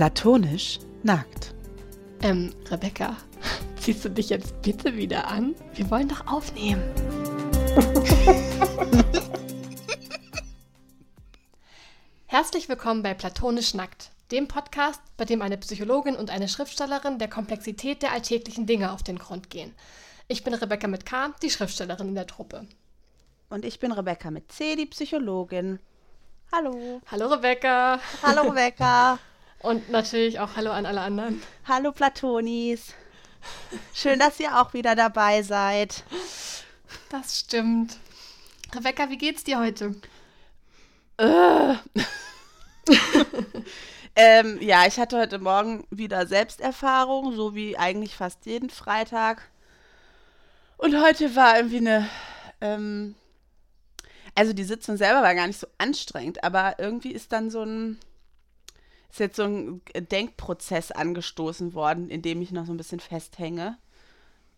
Platonisch 0.00 0.78
nackt. 1.02 1.52
Ähm, 2.22 2.54
Rebecca, 2.70 3.18
ziehst 3.78 4.02
du 4.02 4.08
dich 4.08 4.30
jetzt 4.30 4.62
bitte 4.62 4.96
wieder 4.96 5.28
an? 5.28 5.54
Wir 5.74 5.90
wollen 5.90 6.08
doch 6.08 6.26
aufnehmen. 6.26 6.82
Herzlich 12.24 12.70
willkommen 12.70 13.02
bei 13.02 13.12
Platonisch 13.12 13.74
Nackt, 13.74 14.10
dem 14.30 14.48
Podcast, 14.48 15.02
bei 15.18 15.26
dem 15.26 15.42
eine 15.42 15.58
Psychologin 15.58 16.16
und 16.16 16.30
eine 16.30 16.48
Schriftstellerin 16.48 17.18
der 17.18 17.28
Komplexität 17.28 18.00
der 18.00 18.12
alltäglichen 18.12 18.64
Dinge 18.64 18.92
auf 18.92 19.02
den 19.02 19.18
Grund 19.18 19.50
gehen. 19.50 19.74
Ich 20.28 20.44
bin 20.44 20.54
Rebecca 20.54 20.88
mit 20.88 21.04
K, 21.04 21.34
die 21.42 21.50
Schriftstellerin 21.50 22.08
in 22.08 22.14
der 22.14 22.26
Truppe. 22.26 22.66
Und 23.50 23.66
ich 23.66 23.78
bin 23.78 23.92
Rebecca 23.92 24.30
mit 24.30 24.50
C, 24.50 24.76
die 24.76 24.86
Psychologin. 24.86 25.78
Hallo. 26.52 27.02
Hallo 27.10 27.26
Rebecca. 27.26 28.00
Hallo 28.22 28.48
Rebecca. 28.48 29.18
Und 29.60 29.90
natürlich 29.90 30.40
auch 30.40 30.56
Hallo 30.56 30.70
an 30.70 30.86
alle 30.86 31.02
anderen. 31.02 31.42
Hallo 31.68 31.92
Platonis. 31.92 32.94
Schön, 33.92 34.18
dass 34.18 34.40
ihr 34.40 34.58
auch 34.58 34.72
wieder 34.72 34.94
dabei 34.94 35.42
seid. 35.42 36.02
Das 37.10 37.38
stimmt. 37.40 37.98
Rebecca, 38.74 39.10
wie 39.10 39.18
geht's 39.18 39.44
dir 39.44 39.58
heute? 39.58 39.94
Äh. 41.18 41.74
ähm, 44.16 44.58
ja, 44.62 44.86
ich 44.86 44.98
hatte 44.98 45.18
heute 45.18 45.38
Morgen 45.38 45.86
wieder 45.90 46.26
Selbsterfahrung, 46.26 47.34
so 47.34 47.54
wie 47.54 47.76
eigentlich 47.76 48.16
fast 48.16 48.46
jeden 48.46 48.70
Freitag. 48.70 49.50
Und 50.78 50.98
heute 51.02 51.36
war 51.36 51.56
irgendwie 51.56 51.78
eine. 51.78 52.08
Ähm, 52.62 53.14
also 54.34 54.54
die 54.54 54.64
Sitzung 54.64 54.96
selber 54.96 55.22
war 55.22 55.34
gar 55.34 55.46
nicht 55.46 55.60
so 55.60 55.66
anstrengend, 55.76 56.42
aber 56.44 56.76
irgendwie 56.78 57.12
ist 57.12 57.32
dann 57.32 57.50
so 57.50 57.62
ein. 57.62 57.98
Ist 59.10 59.18
jetzt 59.18 59.36
so 59.36 59.44
ein 59.44 59.82
Denkprozess 59.94 60.92
angestoßen 60.92 61.74
worden, 61.74 62.08
in 62.10 62.22
dem 62.22 62.40
ich 62.42 62.52
noch 62.52 62.66
so 62.66 62.72
ein 62.72 62.76
bisschen 62.76 63.00
festhänge, 63.00 63.76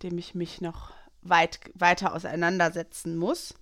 dem 0.02 0.18
ich 0.18 0.34
mich 0.34 0.60
noch 0.60 0.92
weit, 1.22 1.60
weiter 1.74 2.14
auseinandersetzen 2.14 3.16
muss. 3.16 3.54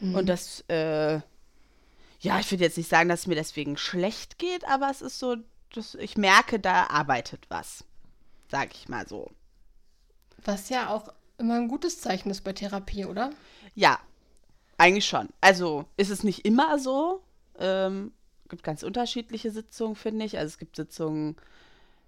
Mhm. 0.00 0.14
Und 0.14 0.26
das, 0.26 0.64
äh, 0.68 1.20
ja, 2.20 2.40
ich 2.40 2.50
würde 2.50 2.64
jetzt 2.64 2.76
nicht 2.76 2.90
sagen, 2.90 3.08
dass 3.08 3.20
es 3.20 3.26
mir 3.26 3.36
deswegen 3.36 3.76
schlecht 3.76 4.38
geht, 4.38 4.64
aber 4.68 4.90
es 4.90 5.02
ist 5.02 5.18
so, 5.18 5.36
dass 5.72 5.94
ich 5.94 6.16
merke, 6.16 6.58
da 6.58 6.86
arbeitet 6.86 7.46
was. 7.48 7.84
Sag 8.50 8.74
ich 8.74 8.88
mal 8.88 9.06
so. 9.06 9.30
Was 10.44 10.68
ja 10.68 10.90
auch 10.90 11.12
immer 11.36 11.54
ein 11.54 11.68
gutes 11.68 12.00
Zeichen 12.00 12.30
ist 12.30 12.42
bei 12.42 12.52
Therapie, 12.52 13.04
oder? 13.04 13.30
Ja, 13.74 14.00
eigentlich 14.78 15.06
schon. 15.06 15.28
Also 15.40 15.84
ist 15.96 16.10
es 16.10 16.24
nicht 16.24 16.44
immer 16.44 16.78
so. 16.78 17.22
Ähm, 17.58 18.12
gibt 18.48 18.62
ganz 18.62 18.82
unterschiedliche 18.82 19.50
Sitzungen, 19.50 19.96
finde 19.96 20.24
ich. 20.24 20.38
Also 20.38 20.48
es 20.48 20.58
gibt 20.58 20.76
Sitzungen, 20.76 21.36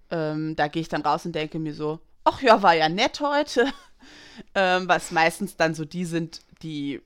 ähm, 0.09 0.55
da 0.55 0.67
gehe 0.67 0.81
ich 0.81 0.89
dann 0.89 1.01
raus 1.01 1.25
und 1.25 1.33
denke 1.33 1.59
mir 1.59 1.73
so, 1.73 1.99
ach 2.23 2.41
ja, 2.41 2.61
war 2.61 2.73
ja 2.73 2.89
nett 2.89 3.19
heute. 3.21 3.65
ähm, 4.55 4.87
was 4.87 5.11
meistens 5.11 5.57
dann 5.57 5.73
so 5.73 5.85
die 5.85 6.05
sind, 6.05 6.41
die 6.61 7.01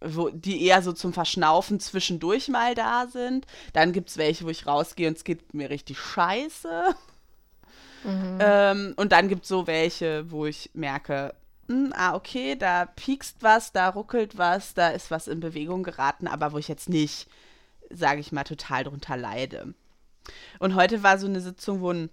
wo, 0.00 0.28
die 0.30 0.64
eher 0.64 0.82
so 0.82 0.92
zum 0.92 1.12
Verschnaufen 1.12 1.80
zwischendurch 1.80 2.48
mal 2.48 2.74
da 2.74 3.06
sind. 3.06 3.46
Dann 3.72 3.92
gibt 3.92 4.10
es 4.10 4.16
welche, 4.16 4.44
wo 4.44 4.48
ich 4.48 4.66
rausgehe 4.66 5.08
und 5.08 5.16
es 5.16 5.24
geht 5.24 5.54
mir 5.54 5.70
richtig 5.70 5.98
scheiße. 5.98 6.94
Mhm. 8.04 8.38
Ähm, 8.40 8.94
und 8.96 9.12
dann 9.12 9.28
gibt 9.28 9.42
es 9.42 9.48
so 9.48 9.66
welche, 9.66 10.30
wo 10.30 10.46
ich 10.46 10.70
merke, 10.74 11.34
mh, 11.68 11.76
hm, 11.76 11.92
ah, 11.96 12.14
okay, 12.14 12.56
da 12.56 12.86
piekst 12.86 13.42
was, 13.42 13.72
da 13.72 13.88
ruckelt 13.88 14.38
was, 14.38 14.74
da 14.74 14.88
ist 14.88 15.10
was 15.10 15.28
in 15.28 15.40
Bewegung 15.40 15.82
geraten, 15.82 16.26
aber 16.28 16.52
wo 16.52 16.58
ich 16.58 16.68
jetzt 16.68 16.88
nicht, 16.88 17.28
sage 17.90 18.20
ich 18.20 18.32
mal, 18.32 18.44
total 18.44 18.84
drunter 18.84 19.16
leide. 19.16 19.74
Und 20.58 20.74
heute 20.74 21.02
war 21.02 21.18
so 21.18 21.26
eine 21.26 21.40
Sitzung, 21.40 21.80
wo 21.80 21.90
ein, 21.90 22.10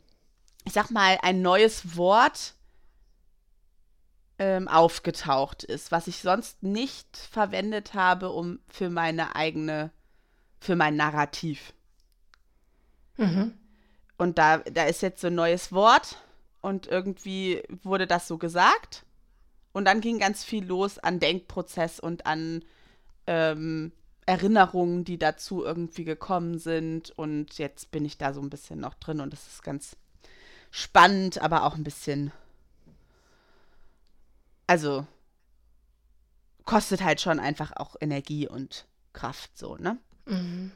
ich 0.64 0.74
sag 0.74 0.90
mal, 0.92 1.18
ein 1.22 1.42
neues 1.42 1.98
Wort 1.98 2.54
ähm, 4.38 4.68
aufgetaucht 4.68 5.64
ist, 5.64 5.92
was 5.92 6.08
ich 6.08 6.18
sonst 6.18 6.62
nicht 6.64 7.18
verwendet 7.18 7.94
habe, 7.94 8.32
um 8.32 8.60
für 8.68 8.90
meine 8.90 9.36
eigene, 9.36 9.92
für 10.60 10.76
mein 10.76 10.96
Narrativ. 10.96 11.74
Mhm. 13.18 13.54
Und 14.18 14.38
da, 14.38 14.60
da 14.60 14.86
ist 14.86 15.02
jetzt 15.02 15.22
so 15.22 15.28
ein 15.28 15.36
neues 15.36 15.72
Wort 15.72 16.18
und 16.62 16.88
irgendwie 16.88 17.64
wurde 17.84 18.08
das 18.08 18.28
so 18.28 18.38
gesagt. 18.38 19.06
Und 19.72 19.86
dann 19.86 20.02
ging 20.02 20.20
ganz 20.20 20.44
viel 20.44 20.66
los 20.66 21.00
an 21.00 21.20
Denkprozess 21.20 22.00
und 22.00 22.26
an 22.26 22.64
ähm, 23.28 23.92
Erinnerungen, 24.26 25.04
die 25.06 25.18
dazu 25.18 25.64
irgendwie 25.64 26.04
gekommen 26.04 26.58
sind. 26.58 27.12
Und 27.12 27.58
jetzt 27.58 27.92
bin 27.92 28.06
ich 28.06 28.18
da 28.18 28.34
so 28.34 28.42
ein 28.42 28.50
bisschen 28.50 28.80
noch 28.80 28.96
drin 28.96 29.22
und 29.22 29.34
das 29.34 29.48
ist 29.48 29.64
ganz 29.64 29.96
spannend, 30.72 31.42
aber 31.42 31.64
auch 31.64 31.76
ein 31.76 31.84
bisschen. 31.84 32.32
Also 34.68 35.06
kostet 36.66 37.04
halt 37.04 37.22
schon 37.22 37.40
einfach 37.40 37.72
auch 37.76 37.96
Energie 38.02 38.48
und 38.48 38.86
Kraft 39.14 39.58
so, 39.58 39.78
ne? 39.78 39.98
Mhm. 40.26 40.72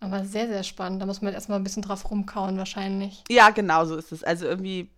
Aber 0.00 0.24
sehr, 0.24 0.48
sehr 0.48 0.64
spannend. 0.64 1.00
Da 1.00 1.06
muss 1.06 1.22
man 1.22 1.32
erstmal 1.32 1.58
ein 1.58 1.64
bisschen 1.64 1.82
drauf 1.82 2.10
rumkauen, 2.10 2.58
wahrscheinlich. 2.58 3.24
Ja, 3.30 3.50
genau 3.50 3.84
so 3.84 3.96
ist 3.96 4.12
es. 4.12 4.24
Also 4.24 4.46
irgendwie, 4.46 4.90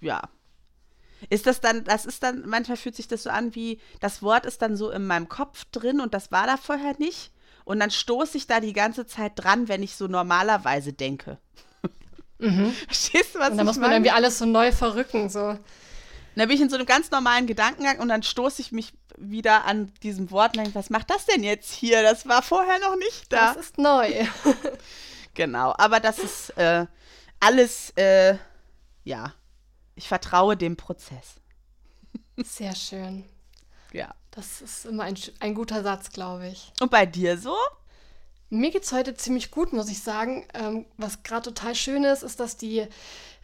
ja. 0.00 0.22
Ist 1.30 1.46
das 1.46 1.60
dann, 1.60 1.84
das 1.84 2.06
ist 2.06 2.22
dann, 2.22 2.44
manchmal 2.46 2.76
fühlt 2.76 2.96
sich 2.96 3.08
das 3.08 3.24
so 3.24 3.30
an 3.30 3.54
wie, 3.54 3.80
das 4.00 4.22
Wort 4.22 4.46
ist 4.46 4.62
dann 4.62 4.76
so 4.76 4.90
in 4.90 5.06
meinem 5.06 5.28
Kopf 5.28 5.64
drin 5.72 6.00
und 6.00 6.14
das 6.14 6.30
war 6.30 6.46
da 6.46 6.56
vorher 6.56 6.94
nicht. 6.98 7.32
Und 7.64 7.80
dann 7.80 7.90
stoße 7.90 8.38
ich 8.38 8.46
da 8.46 8.60
die 8.60 8.72
ganze 8.72 9.06
Zeit 9.06 9.32
dran, 9.34 9.68
wenn 9.68 9.82
ich 9.82 9.96
so 9.96 10.06
normalerweise 10.06 10.92
denke. 10.92 11.38
Mhm. 12.40 12.72
Verstehst 12.86 13.34
du, 13.34 13.40
was 13.40 13.50
Und 13.50 13.56
dann 13.56 13.66
muss 13.66 13.78
man 13.78 13.90
irgendwie 13.90 14.12
alles 14.12 14.38
so 14.38 14.46
neu 14.46 14.70
verrücken, 14.70 15.28
so. 15.28 15.58
dann 16.36 16.46
bin 16.46 16.50
ich 16.50 16.60
in 16.60 16.70
so 16.70 16.76
einem 16.76 16.86
ganz 16.86 17.10
normalen 17.10 17.48
Gedankengang 17.48 17.98
und 17.98 18.06
dann 18.06 18.22
stoße 18.22 18.62
ich 18.62 18.70
mich 18.70 18.92
wieder 19.16 19.64
an 19.64 19.92
diesem 20.04 20.30
Wort 20.30 20.56
und 20.56 20.62
denke, 20.62 20.78
was 20.78 20.88
macht 20.88 21.10
das 21.10 21.26
denn 21.26 21.42
jetzt 21.42 21.72
hier? 21.72 22.00
Das 22.02 22.28
war 22.28 22.42
vorher 22.42 22.78
noch 22.78 22.94
nicht 22.94 23.32
da. 23.32 23.54
Das 23.54 23.56
ist 23.56 23.78
neu. 23.78 24.24
genau, 25.34 25.74
aber 25.76 25.98
das 25.98 26.20
ist 26.20 26.50
äh, 26.50 26.86
alles, 27.40 27.90
äh, 27.96 28.36
ja, 29.02 29.34
ich 29.98 30.08
vertraue 30.08 30.56
dem 30.56 30.76
Prozess. 30.76 31.40
Sehr 32.36 32.74
schön. 32.74 33.24
Ja. 33.92 34.14
Das 34.30 34.60
ist 34.62 34.86
immer 34.86 35.02
ein, 35.02 35.16
ein 35.40 35.54
guter 35.54 35.82
Satz, 35.82 36.10
glaube 36.10 36.46
ich. 36.48 36.72
Und 36.80 36.90
bei 36.90 37.04
dir 37.04 37.36
so? 37.36 37.56
Mir 38.48 38.70
geht 38.70 38.84
es 38.84 38.92
heute 38.92 39.14
ziemlich 39.14 39.50
gut, 39.50 39.72
muss 39.72 39.90
ich 39.90 40.00
sagen. 40.00 40.46
Ähm, 40.54 40.86
was 40.96 41.22
gerade 41.24 41.52
total 41.52 41.74
schön 41.74 42.04
ist, 42.04 42.22
ist, 42.22 42.38
dass 42.38 42.56
die 42.56 42.86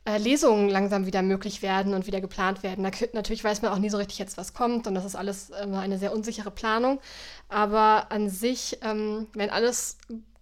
äh, 0.04 0.18
Lesungen 0.18 0.68
langsam 0.68 1.06
wieder 1.06 1.22
möglich 1.22 1.60
werden 1.60 1.92
und 1.92 2.06
wieder 2.06 2.20
geplant 2.20 2.62
werden. 2.62 2.84
Da, 2.84 2.90
natürlich 3.12 3.42
weiß 3.42 3.62
man 3.62 3.72
auch 3.72 3.78
nie 3.78 3.90
so 3.90 3.96
richtig 3.96 4.18
jetzt, 4.18 4.36
was 4.36 4.54
kommt 4.54 4.86
und 4.86 4.94
das 4.94 5.04
ist 5.04 5.16
alles 5.16 5.50
immer 5.50 5.80
eine 5.80 5.98
sehr 5.98 6.12
unsichere 6.12 6.52
Planung. 6.52 7.00
Aber 7.48 8.12
an 8.12 8.30
sich, 8.30 8.78
ähm, 8.82 9.26
wenn 9.34 9.50
alles 9.50 9.98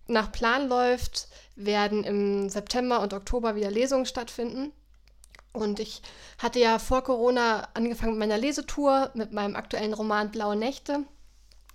nach 0.09 0.31
Plan 0.31 0.69
läuft, 0.69 1.29
werden 1.57 2.05
im 2.05 2.51
September 2.51 3.01
und 3.01 3.15
Oktober 3.15 3.57
wieder 3.57 3.71
Lesungen 3.71 4.07
stattfinden. 4.07 4.73
Und 5.53 5.81
ich 5.81 6.03
hatte 6.39 6.59
ja 6.59 6.79
vor 6.79 7.03
Corona 7.03 7.69
angefangen 7.75 8.13
mit 8.13 8.21
meiner 8.21 8.39
Lesetour, 8.39 9.11
mit 9.15 9.33
meinem 9.33 9.55
aktuellen 9.55 9.93
Roman 9.93 10.31
Blaue 10.31 10.57
Nächte. 10.57 11.05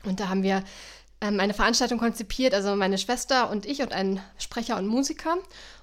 Und 0.03 0.19
da 0.19 0.29
haben 0.29 0.43
wir 0.43 0.63
ähm, 1.21 1.39
eine 1.39 1.53
Veranstaltung 1.53 1.99
konzipiert, 1.99 2.53
also 2.53 2.75
meine 2.75 2.97
Schwester 2.97 3.49
und 3.49 3.65
ich 3.65 3.81
und 3.81 3.93
ein 3.93 4.21
Sprecher 4.37 4.77
und 4.77 4.87
Musiker. 4.87 5.37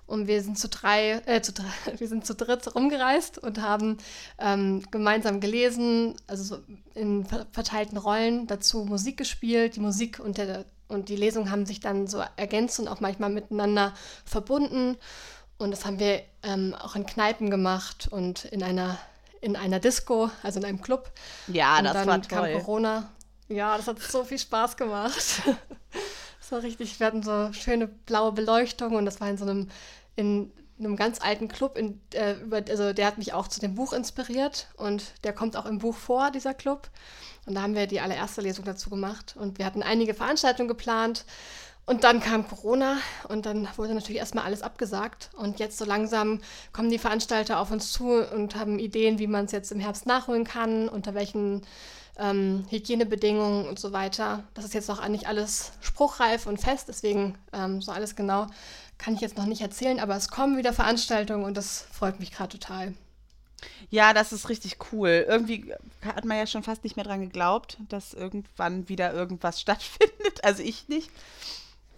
Und 0.07 0.27
wir 0.27 0.43
sind 0.43 0.59
zu 0.59 0.69
drei, 0.69 1.23
äh, 1.27 1.41
zu 1.41 1.53
drei, 1.53 1.65
wir 1.99 2.09
sind 2.09 2.27
zu 2.27 2.35
dritt 2.35 2.75
rumgereist 2.75 3.39
und 3.39 3.61
haben 3.61 3.99
ähm, 4.39 4.83
gemeinsam 4.91 5.41
gelesen, 5.41 6.15
also 6.27 6.43
so 6.45 6.63
in 6.95 7.27
verteilten 7.53 7.97
Rollen 7.97 8.47
dazu 8.47 8.85
Musik 8.85 9.17
gespielt. 9.17 9.77
Die 9.77 9.81
Musik 9.81 10.21
und, 10.21 10.39
der, 10.39 10.67
und 10.89 11.09
die 11.09 11.17
Lesung 11.17 11.51
haben 11.51 11.65
sich 11.65 11.81
dann 11.81 12.07
so 12.07 12.23
ergänzt 12.37 12.79
und 12.81 12.89
auch 12.89 13.01
manchmal 13.01 13.31
miteinander 13.31 13.95
verbunden. 14.25 14.97
Und 15.59 15.71
das 15.71 15.85
haben 15.85 15.99
wir 15.99 16.23
ähm, 16.43 16.75
auch 16.75 16.97
in 16.97 17.07
Kneipen 17.07 17.51
gemacht 17.51 18.09
und 18.11 18.45
in 18.47 18.63
einer, 18.63 18.99
in 19.41 19.57
einer 19.57 19.81
Disco, 19.81 20.31
also 20.43 20.59
in 20.59 20.65
einem 20.67 20.83
Club. 20.83 21.11
Ja, 21.47 21.79
und 21.79 21.85
das 21.85 21.93
dann 21.93 22.07
war 22.07 22.23
toll. 22.23 22.53
kam 22.53 22.61
Corona. 22.61 23.11
Ja, 23.49 23.77
das 23.77 23.87
hat 23.87 24.01
so 24.01 24.25
viel 24.25 24.39
Spaß 24.39 24.77
gemacht. 24.77 25.43
Das 26.45 26.53
war 26.53 26.63
richtig, 26.63 27.01
wir 27.01 27.07
hatten 27.07 27.23
so 27.23 27.55
schöne 27.55 27.87
blaue 27.87 28.33
Beleuchtung 28.33 28.97
und 28.97 29.07
das 29.07 29.19
war 29.19 29.31
in 29.31 29.39
so 29.39 29.47
einem, 29.47 29.71
in 30.15 30.53
einem 30.79 30.95
ganz 30.95 31.23
alten 31.23 31.49
Club, 31.49 31.79
in, 31.79 32.03
äh, 32.13 32.35
über, 32.35 32.63
also 32.69 32.93
der 32.93 33.07
hat 33.07 33.17
mich 33.17 33.33
auch 33.33 33.49
zu 33.49 33.61
dem 33.61 33.75
Buch 33.75 33.95
inspiriert 33.95 34.69
und 34.77 35.05
der 35.25 35.33
kommt 35.33 35.57
auch 35.57 35.65
im 35.65 35.79
Buch 35.79 35.97
vor, 35.97 36.31
dieser 36.31 36.53
Club. 36.53 36.91
Und 37.47 37.55
da 37.55 37.63
haben 37.63 37.75
wir 37.75 37.87
die 37.87 38.01
allererste 38.01 38.43
Lesung 38.43 38.67
dazu 38.67 38.91
gemacht 38.91 39.37
und 39.39 39.57
wir 39.57 39.65
hatten 39.65 39.83
einige 39.83 40.13
Veranstaltungen 40.13 40.69
geplant 40.69 41.25
und 41.87 42.05
dann 42.05 42.21
kam 42.21 42.49
Corona 42.49 42.97
und 43.29 43.45
dann 43.47 43.69
wurde 43.77 43.95
natürlich 43.95 44.19
erstmal 44.19 44.45
alles 44.45 44.63
abgesagt. 44.63 45.31
Und 45.37 45.61
jetzt 45.61 45.77
so 45.77 45.85
langsam 45.85 46.41
kommen 46.73 46.91
die 46.91 46.99
Veranstalter 46.99 47.61
auf 47.61 47.71
uns 47.71 47.93
zu 47.93 48.27
und 48.33 48.57
haben 48.57 48.79
Ideen, 48.79 49.19
wie 49.19 49.27
man 49.27 49.45
es 49.45 49.53
jetzt 49.53 49.71
im 49.71 49.81
Herbst 49.81 50.07
nachholen 50.07 50.45
kann, 50.45 50.89
unter 50.89 51.15
welchen 51.15 51.63
ähm, 52.19 52.65
Hygienebedingungen 52.71 53.69
und 53.69 53.79
so 53.79 53.93
weiter. 53.93 54.45
Das 54.55 54.65
ist 54.65 54.73
jetzt 54.73 54.89
noch 54.89 55.07
nicht 55.09 55.27
alles 55.29 55.73
spruchreif 55.81 56.47
und 56.47 56.59
fest, 56.59 56.89
deswegen 56.89 57.37
ähm, 57.53 57.83
so 57.83 57.93
alles 57.93 58.17
genau 58.17 58.47
kann 58.97 59.15
ich 59.15 59.21
jetzt 59.21 59.37
noch 59.37 59.47
nicht 59.47 59.61
erzählen, 59.61 60.01
aber 60.01 60.17
es 60.17 60.29
kommen 60.29 60.57
wieder 60.57 60.73
Veranstaltungen 60.73 61.45
und 61.45 61.57
das 61.57 61.87
freut 61.93 62.21
mich 62.21 62.31
gerade 62.31 62.59
total. 62.59 62.95
Ja, 63.91 64.13
das 64.13 64.33
ist 64.33 64.49
richtig 64.49 64.77
cool. 64.93 65.25
Irgendwie 65.29 65.75
hat 66.05 66.25
man 66.25 66.39
ja 66.39 66.47
schon 66.47 66.63
fast 66.63 66.85
nicht 66.85 66.97
mehr 66.97 67.05
dran 67.05 67.21
geglaubt, 67.21 67.79
dass 67.89 68.15
irgendwann 68.15 68.89
wieder 68.89 69.13
irgendwas 69.13 69.61
stattfindet. 69.61 70.43
Also 70.43 70.63
ich 70.63 70.89
nicht. 70.89 71.11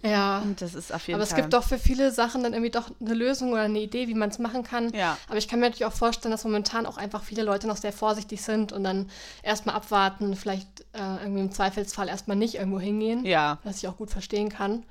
Ja. 0.02 0.38
Und 0.40 0.60
das 0.62 0.74
ist 0.74 0.92
auf 0.92 1.06
jeden 1.06 1.20
aber 1.20 1.26
Fall. 1.26 1.38
es 1.38 1.42
gibt 1.42 1.54
doch 1.54 1.64
für 1.64 1.78
viele 1.78 2.10
Sachen 2.10 2.42
dann 2.42 2.52
irgendwie 2.52 2.70
doch 2.70 2.90
eine 3.00 3.14
Lösung 3.14 3.52
oder 3.52 3.62
eine 3.62 3.80
Idee, 3.80 4.08
wie 4.08 4.14
man 4.14 4.30
es 4.30 4.38
machen 4.38 4.62
kann. 4.62 4.92
Ja. 4.92 5.16
Aber 5.28 5.38
ich 5.38 5.48
kann 5.48 5.60
mir 5.60 5.66
natürlich 5.66 5.86
auch 5.86 5.92
vorstellen, 5.92 6.32
dass 6.32 6.44
momentan 6.44 6.86
auch 6.86 6.96
einfach 6.96 7.22
viele 7.22 7.42
Leute 7.42 7.66
noch 7.66 7.76
sehr 7.76 7.92
vorsichtig 7.92 8.42
sind 8.42 8.72
und 8.72 8.84
dann 8.84 9.10
erstmal 9.42 9.74
abwarten, 9.74 10.36
vielleicht 10.36 10.82
äh, 10.92 11.22
irgendwie 11.22 11.40
im 11.40 11.52
Zweifelsfall 11.52 12.08
erstmal 12.08 12.36
nicht 12.36 12.56
irgendwo 12.56 12.80
hingehen. 12.80 13.24
Ja. 13.24 13.58
Was 13.64 13.78
ich 13.78 13.88
auch 13.88 13.96
gut 13.96 14.10
verstehen 14.10 14.48
kann. 14.48 14.84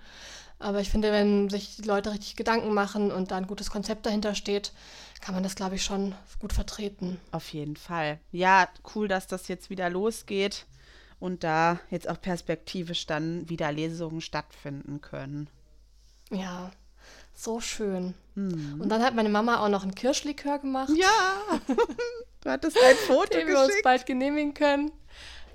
Aber 0.57 0.79
ich 0.79 0.89
finde, 0.89 1.11
wenn 1.11 1.49
sich 1.49 1.75
die 1.75 1.87
Leute 1.87 2.11
richtig 2.11 2.35
Gedanken 2.35 2.73
machen 2.73 3.11
und 3.11 3.31
da 3.31 3.37
ein 3.37 3.47
gutes 3.47 3.69
Konzept 3.69 4.05
dahinter 4.05 4.35
steht, 4.35 4.71
kann 5.21 5.33
man 5.35 5.43
das, 5.43 5.55
glaube 5.55 5.75
ich, 5.75 5.83
schon 5.83 6.15
gut 6.39 6.53
vertreten. 6.53 7.19
Auf 7.31 7.51
jeden 7.51 7.75
Fall. 7.75 8.19
Ja, 8.31 8.69
cool, 8.95 9.07
dass 9.07 9.27
das 9.27 9.47
jetzt 9.47 9.69
wieder 9.69 9.89
losgeht 9.89 10.65
und 11.25 11.43
da 11.43 11.79
jetzt 11.89 12.07
auch 12.07 12.21
perspektivisch 12.21 13.05
dann 13.07 13.49
wieder 13.49 13.71
Lesungen 13.71 14.21
stattfinden 14.21 15.01
können. 15.01 15.49
Ja, 16.31 16.71
so 17.33 17.59
schön. 17.59 18.13
Und 18.35 18.89
dann 18.89 19.01
hat 19.03 19.15
meine 19.15 19.29
Mama 19.29 19.59
auch 19.63 19.69
noch 19.69 19.83
ein 19.83 19.95
Kirschlikör 19.95 20.59
gemacht, 20.59 20.91
Ja, 20.95 21.59
du 22.41 22.49
hattest 22.49 22.77
ein 22.77 22.95
Foto 23.07 23.37
den 23.37 23.47
wir 23.47 23.57
uns 23.57 23.67
geschickt. 23.67 23.83
bald 23.83 24.05
genehmigen 24.05 24.53
können. 24.53 24.91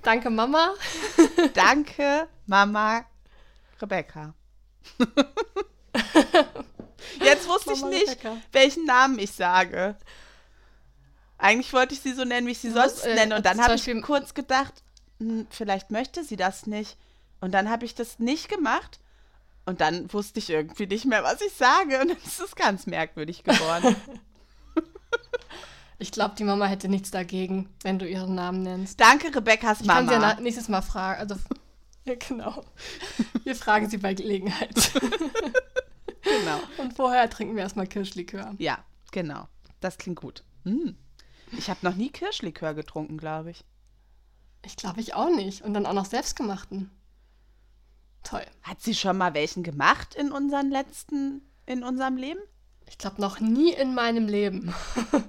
Danke, 0.02 0.31
Mama. 0.31 0.75
Danke, 1.55 2.26
Mama 2.46 3.05
Rebecca. 3.81 4.34
Jetzt 7.23 7.49
wusste 7.49 7.73
ich 7.75 7.81
Mama 7.81 7.93
nicht, 7.94 8.08
Rebecca. 8.08 8.37
welchen 8.52 8.84
Namen 8.87 9.19
ich 9.19 9.32
sage. 9.32 9.96
Eigentlich 11.38 11.73
wollte 11.73 11.94
ich 11.94 12.00
sie 12.00 12.12
so 12.12 12.25
nennen, 12.25 12.46
wie 12.46 12.52
ich 12.52 12.58
sie 12.58 12.70
sonst 12.70 13.05
Äh, 13.06 13.14
nenne. 13.14 13.37
Und 13.37 13.46
dann 13.46 13.61
habe 13.61 13.75
ich 13.75 14.02
kurz 14.02 14.34
gedacht, 14.34 14.82
vielleicht 15.50 15.90
möchte 15.90 16.25
sie 16.25 16.37
das 16.37 16.67
nicht. 16.67 16.96
Und 17.40 17.52
dann 17.52 17.70
habe 17.70 17.84
ich 17.84 17.94
das 17.94 18.19
nicht 18.19 18.49
gemacht. 18.49 19.00
Und 19.67 19.81
dann 19.81 20.12
wusste 20.12 20.38
ich 20.38 20.50
irgendwie 20.50 20.87
nicht 20.87 21.05
mehr, 21.05 21.22
was 21.22 21.40
ich 21.40 21.52
sage. 21.52 22.00
Und 22.00 22.08
dann 22.08 22.17
ist 22.19 22.40
es 22.40 22.55
ganz 22.55 22.87
merkwürdig 22.87 23.44
geworden. 23.44 23.96
Ich 26.02 26.12
glaube, 26.12 26.34
die 26.34 26.44
Mama 26.44 26.64
hätte 26.64 26.88
nichts 26.88 27.11
dagegen, 27.11 27.69
wenn 27.82 27.99
du 27.99 28.08
ihren 28.08 28.34
Namen 28.34 28.62
nennst. 28.62 28.99
Danke, 28.99 29.34
Rebecca's 29.37 29.82
Ich 29.82 29.87
kann 29.87 30.08
sie 30.08 30.14
ja 30.14 30.19
Mama. 30.19 30.40
nächstes 30.40 30.69
Mal 30.69 30.81
fragen. 30.81 31.20
Also, 31.20 31.34
ja, 32.06 32.14
genau. 32.14 32.64
Wir 33.44 33.55
fragen 33.55 33.88
sie 33.88 33.99
bei 33.99 34.14
Gelegenheit. 34.14 34.93
Genau. 36.23 36.61
Und 36.76 36.93
vorher 36.94 37.28
trinken 37.31 37.56
wir 37.56 37.62
erstmal 37.62 37.87
Kirschlikör. 37.87 38.55
Ja, 38.58 38.78
genau. 39.11 39.49
Das 39.81 39.96
klingt 39.96 40.20
gut. 40.20 40.44
Hm. 40.64 40.94
Ich 41.52 41.70
habe 41.70 41.81
noch 41.82 41.94
nie 41.94 42.11
Kirschlikör 42.11 42.75
getrunken, 42.75 43.16
glaube 43.16 43.50
ich. 43.50 43.64
Ich 44.65 44.77
glaube, 44.77 45.01
ich 45.01 45.15
auch 45.15 45.31
nicht. 45.35 45.62
Und 45.62 45.75
dann 45.75 45.87
auch 45.87 45.93
noch 45.93 46.05
selbstgemachten. 46.07 46.91
Toll. 48.23 48.45
Hat 48.62 48.81
sie 48.83 48.95
schon 48.95 49.17
mal 49.17 49.35
welchen 49.35 49.62
gemacht 49.62 50.15
in 50.15 50.31
unseren 50.33 50.71
letzten, 50.71 51.43
in 51.67 51.83
unserem 51.83 52.17
Leben? 52.17 52.41
Ich 52.89 52.99
glaube, 52.99 53.21
noch 53.21 53.41
nie 53.41 53.73
in 53.73 53.95
meinem 53.95 54.27
Leben. 54.29 54.75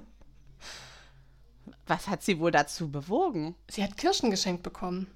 Was 1.86 2.08
hat 2.08 2.22
sie 2.22 2.38
wohl 2.38 2.50
dazu 2.50 2.90
bewogen? 2.90 3.54
Sie 3.70 3.82
hat 3.82 3.96
Kirschen 3.96 4.30
geschenkt 4.30 4.62
bekommen. 4.62 5.10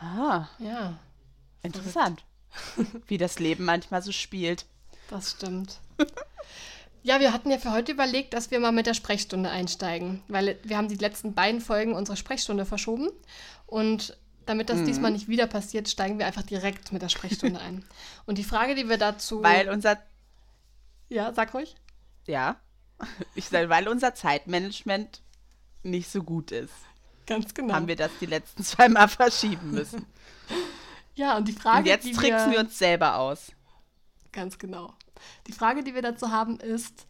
Ah, 0.00 0.46
Ja, 0.58 0.98
interessant. 1.62 2.24
Wie 3.06 3.18
das 3.18 3.38
Leben 3.38 3.64
manchmal 3.64 4.02
so 4.02 4.12
spielt. 4.12 4.66
das 5.08 5.32
stimmt. 5.32 5.80
Ja, 7.06 7.20
wir 7.20 7.32
hatten 7.32 7.52
ja 7.52 7.58
für 7.58 7.70
heute 7.70 7.92
überlegt, 7.92 8.34
dass 8.34 8.50
wir 8.50 8.58
mal 8.58 8.72
mit 8.72 8.86
der 8.86 8.94
Sprechstunde 8.94 9.48
einsteigen, 9.48 10.24
weil 10.26 10.58
wir 10.64 10.76
haben 10.76 10.88
die 10.88 10.96
letzten 10.96 11.34
beiden 11.34 11.60
Folgen 11.60 11.94
unserer 11.94 12.16
Sprechstunde 12.16 12.66
verschoben 12.66 13.10
und 13.66 14.18
damit 14.44 14.70
das 14.70 14.82
diesmal 14.82 15.12
nicht 15.12 15.28
wieder 15.28 15.46
passiert, 15.46 15.88
steigen 15.88 16.18
wir 16.18 16.26
einfach 16.26 16.42
direkt 16.42 16.90
mit 16.90 17.02
der 17.02 17.08
Sprechstunde 17.08 17.60
ein. 17.60 17.84
Und 18.26 18.38
die 18.38 18.44
Frage, 18.44 18.74
die 18.76 18.88
wir 18.88 18.96
dazu... 18.96 19.40
Weil 19.42 19.68
unser, 19.68 19.98
Ja, 21.08 21.32
sag 21.32 21.54
ruhig. 21.54 21.76
ja, 22.26 22.56
ich 23.36 23.46
sage, 23.46 23.68
weil 23.68 23.86
unser 23.86 24.14
Zeitmanagement 24.14 25.20
nicht 25.84 26.10
so 26.10 26.24
gut 26.24 26.50
ist, 26.50 26.74
Ganz 27.26 27.54
genau. 27.54 27.74
haben 27.74 27.86
wir 27.86 27.96
das 27.96 28.10
die 28.20 28.26
letzten 28.26 28.64
zwei 28.64 28.88
Mal 28.88 29.06
verschieben 29.06 29.70
müssen. 29.70 30.06
ja, 31.14 31.36
und 31.36 31.46
die 31.46 31.52
Frage, 31.52 31.78
Und 31.78 31.86
jetzt 31.86 32.12
tricksen 32.14 32.50
wir 32.50 32.58
wir 32.58 32.60
uns 32.60 32.76
selber 32.76 33.16
aus. 33.18 33.52
Ganz 34.32 34.58
genau. 34.58 34.92
Die 35.46 35.52
Frage, 35.52 35.82
die 35.84 35.94
wir 35.94 36.02
dazu 36.02 36.30
haben, 36.30 36.58
ist, 36.60 37.06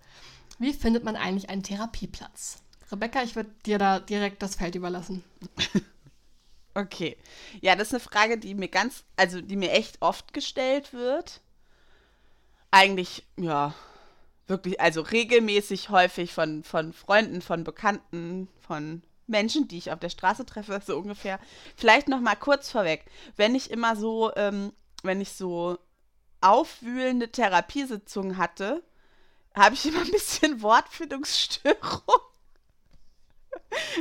wie 0.58 0.72
findet 0.72 1.04
man 1.04 1.16
eigentlich 1.16 1.50
einen 1.50 1.62
Therapieplatz? 1.62 2.62
Rebecca, 2.90 3.22
ich 3.22 3.36
würde 3.36 3.50
dir 3.64 3.78
da 3.78 4.00
direkt 4.00 4.42
das 4.42 4.56
Feld 4.56 4.74
überlassen. 4.74 5.24
Okay. 6.76 7.16
Ja, 7.62 7.74
das 7.74 7.88
ist 7.88 7.94
eine 7.94 8.00
Frage, 8.00 8.36
die 8.36 8.54
mir 8.54 8.68
ganz, 8.68 9.04
also 9.16 9.40
die 9.40 9.56
mir 9.56 9.72
echt 9.72 10.02
oft 10.02 10.34
gestellt 10.34 10.92
wird. 10.92 11.40
Eigentlich, 12.70 13.24
ja, 13.38 13.74
wirklich, 14.46 14.78
also 14.78 15.00
regelmäßig 15.00 15.88
häufig 15.88 16.34
von, 16.34 16.64
von 16.64 16.92
Freunden, 16.92 17.40
von 17.40 17.64
Bekannten, 17.64 18.48
von 18.60 19.02
Menschen, 19.26 19.68
die 19.68 19.78
ich 19.78 19.90
auf 19.90 20.00
der 20.00 20.10
Straße 20.10 20.44
treffe, 20.44 20.78
so 20.86 20.98
ungefähr. 20.98 21.40
Vielleicht 21.76 22.08
noch 22.08 22.20
mal 22.20 22.36
kurz 22.36 22.70
vorweg, 22.70 23.06
wenn 23.36 23.54
ich 23.54 23.70
immer 23.70 23.96
so, 23.96 24.30
ähm, 24.36 24.74
wenn 25.02 25.22
ich 25.22 25.32
so 25.32 25.78
aufwühlende 26.46 27.31
Therapiesitzungen 27.31 28.38
hatte, 28.38 28.82
habe 29.54 29.75
ich 29.75 29.87
immer 29.87 30.00
ein 30.00 30.10
bisschen 30.10 30.62
Wortfindungsstörung. 30.62 32.20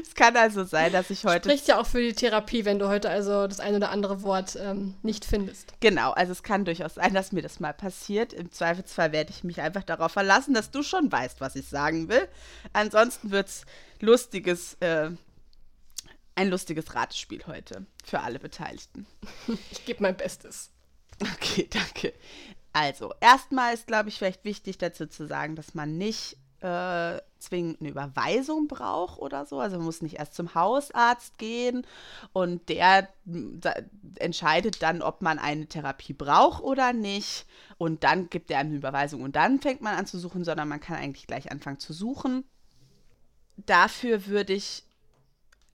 Es 0.02 0.14
kann 0.16 0.36
also 0.38 0.64
sein, 0.64 0.92
dass 0.92 1.10
ich 1.10 1.26
heute 1.26 1.50
Spricht 1.50 1.68
ja 1.68 1.80
auch 1.80 1.86
für 1.86 2.02
die 2.02 2.14
Therapie, 2.14 2.66
wenn 2.66 2.80
du 2.80 2.88
heute 2.88 3.10
also 3.10 3.48
das 3.48 3.60
ein 3.60 3.76
oder 3.76 3.90
andere 3.90 4.22
Wort 4.24 4.58
ähm, 4.60 4.96
nicht 5.02 5.26
findest. 5.26 5.74
Genau, 5.80 6.12
also 6.12 6.32
es 6.32 6.44
kann 6.44 6.66
durchaus 6.66 6.96
sein, 6.96 7.14
dass 7.14 7.32
mir 7.32 7.42
das 7.42 7.60
mal 7.60 7.74
passiert. 7.74 8.34
Im 8.34 8.52
Zweifelsfall 8.52 9.12
werde 9.12 9.32
ich 9.32 9.44
mich 9.44 9.62
einfach 9.62 9.84
darauf 9.84 10.12
verlassen, 10.12 10.54
dass 10.54 10.72
du 10.72 10.84
schon 10.84 11.12
weißt, 11.12 11.42
was 11.42 11.56
ich 11.56 11.68
sagen 11.68 12.10
will. 12.10 12.28
Ansonsten 12.74 13.32
wird 13.32 13.48
es 13.48 13.66
lustiges, 14.00 14.76
äh, 14.82 15.10
ein 16.36 16.50
lustiges 16.50 16.94
Ratespiel 16.94 17.46
heute 17.48 17.86
für 18.04 18.20
alle 18.20 18.40
Beteiligten. 18.40 19.08
Ich 19.72 19.86
gebe 19.86 20.04
mein 20.04 20.18
Bestes. 20.18 20.72
Okay, 21.22 21.68
danke. 21.72 22.14
Also, 22.74 23.14
erstmal 23.22 23.74
ist, 23.74 23.88
glaube 23.88 24.10
ich, 24.10 24.18
vielleicht 24.18 24.44
wichtig 24.44 24.78
dazu 24.78 25.08
zu 25.08 25.28
sagen, 25.28 25.56
dass 25.56 25.76
man 25.76 25.98
nicht 25.98 26.38
äh, 26.66 27.22
zwingend 27.38 27.80
eine 27.80 27.90
Überweisung 27.90 28.68
braucht 28.68 29.20
oder 29.20 29.46
so. 29.46 29.60
Also 29.60 29.78
man 29.78 29.86
muss 29.86 30.02
nicht 30.02 30.16
erst 30.16 30.34
zum 30.34 30.56
Hausarzt 30.56 31.38
gehen 31.38 31.86
und 32.34 32.70
der 32.70 33.10
m, 33.28 33.60
da, 33.62 33.74
entscheidet 34.18 34.82
dann, 34.82 35.02
ob 35.02 35.22
man 35.22 35.38
eine 35.38 35.68
Therapie 35.68 36.14
braucht 36.14 36.64
oder 36.64 36.92
nicht. 36.92 37.46
Und 37.78 38.04
dann 38.04 38.30
gibt 38.30 38.50
er 38.50 38.60
eine 38.60 38.76
Überweisung 38.76 39.22
und 39.22 39.36
dann 39.36 39.60
fängt 39.60 39.82
man 39.82 39.96
an 39.96 40.08
zu 40.08 40.18
suchen, 40.18 40.44
sondern 40.44 40.68
man 40.68 40.80
kann 40.80 40.98
eigentlich 40.98 41.28
gleich 41.28 41.52
anfangen 41.52 41.80
zu 41.80 41.94
suchen. 41.94 42.46
Dafür 43.58 44.26
würde 44.26 44.54
ich 44.54 44.84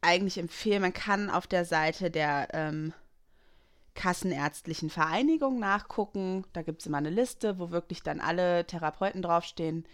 eigentlich 0.01 0.39
empfehlen, 0.39 0.81
man 0.81 0.93
kann 0.93 1.29
auf 1.29 1.47
der 1.47 1.63
Seite 1.63 2.11
der 2.11 2.49
ähm, 2.53 2.93
Kassenärztlichen 3.93 4.89
Vereinigung 4.89 5.59
nachgucken. 5.59 6.45
Da 6.53 6.61
gibt 6.61 6.81
es 6.81 6.87
immer 6.87 6.97
eine 6.97 7.09
Liste, 7.09 7.59
wo 7.59 7.71
wirklich 7.71 8.03
dann 8.03 8.19
alle 8.19 8.65
Therapeuten 8.65 9.21
draufstehen, 9.21 9.85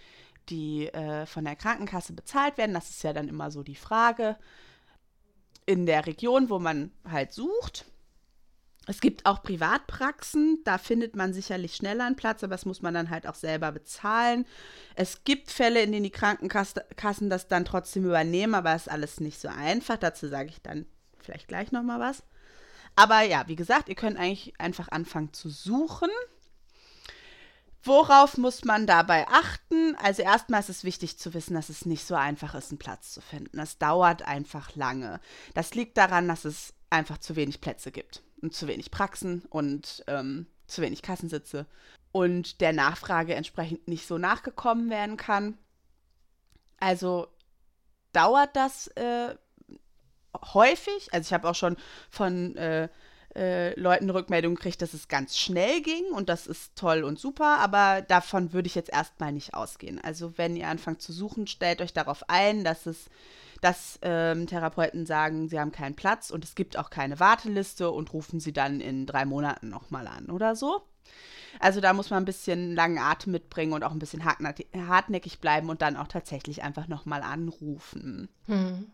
die 0.50 0.88
äh, 0.88 1.26
von 1.26 1.46
der 1.46 1.56
Krankenkasse 1.56 2.14
bezahlt 2.14 2.58
werden. 2.58 2.74
Das 2.74 2.90
ist 2.90 3.04
ja 3.04 3.14
dann 3.14 3.28
immer 3.28 3.52
so 3.52 3.64
die 3.64 3.76
Frage 3.76 4.38
in 5.66 5.86
der 5.86 6.06
Region, 6.06 6.50
wo 6.50 6.60
man 6.60 6.92
halt 7.10 7.34
sucht. 7.34 7.86
Es 8.90 9.02
gibt 9.02 9.26
auch 9.26 9.44
Privatpraxen, 9.44 10.62
da 10.64 10.78
findet 10.78 11.14
man 11.14 11.34
sicherlich 11.34 11.76
schneller 11.76 12.06
einen 12.06 12.16
Platz, 12.16 12.42
aber 12.42 12.52
das 12.52 12.66
muss 12.66 12.82
man 12.82 12.94
dann 12.94 13.10
halt 13.10 13.28
auch 13.28 13.36
selber 13.36 13.74
bezahlen. 13.74 14.46
Es 14.96 15.26
gibt 15.26 15.52
Fälle, 15.52 15.82
in 15.82 15.92
denen 15.92 16.06
die 16.06 16.10
Krankenkassen 16.10 17.30
das 17.30 17.50
dann 17.50 17.66
trotzdem 17.66 18.06
übernehmen, 18.06 18.56
aber 18.56 18.72
das 18.72 18.84
ist 18.84 18.94
alles 18.94 19.20
nicht 19.20 19.42
so 19.42 19.50
einfach. 19.50 19.98
Dazu 19.98 20.30
sage 20.30 20.50
ich 20.50 20.62
dann 20.62 20.86
vielleicht 21.20 21.50
gleich 21.50 21.74
nochmal 21.74 22.00
was. 22.00 22.24
Aber 22.98 23.22
ja, 23.22 23.48
wie 23.48 23.56
gesagt, 23.56 23.90
ihr 23.90 23.96
könnt 23.96 24.18
eigentlich 24.18 24.60
einfach 24.60 24.90
anfangen 24.90 25.32
zu 25.32 25.50
suchen. 25.50 26.10
Worauf 27.84 28.40
muss 28.40 28.66
man 28.66 28.88
dabei 28.88 29.28
achten? 29.28 29.96
Also 30.02 30.24
erstmal 30.24 30.62
ist 30.62 30.70
es 30.70 30.84
wichtig 30.84 31.20
zu 31.20 31.36
wissen, 31.36 31.54
dass 31.54 31.70
es 31.70 31.86
nicht 31.86 32.06
so 32.06 32.16
einfach 32.16 32.56
ist, 32.56 32.72
einen 32.72 32.80
Platz 32.80 33.14
zu 33.14 33.22
finden. 33.22 33.60
Es 33.60 33.78
dauert 33.78 34.24
einfach 34.24 34.76
lange. 34.76 35.22
Das 35.54 35.76
liegt 35.76 35.96
daran, 35.96 36.28
dass 36.28 36.44
es 36.44 36.74
einfach 36.90 37.20
zu 37.20 37.36
wenig 37.36 37.62
Plätze 37.62 37.92
gibt 37.92 38.24
und 38.42 38.56
zu 38.56 38.68
wenig 38.68 38.90
Praxen 38.90 39.44
und 39.50 40.04
ähm, 40.08 40.48
zu 40.66 40.82
wenig 40.82 41.04
Kassensitze 41.04 41.68
und 42.12 42.62
der 42.62 42.74
Nachfrage 42.74 43.36
entsprechend 43.36 43.88
nicht 43.88 44.08
so 44.08 44.18
nachgekommen 44.18 44.90
werden 44.90 45.18
kann. 45.18 45.56
Also 46.80 47.28
dauert 48.12 48.56
das 48.56 48.88
äh, 48.96 49.36
häufig. 50.54 51.10
Also 51.12 51.28
ich 51.28 51.34
habe 51.34 51.50
auch 51.50 51.56
schon 51.56 51.78
von 52.10 52.56
äh, 52.58 52.90
äh, 53.36 53.80
Leuten 53.80 54.10
Rückmeldung 54.10 54.56
kriege, 54.56 54.78
dass 54.78 54.94
es 54.94 55.08
ganz 55.08 55.38
schnell 55.38 55.82
ging 55.82 56.06
und 56.12 56.30
das 56.30 56.48
ist 56.48 56.76
toll 56.76 57.04
und 57.04 57.20
super, 57.20 57.60
aber 57.60 58.02
davon 58.02 58.54
würde 58.54 58.68
ich 58.68 58.76
jetzt 58.76 58.92
erstmal 58.92 59.32
nicht 59.32 59.54
ausgehen. 59.54 60.02
Also 60.02 60.38
wenn 60.38 60.56
ihr 60.56 60.68
anfangt 60.68 61.02
zu 61.02 61.14
suchen, 61.14 61.46
stellt 61.48 61.82
euch 61.82 61.94
darauf 61.94 62.30
ein, 62.30 62.64
dass 62.64 62.86
es 62.86 63.06
dass 63.62 63.98
ähm, 64.04 64.46
Therapeuten 64.46 65.08
sagen, 65.08 65.50
sie 65.50 65.60
haben 65.60 65.72
keinen 65.72 65.96
Platz 65.96 66.30
und 66.30 66.44
es 66.44 66.54
gibt 66.54 66.78
auch 66.78 66.92
keine 66.92 67.20
Warteliste 67.20 67.90
und 67.90 68.14
rufen 68.14 68.40
sie 68.40 68.54
dann 68.54 68.80
in 68.82 69.08
drei 69.08 69.26
Monaten 69.26 69.70
nochmal 69.70 70.08
an 70.08 70.30
oder 70.30 70.56
so. 70.56 70.84
Also 71.60 71.82
da 71.82 71.94
muss 71.94 72.10
man 72.10 72.22
ein 72.22 72.26
bisschen 72.26 72.76
langen 72.76 73.00
Atem 73.00 73.32
mitbringen 73.32 73.74
und 73.74 73.84
auch 73.84 73.92
ein 73.92 74.00
bisschen 74.00 74.26
hartnäckig 74.26 75.40
bleiben 75.40 75.70
und 75.70 75.82
dann 75.82 75.98
auch 75.98 76.08
tatsächlich 76.08 76.62
einfach 76.64 76.88
nochmal 76.88 77.24
anrufen. 77.24 78.30
Hm. 78.46 78.92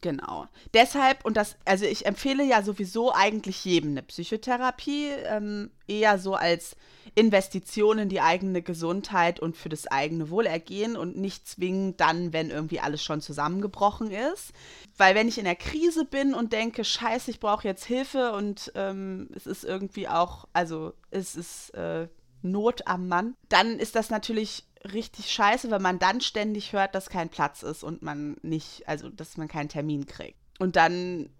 Genau. 0.00 0.46
Deshalb, 0.74 1.24
und 1.24 1.36
das, 1.36 1.56
also 1.64 1.84
ich 1.84 2.06
empfehle 2.06 2.44
ja 2.44 2.62
sowieso 2.62 3.12
eigentlich 3.12 3.64
jedem 3.64 3.90
eine 3.90 4.02
Psychotherapie, 4.02 5.10
ähm, 5.26 5.70
eher 5.86 6.18
so 6.18 6.34
als 6.34 6.76
Investition 7.14 7.98
in 7.98 8.08
die 8.08 8.20
eigene 8.20 8.62
Gesundheit 8.62 9.38
und 9.40 9.56
für 9.56 9.68
das 9.68 9.86
eigene 9.86 10.30
Wohlergehen 10.30 10.96
und 10.96 11.16
nicht 11.16 11.46
zwingend 11.48 12.00
dann, 12.00 12.32
wenn 12.32 12.50
irgendwie 12.50 12.80
alles 12.80 13.02
schon 13.02 13.20
zusammengebrochen 13.20 14.10
ist. 14.10 14.52
Weil 14.96 15.14
wenn 15.14 15.28
ich 15.28 15.38
in 15.38 15.44
der 15.44 15.56
Krise 15.56 16.04
bin 16.04 16.34
und 16.34 16.52
denke, 16.52 16.84
scheiße, 16.84 17.30
ich 17.30 17.40
brauche 17.40 17.68
jetzt 17.68 17.84
Hilfe 17.84 18.32
und 18.32 18.72
ähm, 18.74 19.28
es 19.34 19.46
ist 19.46 19.64
irgendwie 19.64 20.08
auch, 20.08 20.46
also 20.52 20.94
es 21.10 21.36
ist 21.36 21.70
äh, 21.70 22.08
Not 22.42 22.86
am 22.86 23.08
Mann, 23.08 23.36
dann 23.48 23.78
ist 23.78 23.94
das 23.94 24.10
natürlich 24.10 24.64
richtig 24.92 25.30
scheiße, 25.30 25.70
wenn 25.70 25.82
man 25.82 25.98
dann 25.98 26.20
ständig 26.20 26.72
hört, 26.72 26.94
dass 26.94 27.08
kein 27.08 27.28
Platz 27.28 27.62
ist 27.62 27.82
und 27.82 28.02
man 28.02 28.36
nicht, 28.42 28.88
also 28.88 29.08
dass 29.08 29.36
man 29.36 29.48
keinen 29.48 29.68
Termin 29.68 30.06
kriegt. 30.06 30.38
Und 30.58 30.76
dann 30.76 31.30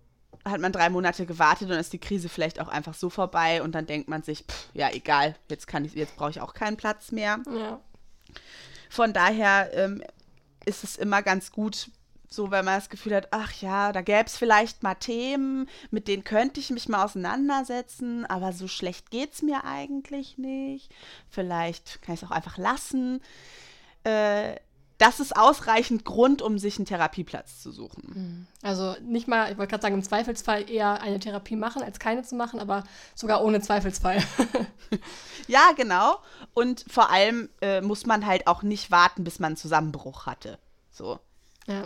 hat 0.44 0.60
man 0.60 0.72
drei 0.72 0.90
Monate 0.90 1.26
gewartet 1.26 1.70
und 1.70 1.76
ist 1.76 1.92
die 1.92 1.98
Krise 1.98 2.28
vielleicht 2.28 2.60
auch 2.60 2.68
einfach 2.68 2.94
so 2.94 3.10
vorbei 3.10 3.62
und 3.62 3.74
dann 3.74 3.86
denkt 3.86 4.08
man 4.08 4.22
sich, 4.22 4.44
pff, 4.44 4.68
ja 4.74 4.90
egal, 4.92 5.34
jetzt 5.50 5.66
kann 5.66 5.84
ich, 5.84 5.94
jetzt 5.94 6.16
brauche 6.16 6.30
ich 6.30 6.40
auch 6.40 6.54
keinen 6.54 6.76
Platz 6.76 7.10
mehr. 7.10 7.38
Ja. 7.52 7.80
Von 8.90 9.12
daher 9.12 9.70
ähm, 9.74 10.02
ist 10.64 10.84
es 10.84 10.96
immer 10.96 11.22
ganz 11.22 11.50
gut, 11.50 11.90
so, 12.28 12.50
wenn 12.50 12.64
man 12.64 12.76
das 12.76 12.90
Gefühl 12.90 13.14
hat, 13.14 13.28
ach 13.30 13.52
ja, 13.60 13.92
da 13.92 14.02
gäbe 14.02 14.24
es 14.26 14.36
vielleicht 14.36 14.82
mal 14.82 14.94
Themen, 14.94 15.68
mit 15.90 16.08
denen 16.08 16.24
könnte 16.24 16.60
ich 16.60 16.70
mich 16.70 16.88
mal 16.88 17.04
auseinandersetzen, 17.04 18.26
aber 18.26 18.52
so 18.52 18.68
schlecht 18.68 19.10
geht 19.10 19.34
es 19.34 19.42
mir 19.42 19.64
eigentlich 19.64 20.38
nicht. 20.38 20.92
Vielleicht 21.30 22.02
kann 22.02 22.14
ich 22.14 22.22
es 22.22 22.28
auch 22.28 22.32
einfach 22.32 22.58
lassen. 22.58 23.20
Äh, 24.04 24.56
das 24.98 25.20
ist 25.20 25.36
ausreichend 25.36 26.06
Grund, 26.06 26.40
um 26.40 26.58
sich 26.58 26.78
einen 26.78 26.86
Therapieplatz 26.86 27.60
zu 27.60 27.70
suchen. 27.70 28.02
Mhm. 28.14 28.46
Also 28.62 28.96
nicht 29.02 29.28
mal, 29.28 29.52
ich 29.52 29.58
wollte 29.58 29.70
gerade 29.70 29.82
sagen, 29.82 29.94
im 29.94 30.02
Zweifelsfall 30.02 30.70
eher 30.70 31.02
eine 31.02 31.20
Therapie 31.20 31.56
machen, 31.56 31.82
als 31.82 31.98
keine 31.98 32.22
zu 32.22 32.34
machen, 32.34 32.60
aber 32.60 32.82
sogar 33.14 33.44
ohne 33.44 33.60
Zweifelsfall. 33.60 34.22
ja, 35.48 35.72
genau. 35.76 36.16
Und 36.54 36.86
vor 36.88 37.10
allem 37.10 37.50
äh, 37.60 37.82
muss 37.82 38.06
man 38.06 38.24
halt 38.24 38.46
auch 38.46 38.62
nicht 38.62 38.90
warten, 38.90 39.22
bis 39.22 39.38
man 39.38 39.48
einen 39.48 39.56
Zusammenbruch 39.56 40.24
hatte. 40.24 40.58
So. 40.90 41.20
Ja 41.66 41.84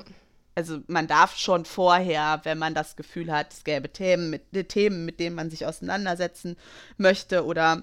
also 0.61 0.81
man 0.89 1.07
darf 1.07 1.37
schon 1.37 1.65
vorher, 1.65 2.41
wenn 2.45 2.59
man 2.59 2.75
das 2.75 2.97
Gefühl 2.97 3.33
hat, 3.33 3.53
es 3.53 3.65
gäbe 3.65 3.91
Themen 3.91 4.31
mit, 4.31 4.55
äh, 4.55 4.65
Themen, 4.65 5.05
mit 5.07 5.19
denen 5.19 5.35
man 5.35 5.51
sich 5.51 5.65
auseinandersetzen 5.65 6.57
möchte 6.99 7.45
oder 7.45 7.83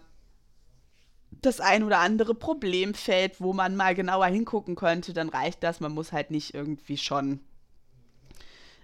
das 1.42 1.60
ein 1.60 1.84
oder 1.84 2.00
andere 2.00 2.36
Problemfeld, 2.36 3.42
wo 3.42 3.54
man 3.54 3.76
mal 3.76 3.96
genauer 3.96 4.28
hingucken 4.28 4.76
könnte, 4.76 5.14
dann 5.14 5.30
reicht 5.30 5.64
das. 5.64 5.80
Man 5.80 5.92
muss 5.92 6.12
halt 6.12 6.32
nicht 6.32 6.54
irgendwie 6.54 6.98
schon 6.98 7.40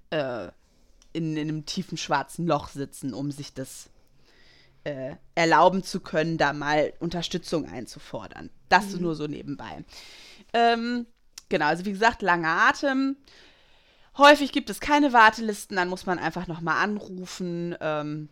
äh, 0.09 0.47
in, 1.13 1.38
in, 1.38 1.50
einem 1.50 1.65
tiefen 1.65 1.97
schwarzen 1.97 2.45
Loch 2.47 2.69
sitzen, 2.69 3.13
um 3.13 3.31
sich 3.31 3.53
das 3.53 3.89
äh, 4.83 5.15
erlauben 5.35 5.83
zu 5.83 6.00
können, 6.00 6.38
da 6.38 6.53
mal 6.53 6.93
Unterstützung 7.00 7.69
einzufordern. 7.69 8.50
Das 8.69 8.89
mhm. 8.89 9.01
nur 9.01 9.15
so 9.15 9.27
nebenbei. 9.27 9.83
Ähm, 10.53 11.05
genau, 11.50 11.67
also 11.67 11.85
wie 11.85 11.91
gesagt, 11.91 12.21
langer 12.21 12.69
Atem. 12.69 13.15
Häufig 14.17 14.51
gibt 14.51 14.70
es 14.70 14.79
keine 14.79 15.12
Wartelisten, 15.12 15.75
dann 15.77 15.89
muss 15.89 16.05
man 16.05 16.20
einfach 16.20 16.48
nochmal 16.48 16.84
anrufen. 16.84 17.75
Ähm, 17.82 18.29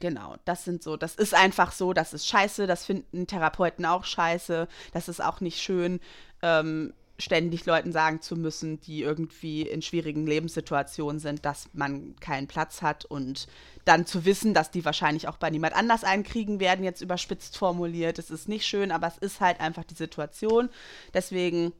genau, 0.00 0.36
das 0.44 0.64
sind 0.64 0.82
so, 0.82 0.96
das 0.96 1.14
ist 1.14 1.34
einfach 1.34 1.72
so, 1.72 1.92
das 1.92 2.12
ist 2.12 2.26
scheiße, 2.26 2.66
das 2.66 2.84
finden 2.84 3.26
Therapeuten 3.26 3.86
auch 3.86 4.04
scheiße, 4.04 4.68
das 4.92 5.08
ist 5.08 5.22
auch 5.22 5.40
nicht 5.40 5.60
schön, 5.60 6.00
ähm, 6.42 6.92
ständig 7.18 7.64
Leuten 7.64 7.92
sagen 7.92 8.20
zu 8.20 8.36
müssen, 8.36 8.80
die 8.80 9.02
irgendwie 9.02 9.62
in 9.62 9.80
schwierigen 9.80 10.26
Lebenssituationen 10.26 11.18
sind, 11.18 11.46
dass 11.46 11.68
man 11.72 12.14
keinen 12.16 12.46
Platz 12.46 12.82
hat 12.82 13.06
und 13.06 13.46
dann 13.86 14.04
zu 14.06 14.24
wissen, 14.24 14.52
dass 14.52 14.70
die 14.70 14.84
wahrscheinlich 14.84 15.28
auch 15.28 15.38
bei 15.38 15.48
niemand 15.48 15.74
anders 15.74 16.04
einkriegen 16.04 16.60
werden, 16.60 16.84
jetzt 16.84 17.00
überspitzt 17.00 17.56
formuliert. 17.56 18.18
Es 18.18 18.30
ist 18.30 18.48
nicht 18.48 18.66
schön, 18.66 18.92
aber 18.92 19.06
es 19.06 19.16
ist 19.16 19.40
halt 19.40 19.60
einfach 19.60 19.84
die 19.84 19.94
Situation. 19.94 20.68
Deswegen 21.14 21.72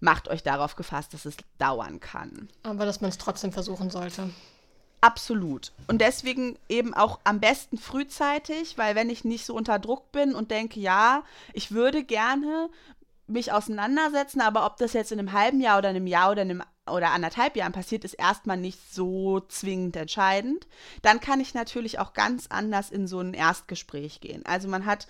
macht 0.00 0.28
euch 0.28 0.42
darauf 0.42 0.76
gefasst, 0.76 1.14
dass 1.14 1.24
es 1.24 1.36
dauern 1.58 2.00
kann. 2.00 2.48
Aber 2.62 2.84
dass 2.86 3.00
man 3.00 3.10
es 3.10 3.18
trotzdem 3.18 3.52
versuchen 3.52 3.90
sollte. 3.90 4.30
Absolut. 5.02 5.72
Und 5.86 6.00
deswegen 6.00 6.58
eben 6.68 6.92
auch 6.92 7.20
am 7.24 7.40
besten 7.40 7.78
frühzeitig, 7.78 8.76
weil 8.76 8.94
wenn 8.94 9.08
ich 9.08 9.24
nicht 9.24 9.46
so 9.46 9.54
unter 9.54 9.78
Druck 9.78 10.12
bin 10.12 10.34
und 10.34 10.50
denke, 10.50 10.78
ja, 10.78 11.24
ich 11.54 11.72
würde 11.72 12.04
gerne 12.04 12.68
mich 13.26 13.52
auseinandersetzen, 13.52 14.40
aber 14.40 14.66
ob 14.66 14.76
das 14.76 14.92
jetzt 14.92 15.12
in 15.12 15.18
einem 15.18 15.32
halben 15.32 15.60
Jahr 15.60 15.78
oder 15.78 15.88
einem 15.88 16.06
Jahr 16.06 16.32
oder 16.32 16.42
einem 16.42 16.62
oder 16.90 17.12
anderthalb 17.12 17.56
Jahren 17.56 17.72
passiert, 17.72 18.04
ist 18.04 18.14
erstmal 18.14 18.56
nicht 18.56 18.92
so 18.92 19.40
zwingend 19.40 19.96
entscheidend. 19.96 20.66
Dann 21.02 21.20
kann 21.20 21.40
ich 21.40 21.54
natürlich 21.54 21.98
auch 21.98 22.12
ganz 22.12 22.46
anders 22.48 22.90
in 22.90 23.06
so 23.06 23.20
ein 23.20 23.32
Erstgespräch 23.32 24.20
gehen. 24.20 24.44
Also 24.44 24.68
man 24.68 24.86
hat 24.86 25.06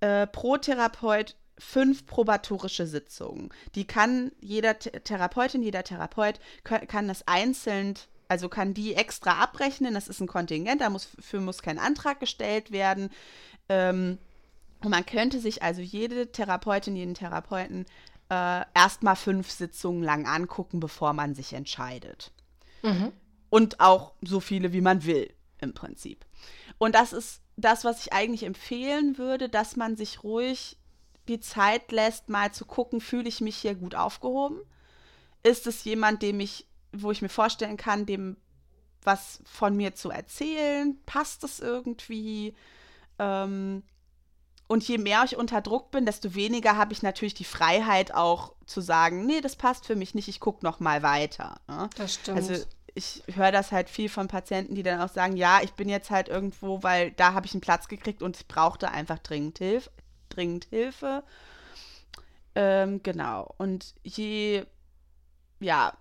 äh, 0.00 0.26
pro 0.26 0.56
Therapeut 0.56 1.36
fünf 1.60 2.06
probatorische 2.06 2.86
Sitzungen. 2.86 3.50
Die 3.74 3.86
kann 3.86 4.32
jeder 4.40 4.78
Therapeutin, 4.78 5.62
jeder 5.62 5.84
Therapeut 5.84 6.40
kann 6.64 7.06
das 7.06 7.28
einzeln, 7.28 7.94
also 8.28 8.48
kann 8.48 8.74
die 8.74 8.94
extra 8.94 9.42
abrechnen. 9.42 9.94
Das 9.94 10.08
ist 10.08 10.20
ein 10.20 10.26
Kontingent, 10.26 10.80
dafür 10.80 11.40
muss 11.40 11.62
kein 11.62 11.78
Antrag 11.78 12.18
gestellt 12.18 12.72
werden. 12.72 13.10
Ähm, 13.68 14.18
und 14.82 14.90
man 14.90 15.04
könnte 15.04 15.38
sich 15.38 15.62
also 15.62 15.82
jede 15.82 16.32
Therapeutin, 16.32 16.96
jeden 16.96 17.14
Therapeuten 17.14 17.84
äh, 18.30 18.62
erstmal 18.74 19.16
fünf 19.16 19.50
Sitzungen 19.50 20.02
lang 20.02 20.26
angucken, 20.26 20.80
bevor 20.80 21.12
man 21.12 21.34
sich 21.34 21.52
entscheidet. 21.52 22.32
Mhm. 22.82 23.12
Und 23.50 23.80
auch 23.80 24.12
so 24.22 24.40
viele, 24.40 24.72
wie 24.72 24.80
man 24.80 25.04
will, 25.04 25.30
im 25.58 25.74
Prinzip. 25.74 26.24
Und 26.78 26.94
das 26.94 27.12
ist 27.12 27.42
das, 27.56 27.84
was 27.84 28.06
ich 28.06 28.12
eigentlich 28.14 28.44
empfehlen 28.44 29.18
würde, 29.18 29.50
dass 29.50 29.76
man 29.76 29.96
sich 29.96 30.24
ruhig 30.24 30.78
die 31.30 31.40
Zeit 31.40 31.92
lässt, 31.92 32.28
mal 32.28 32.52
zu 32.52 32.66
gucken, 32.66 33.00
fühle 33.00 33.28
ich 33.28 33.40
mich 33.40 33.56
hier 33.56 33.74
gut 33.74 33.94
aufgehoben? 33.94 34.60
Ist 35.42 35.66
es 35.66 35.84
jemand, 35.84 36.22
dem 36.22 36.40
ich, 36.40 36.66
wo 36.92 37.10
ich 37.10 37.22
mir 37.22 37.28
vorstellen 37.28 37.76
kann, 37.76 38.04
dem 38.04 38.36
was 39.02 39.40
von 39.44 39.76
mir 39.76 39.94
zu 39.94 40.10
erzählen? 40.10 40.98
Passt 41.06 41.44
es 41.44 41.60
irgendwie? 41.60 42.54
Ähm, 43.18 43.82
und 44.66 44.86
je 44.86 44.98
mehr 44.98 45.22
ich 45.24 45.36
unter 45.36 45.62
Druck 45.62 45.90
bin, 45.90 46.04
desto 46.04 46.34
weniger 46.34 46.76
habe 46.76 46.92
ich 46.92 47.02
natürlich 47.02 47.34
die 47.34 47.44
Freiheit 47.44 48.12
auch 48.12 48.52
zu 48.66 48.80
sagen, 48.80 49.24
nee, 49.24 49.40
das 49.40 49.56
passt 49.56 49.86
für 49.86 49.96
mich 49.96 50.14
nicht, 50.14 50.28
ich 50.28 50.40
gucke 50.40 50.64
noch 50.64 50.80
mal 50.80 51.02
weiter. 51.02 51.60
Ne? 51.66 51.88
Das 51.96 52.14
stimmt. 52.14 52.36
Also 52.36 52.54
ich 52.94 53.22
höre 53.32 53.52
das 53.52 53.72
halt 53.72 53.88
viel 53.88 54.08
von 54.08 54.28
Patienten, 54.28 54.74
die 54.74 54.82
dann 54.82 55.00
auch 55.00 55.08
sagen, 55.08 55.36
ja, 55.36 55.60
ich 55.62 55.72
bin 55.72 55.88
jetzt 55.88 56.10
halt 56.10 56.28
irgendwo, 56.28 56.82
weil 56.82 57.12
da 57.12 57.32
habe 57.32 57.46
ich 57.46 57.54
einen 57.54 57.60
Platz 57.60 57.88
gekriegt 57.88 58.22
und 58.22 58.36
ich 58.36 58.46
brauchte 58.48 58.90
einfach 58.90 59.18
dringend 59.20 59.58
Hilfe 59.58 59.90
dringend 60.30 60.66
Hilfe. 60.66 61.22
Ähm, 62.54 63.02
genau. 63.02 63.54
Und 63.58 63.94
je, 64.02 64.64
ja, 65.60 65.92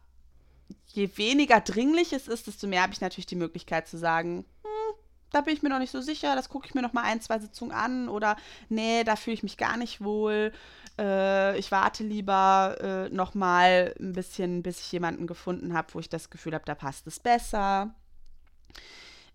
je 0.88 1.10
weniger 1.18 1.62
dringlich 1.62 2.14
es 2.14 2.28
ist, 2.28 2.48
desto 2.48 2.68
mehr 2.68 2.82
habe 2.82 2.94
ich 2.94 3.02
natürlich 3.02 3.26
die 3.26 3.36
Möglichkeit 3.36 3.88
zu 3.88 3.98
sagen, 3.98 4.46
hm, 4.64 4.96
da 5.32 5.42
bin 5.42 5.54
ich 5.54 5.62
mir 5.62 5.70
noch 5.70 5.80
nicht 5.80 5.92
so 5.92 6.02
sicher, 6.02 6.36
das 6.36 6.50
gucke 6.50 6.68
ich 6.68 6.74
mir 6.74 6.82
noch 6.82 6.94
mal 6.94 7.04
ein, 7.04 7.22
zwei 7.22 7.40
Sitzungen 7.40 7.72
an 7.74 8.10
oder 8.10 8.36
nee, 8.70 9.04
da 9.04 9.16
fühle 9.16 9.36
ich 9.36 9.44
mich 9.44 9.58
gar 9.58 9.78
nicht 9.78 10.02
wohl. 10.02 10.52
Äh, 10.98 11.58
ich 11.60 11.72
warte 11.72 12.04
lieber 12.04 12.78
äh, 12.82 13.14
noch 13.14 13.36
mal 13.36 13.94
ein 14.00 14.14
bisschen, 14.14 14.64
bis 14.64 14.80
ich 14.80 14.92
jemanden 14.92 15.28
gefunden 15.28 15.74
habe, 15.74 15.94
wo 15.94 16.00
ich 16.00 16.10
das 16.10 16.30
Gefühl 16.30 16.56
habe, 16.56 16.66
da 16.66 16.76
passt 16.76 17.06
es 17.06 17.20
besser 17.20 17.94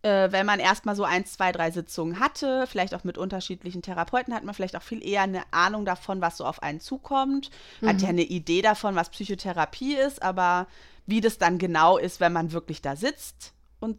äh, 0.05 0.31
wenn 0.33 0.45
man 0.45 0.61
erstmal 0.61 0.95
so 0.95 1.05
ein, 1.05 1.25
zwei, 1.25 1.51
drei 1.51 1.71
Sitzungen 1.71 2.21
hatte, 2.21 2.67
vielleicht 2.67 2.95
auch 2.95 3.05
mit 3.05 3.17
unterschiedlichen 3.17 3.81
Therapeuten, 3.81 4.35
hat 4.35 4.45
man 4.45 4.55
vielleicht 4.55 4.77
auch 4.77 4.83
viel 4.83 5.03
eher 5.03 5.23
eine 5.23 5.43
Ahnung 5.51 5.87
davon, 5.87 6.21
was 6.21 6.37
so 6.37 6.45
auf 6.45 6.63
einen 6.63 6.81
zukommt. 6.81 7.51
Mhm. 7.81 7.89
Hat 7.89 8.03
ja 8.03 8.11
eine 8.11 8.23
Idee 8.23 8.61
davon, 8.61 8.97
was 8.97 9.09
Psychotherapie 9.09 9.95
ist, 9.95 10.23
aber 10.23 10.67
wie 11.07 11.23
das 11.23 11.39
dann 11.39 11.57
genau 11.57 11.97
ist, 11.97 12.21
wenn 12.21 12.35
man 12.35 12.53
wirklich 12.53 12.83
da 12.83 12.97
sitzt 12.97 13.55
und 13.81 13.99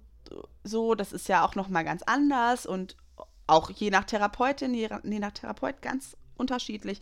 so, 0.64 0.94
das 0.94 1.12
ist 1.12 1.28
ja 1.28 1.44
auch 1.44 1.56
nochmal 1.56 1.84
ganz 1.84 2.04
anders 2.04 2.68
und 2.68 2.96
auch 3.48 3.72
je 3.72 3.90
nach 3.90 4.04
Therapeutin, 4.04 4.76
je, 4.76 4.90
je 5.04 5.20
nach 5.20 5.32
Therapeut 5.32 5.82
ganz 5.82 6.16
unterschiedlich. 6.38 7.02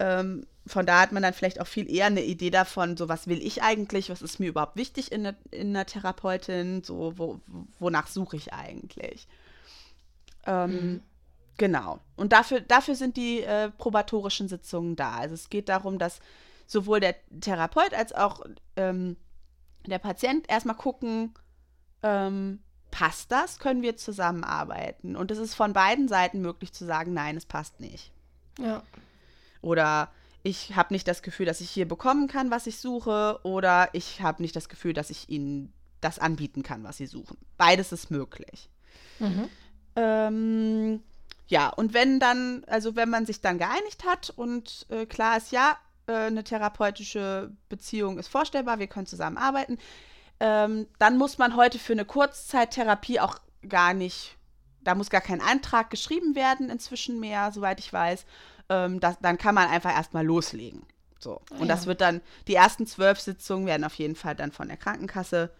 Ähm, 0.00 0.44
von 0.68 0.86
da 0.86 1.00
hat 1.00 1.12
man 1.12 1.22
dann 1.22 1.34
vielleicht 1.34 1.60
auch 1.60 1.66
viel 1.66 1.90
eher 1.90 2.06
eine 2.06 2.22
Idee 2.22 2.50
davon, 2.50 2.96
so 2.96 3.08
was 3.08 3.26
will 3.26 3.42
ich 3.42 3.62
eigentlich, 3.62 4.10
was 4.10 4.22
ist 4.22 4.38
mir 4.38 4.48
überhaupt 4.48 4.76
wichtig 4.76 5.10
in, 5.12 5.34
in 5.50 5.68
einer 5.68 5.86
Therapeutin, 5.86 6.84
so 6.84 7.14
wo, 7.16 7.40
wonach 7.78 8.06
suche 8.06 8.36
ich 8.36 8.52
eigentlich. 8.52 9.26
Ähm, 10.46 10.70
mhm. 10.70 11.02
Genau. 11.56 11.98
Und 12.16 12.32
dafür, 12.32 12.60
dafür 12.60 12.94
sind 12.94 13.16
die 13.16 13.42
äh, 13.42 13.70
probatorischen 13.70 14.48
Sitzungen 14.48 14.94
da. 14.94 15.16
Also 15.16 15.34
es 15.34 15.50
geht 15.50 15.68
darum, 15.68 15.98
dass 15.98 16.20
sowohl 16.66 17.00
der 17.00 17.16
Therapeut 17.40 17.94
als 17.94 18.12
auch 18.12 18.44
ähm, 18.76 19.16
der 19.86 19.98
Patient 19.98 20.48
erstmal 20.48 20.76
gucken, 20.76 21.34
ähm, 22.02 22.60
passt 22.90 23.32
das? 23.32 23.58
Können 23.58 23.82
wir 23.82 23.96
zusammenarbeiten? 23.96 25.16
Und 25.16 25.30
es 25.30 25.38
ist 25.38 25.54
von 25.54 25.72
beiden 25.72 26.08
Seiten 26.08 26.40
möglich 26.40 26.72
zu 26.72 26.84
sagen, 26.84 27.12
nein, 27.12 27.36
es 27.36 27.46
passt 27.46 27.80
nicht. 27.80 28.12
Ja. 28.58 28.82
Oder 29.60 30.10
ich 30.48 30.74
habe 30.74 30.94
nicht 30.94 31.06
das 31.06 31.22
Gefühl, 31.22 31.44
dass 31.44 31.60
ich 31.60 31.70
hier 31.70 31.86
bekommen 31.86 32.26
kann, 32.26 32.50
was 32.50 32.66
ich 32.66 32.78
suche, 32.78 33.38
oder 33.42 33.90
ich 33.92 34.22
habe 34.22 34.42
nicht 34.42 34.56
das 34.56 34.70
Gefühl, 34.70 34.94
dass 34.94 35.10
ich 35.10 35.28
ihnen 35.28 35.72
das 36.00 36.18
anbieten 36.18 36.62
kann, 36.62 36.84
was 36.84 36.96
sie 36.96 37.06
suchen. 37.06 37.36
Beides 37.58 37.92
ist 37.92 38.10
möglich. 38.10 38.70
Mhm. 39.18 39.48
Ähm, 39.96 41.02
ja, 41.48 41.68
und 41.68 41.92
wenn 41.92 42.18
dann, 42.18 42.64
also 42.66 42.96
wenn 42.96 43.10
man 43.10 43.26
sich 43.26 43.42
dann 43.42 43.58
geeinigt 43.58 44.04
hat 44.06 44.30
und 44.30 44.86
äh, 44.88 45.04
klar 45.04 45.36
ist, 45.36 45.52
ja, 45.52 45.76
äh, 46.06 46.12
eine 46.12 46.44
therapeutische 46.44 47.52
Beziehung 47.68 48.18
ist 48.18 48.28
vorstellbar, 48.28 48.78
wir 48.78 48.86
können 48.86 49.06
zusammenarbeiten, 49.06 49.78
ähm, 50.40 50.86
dann 50.98 51.18
muss 51.18 51.36
man 51.36 51.56
heute 51.56 51.78
für 51.78 51.92
eine 51.92 52.04
Kurzzeittherapie 52.04 53.20
auch 53.20 53.38
gar 53.68 53.92
nicht, 53.92 54.36
da 54.80 54.94
muss 54.94 55.10
gar 55.10 55.20
kein 55.20 55.42
Antrag 55.42 55.90
geschrieben 55.90 56.34
werden 56.34 56.70
inzwischen 56.70 57.20
mehr, 57.20 57.52
soweit 57.52 57.80
ich 57.80 57.92
weiß. 57.92 58.24
Ähm, 58.68 59.00
das, 59.00 59.18
dann 59.20 59.38
kann 59.38 59.54
man 59.54 59.68
einfach 59.68 59.94
erstmal 59.94 60.24
loslegen. 60.24 60.82
So. 61.18 61.40
Und 61.50 61.60
ja. 61.60 61.66
das 61.66 61.86
wird 61.86 62.00
dann, 62.00 62.20
die 62.46 62.54
ersten 62.54 62.86
zwölf 62.86 63.18
Sitzungen 63.20 63.66
werden 63.66 63.84
auf 63.84 63.94
jeden 63.94 64.14
Fall 64.14 64.34
dann 64.34 64.52
von 64.52 64.68
der 64.68 64.76
Krankenkasse 64.76 65.50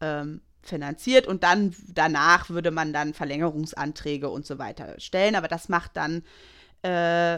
ähm, 0.00 0.40
finanziert 0.62 1.26
und 1.26 1.42
dann 1.42 1.74
danach 1.88 2.50
würde 2.50 2.70
man 2.70 2.92
dann 2.92 3.14
Verlängerungsanträge 3.14 4.28
und 4.28 4.46
so 4.46 4.58
weiter 4.58 4.98
stellen. 4.98 5.34
Aber 5.34 5.48
das 5.48 5.68
macht 5.68 5.96
dann 5.96 6.22
äh, 6.82 7.36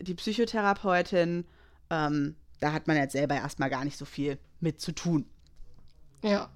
die 0.00 0.14
Psychotherapeutin. 0.14 1.46
Ähm, 1.90 2.36
da 2.60 2.72
hat 2.72 2.86
man 2.86 2.96
jetzt 2.96 3.12
selber 3.12 3.36
erstmal 3.36 3.70
gar 3.70 3.84
nicht 3.84 3.96
so 3.96 4.04
viel 4.04 4.38
mit 4.60 4.80
zu 4.80 4.92
tun. 4.92 5.28
Ja. 6.22 6.50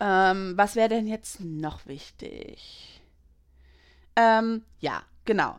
Ähm, 0.00 0.52
was 0.56 0.76
wäre 0.76 0.88
denn 0.88 1.08
jetzt 1.08 1.40
noch 1.40 1.86
wichtig? 1.86 3.02
Ähm, 4.14 4.62
ja, 4.78 5.02
genau. 5.24 5.58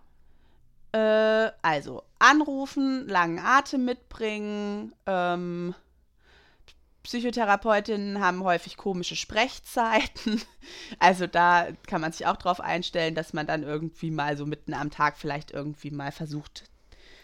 Äh, 0.92 1.52
also, 1.62 2.04
anrufen, 2.18 3.08
langen 3.08 3.40
Atem 3.40 3.86
mitbringen, 3.86 4.94
ähm, 5.06 5.76
Psychotherapeutinnen 7.04 8.20
haben 8.20 8.44
häufig 8.44 8.78
komische 8.78 9.16
Sprechzeiten. 9.16 10.42
Also 11.00 11.26
da 11.26 11.68
kann 11.88 12.02
man 12.02 12.12
sich 12.12 12.28
auch 12.28 12.38
drauf 12.38 12.60
einstellen, 12.60 13.16
dass 13.16 13.34
man 13.34 13.48
dann 13.48 13.64
irgendwie 13.64 14.12
mal 14.12 14.38
so 14.38 14.46
mitten 14.46 14.74
am 14.76 14.92
Tag 14.92 15.18
vielleicht 15.18 15.50
irgendwie 15.50 15.90
mal 15.90 16.12
versucht, 16.12 16.66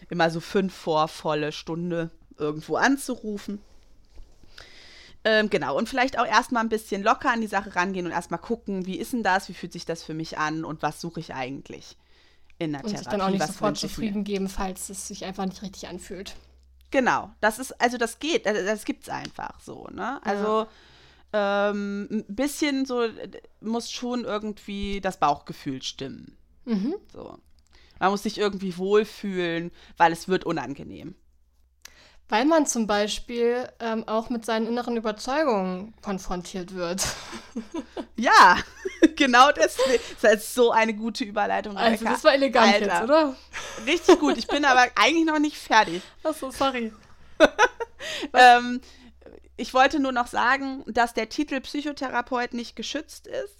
immer 0.09 0.31
so 0.31 0.39
fünf 0.39 0.73
vor 0.73 1.07
volle 1.07 1.51
Stunde 1.51 2.09
irgendwo 2.37 2.75
anzurufen. 2.77 3.61
Ähm, 5.23 5.49
genau, 5.51 5.77
und 5.77 5.89
vielleicht 5.89 6.17
auch 6.17 6.25
erstmal 6.25 6.63
ein 6.63 6.69
bisschen 6.69 7.03
locker 7.03 7.31
an 7.31 7.41
die 7.41 7.47
Sache 7.47 7.75
rangehen 7.75 8.07
und 8.07 8.11
erstmal 8.11 8.39
gucken, 8.39 8.87
wie 8.87 8.97
ist 8.97 9.13
denn 9.13 9.23
das, 9.23 9.47
wie 9.49 9.53
fühlt 9.53 9.73
sich 9.73 9.85
das 9.85 10.01
für 10.01 10.15
mich 10.15 10.39
an 10.39 10.65
und 10.65 10.81
was 10.81 11.01
suche 11.01 11.19
ich 11.19 11.35
eigentlich 11.35 11.97
in 12.57 12.71
der 12.71 12.83
und 12.83 12.91
Therapie. 12.91 12.91
Und 12.91 12.97
sich 12.97 13.07
dann 13.07 13.21
auch 13.21 13.29
nicht 13.29 13.47
sofort 13.47 13.77
zufrieden 13.77 14.23
geben, 14.23 14.49
falls 14.49 14.89
es 14.89 15.07
sich 15.07 15.25
einfach 15.25 15.45
nicht 15.45 15.61
richtig 15.61 15.87
anfühlt. 15.87 16.35
Genau, 16.91 17.31
das 17.41 17.59
ist, 17.59 17.79
also 17.81 17.97
das 17.97 18.19
geht, 18.19 18.45
das, 18.45 18.63
das 18.65 18.85
gibt's 18.85 19.09
einfach 19.09 19.59
so, 19.59 19.87
ne? 19.91 20.19
Also 20.23 20.67
ja. 21.33 21.69
ähm, 21.69 22.07
ein 22.09 22.35
bisschen 22.35 22.85
so 22.85 23.03
muss 23.59 23.91
schon 23.91 24.23
irgendwie 24.23 25.01
das 25.01 25.17
Bauchgefühl 25.19 25.81
stimmen. 25.81 26.37
Mhm. 26.65 26.95
So. 27.11 27.37
Man 27.99 28.11
muss 28.11 28.23
sich 28.23 28.37
irgendwie 28.37 28.77
wohlfühlen, 28.77 29.71
weil 29.97 30.11
es 30.11 30.27
wird 30.27 30.45
unangenehm. 30.45 31.15
Weil 32.27 32.45
man 32.45 32.65
zum 32.65 32.87
Beispiel 32.87 33.69
ähm, 33.79 34.07
auch 34.07 34.29
mit 34.29 34.45
seinen 34.45 34.65
inneren 34.65 34.97
Überzeugungen 34.97 35.93
konfrontiert 36.01 36.73
wird. 36.73 37.05
ja, 38.15 38.57
genau 39.15 39.51
deswegen. 39.51 40.01
Das 40.21 40.33
ist 40.33 40.55
so 40.55 40.71
eine 40.71 40.95
gute 40.95 41.23
Überleitung. 41.23 41.77
Also, 41.77 42.05
das 42.05 42.23
war 42.23 42.33
elegant 42.33 42.73
Alter. 42.73 42.85
jetzt, 42.85 43.03
oder? 43.03 43.35
Richtig 43.85 44.19
gut. 44.19 44.37
Ich 44.37 44.47
bin 44.47 44.65
aber 44.65 44.87
eigentlich 44.95 45.25
noch 45.25 45.37
nicht 45.37 45.57
fertig. 45.57 46.01
Achso, 46.23 46.49
sorry. 46.49 46.91
ähm, 48.33 48.81
ich 49.55 49.73
wollte 49.75 49.99
nur 49.99 50.11
noch 50.11 50.27
sagen, 50.27 50.83
dass 50.87 51.13
der 51.13 51.29
Titel 51.29 51.61
Psychotherapeut 51.61 52.53
nicht 52.53 52.75
geschützt 52.75 53.27
ist. 53.27 53.57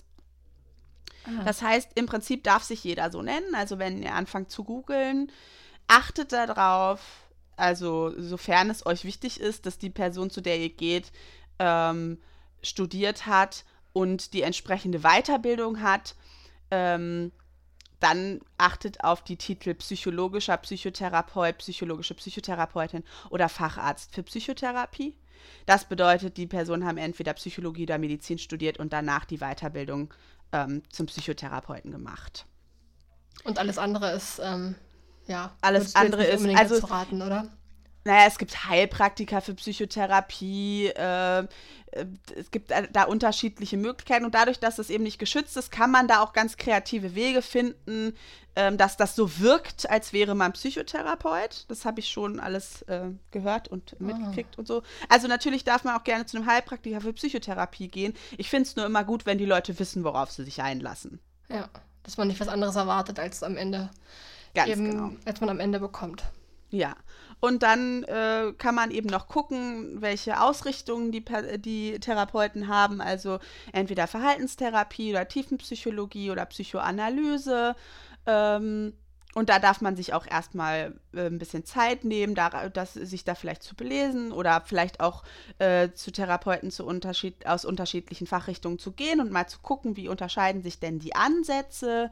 Ah. 1.26 1.44
Das 1.46 1.62
heißt, 1.62 1.92
im 1.94 2.08
Prinzip 2.08 2.44
darf 2.44 2.64
sich 2.64 2.84
jeder 2.84 3.12
so 3.12 3.22
nennen. 3.22 3.54
Also, 3.54 3.78
wenn 3.78 4.02
ihr 4.02 4.16
anfangt 4.16 4.50
zu 4.50 4.64
googeln, 4.64 5.32
achtet 5.88 6.32
darauf, 6.32 7.00
also 7.58 8.14
sofern 8.18 8.70
es 8.70 8.86
euch 8.86 9.04
wichtig 9.04 9.40
ist, 9.40 9.66
dass 9.66 9.78
die 9.78 9.90
Person, 9.90 10.30
zu 10.30 10.42
der 10.42 10.60
ihr 10.60 10.70
geht, 10.70 11.12
ähm, 11.60 12.20
studiert 12.62 13.26
hat 13.26 13.66
und 13.94 14.34
die 14.34 14.42
entsprechende 14.42 15.00
Weiterbildung 15.00 15.82
hat, 15.82 16.16
ähm, 16.72 17.32
dann 18.00 18.42
achtet 18.58 19.04
auf 19.04 19.24
die 19.24 19.38
Titel 19.38 19.74
psychologischer 19.76 20.58
Psychotherapeut, 20.58 21.58
psychologische 21.60 22.14
Psychotherapeutin 22.14 23.04
oder 23.30 23.50
Facharzt 23.50 24.14
für 24.14 24.24
Psychotherapie. 24.24 25.16
Das 25.66 25.86
bedeutet, 25.86 26.38
die 26.38 26.48
Personen 26.48 26.86
haben 26.86 26.98
entweder 26.98 27.34
Psychologie 27.34 27.84
oder 27.84 27.98
Medizin 27.98 28.38
studiert 28.38 28.78
und 28.80 28.94
danach 28.94 29.26
die 29.26 29.38
Weiterbildung 29.38 30.14
ähm, 30.52 30.84
zum 30.90 31.06
Psychotherapeuten 31.06 31.92
gemacht. 31.92 32.46
Und 33.44 33.60
alles 33.60 33.78
andere 33.78 34.12
ist 34.12 34.40
ähm, 34.44 34.76
ja, 35.28 35.52
alles 35.62 35.96
andere 35.96 36.24
ist 36.24 36.46
also 36.56 36.86
raten, 36.86 37.22
oder? 37.22 37.48
Naja, 38.04 38.28
es 38.28 38.38
gibt 38.38 38.70
Heilpraktiker 38.70 39.42
für 39.42 39.56
Psychotherapie, 39.56 40.88
äh, 40.96 41.40
äh, 41.96 42.06
es 42.36 42.52
gibt 42.52 42.72
da 42.92 43.04
unterschiedliche 43.04 43.78
Möglichkeiten 43.78 44.26
und 44.26 44.36
dadurch, 44.36 44.60
dass 44.60 44.78
es 44.80 44.90
eben 44.90 45.04
nicht 45.04 45.18
geschützt 45.18 45.58
ist, 45.58 45.72
kann 45.72 45.92
man 45.92 46.08
da 46.08 46.22
auch 46.22 46.34
ganz 46.34 46.58
kreative 46.58 47.16
Wege 47.16 47.42
finden, 47.42 48.14
äh, 48.54 48.76
dass 48.76 48.98
das 48.98 49.16
so 49.16 49.40
wirkt, 49.40 49.90
als 49.90 50.14
wäre 50.14 50.36
man 50.36 50.54
Psychotherapeut. 50.54 51.66
Das 51.68 51.86
habe 51.86 52.00
ich 52.00 52.10
schon 52.10 52.40
alles 52.40 52.84
äh, 52.84 53.10
gehört 53.32 53.68
und 53.70 54.00
mitgekriegt 54.00 54.56
oh. 54.58 54.60
und 54.60 54.68
so. 54.68 54.84
Also 55.10 55.28
natürlich 55.28 55.64
darf 55.64 55.84
man 55.84 55.96
auch 55.96 56.04
gerne 56.04 56.26
zu 56.26 56.38
einem 56.38 56.46
Heilpraktiker 56.46 57.02
für 57.02 57.14
Psychotherapie 57.14 57.88
gehen. 57.88 58.14
Ich 58.38 58.50
finde 58.50 58.68
es 58.70 58.76
nur 58.76 58.86
immer 58.86 59.04
gut, 59.04 59.26
wenn 59.26 59.38
die 59.38 59.46
Leute 59.46 59.80
wissen, 59.80 60.04
worauf 60.04 60.32
sie 60.32 60.44
sich 60.44 60.62
einlassen. 60.62 61.20
Ja, 61.50 61.70
dass 62.04 62.18
man 62.18 62.28
nicht 62.28 62.40
was 62.40 62.48
anderes 62.48 62.76
erwartet 62.76 63.20
als 63.20 63.42
am 63.42 63.58
Ende 63.58 63.90
Ganz 64.56 64.70
eben, 64.70 64.92
genau. 64.92 65.12
als 65.26 65.42
man 65.42 65.50
am 65.50 65.60
Ende 65.60 65.80
bekommt. 65.80 66.24
Ja. 66.70 66.96
Und 67.40 67.64
dann 67.64 68.04
äh, 68.04 68.54
kann 68.58 68.76
man 68.76 68.92
eben 68.92 69.08
noch 69.08 69.28
gucken, 69.28 70.02
welche 70.02 70.42
Ausrichtungen 70.42 71.12
die, 71.12 71.24
die 71.58 72.00
Therapeuten 72.00 72.68
haben. 72.68 73.02
Also 73.02 73.40
entweder 73.72 74.08
Verhaltenstherapie 74.08 75.12
oder 75.12 75.28
Tiefenpsychologie 75.28 76.32
oder 76.32 76.46
Psychoanalyse. 76.46 77.76
Ähm, 78.26 78.94
und 79.36 79.50
da 79.50 79.60
darf 79.60 79.82
man 79.82 79.98
sich 79.98 80.14
auch 80.14 80.26
erstmal 80.26 80.98
äh, 81.14 81.26
ein 81.26 81.40
bisschen 81.40 81.66
Zeit 81.66 82.06
nehmen, 82.06 82.36
da, 82.36 82.70
das, 82.70 82.94
sich 82.94 83.26
da 83.26 83.36
vielleicht 83.36 83.64
zu 83.64 83.76
belesen 83.76 84.32
oder 84.32 84.62
vielleicht 84.66 85.02
auch 85.02 85.24
äh, 85.60 85.92
zu 85.92 86.12
Therapeuten 86.12 86.72
zu 86.72 86.86
unterschied 86.86 87.46
aus 87.46 87.66
unterschiedlichen 87.66 88.28
Fachrichtungen 88.28 88.80
zu 88.80 88.94
gehen 88.94 89.20
und 89.20 89.32
mal 89.32 89.46
zu 89.48 89.60
gucken, 89.60 89.98
wie 89.98 90.08
unterscheiden 90.08 90.64
sich 90.64 90.80
denn 90.80 91.00
die 91.00 91.16
Ansätze. 91.16 92.12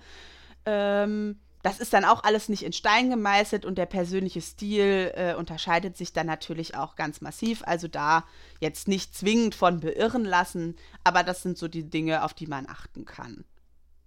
Ähm, 0.65 1.39
das 1.63 1.80
ist 1.80 1.93
dann 1.93 2.06
auch 2.06 2.23
alles 2.23 2.49
nicht 2.49 2.63
in 2.63 2.73
Stein 2.73 3.10
gemeißelt 3.10 3.65
und 3.65 3.78
der 3.78 3.86
persönliche 3.86 4.41
Stil 4.41 5.13
äh, 5.15 5.34
unterscheidet 5.34 5.95
sich 5.95 6.12
dann 6.12 6.28
natürlich 6.28 6.76
auch 6.76 6.97
ganz 6.97 7.21
massiv. 7.21 7.63
Also 7.65 7.88
da 7.88 8.26
jetzt 8.60 8.89
nicht 8.89 9.15
zwingend 9.15 9.56
von 9.56 9.80
beirren 9.80 10.26
lassen, 10.26 10.76
aber 11.06 11.23
das 11.23 11.41
sind 11.41 11.58
so 11.58 11.69
die 11.69 11.89
Dinge, 11.89 12.26
auf 12.26 12.34
die 12.34 12.47
man 12.47 12.67
achten 12.67 13.06
kann. 13.06 13.45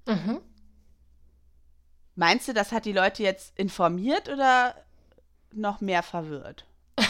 Mhm. 0.07 0.43
Meinst 2.15 2.47
du, 2.47 2.53
das 2.53 2.73
hat 2.73 2.85
die 2.85 2.93
Leute 2.93 3.23
jetzt 3.23 3.59
informiert 3.59 4.29
oder 4.29 4.75
noch 5.51 5.81
mehr 5.81 6.03
verwirrt? 6.03 6.67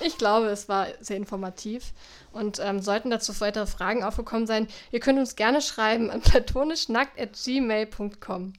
ich 0.00 0.18
glaube, 0.18 0.48
es 0.48 0.68
war 0.68 0.88
sehr 1.00 1.16
informativ. 1.16 1.94
Und 2.32 2.60
ähm, 2.62 2.82
sollten 2.82 3.08
dazu 3.08 3.40
weitere 3.40 3.66
Fragen 3.66 4.04
aufgekommen 4.04 4.46
sein, 4.46 4.68
ihr 4.90 5.00
könnt 5.00 5.18
uns 5.18 5.36
gerne 5.36 5.62
schreiben 5.62 6.10
an 6.10 6.20
platonischnackt.gmail.com. 6.20 8.52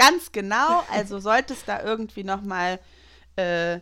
Ganz 0.00 0.32
genau. 0.32 0.82
Also 0.90 1.18
sollte 1.18 1.52
es 1.52 1.64
da 1.64 1.82
irgendwie 1.82 2.24
nochmal 2.24 2.80
äh, 3.36 3.80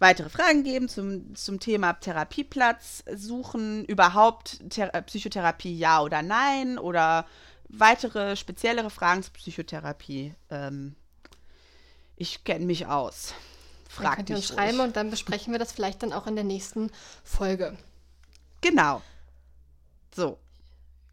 weitere 0.00 0.28
Fragen 0.28 0.64
geben 0.64 0.88
zum, 0.88 1.34
zum 1.36 1.60
Thema 1.60 1.92
Therapieplatz 1.94 3.04
suchen, 3.14 3.84
überhaupt 3.84 4.68
Thera 4.70 4.88
äh, 4.88 5.02
Psychotherapie 5.02 5.78
ja 5.78 6.02
oder 6.02 6.22
nein 6.22 6.78
oder 6.78 7.26
weitere 7.68 8.36
speziellere 8.36 8.90
Fragen 8.90 9.22
zur 9.22 9.32
Psychotherapie. 9.34 10.34
Ähm, 10.50 10.96
ich 12.16 12.44
kenne 12.44 12.66
mich 12.66 12.86
aus. 12.86 13.34
Frag 13.88 14.04
dann 14.04 14.16
könnt 14.16 14.30
ihr 14.30 14.36
uns 14.36 14.48
mich 14.48 14.56
schreiben 14.56 14.78
ruhig. 14.78 14.88
und 14.88 14.96
dann 14.96 15.10
besprechen 15.10 15.52
wir 15.52 15.58
das 15.58 15.72
vielleicht 15.72 16.02
dann 16.02 16.12
auch 16.12 16.26
in 16.26 16.34
der 16.34 16.44
nächsten 16.44 16.90
Folge. 17.22 17.76
Genau. 18.60 19.00
So. 20.14 20.38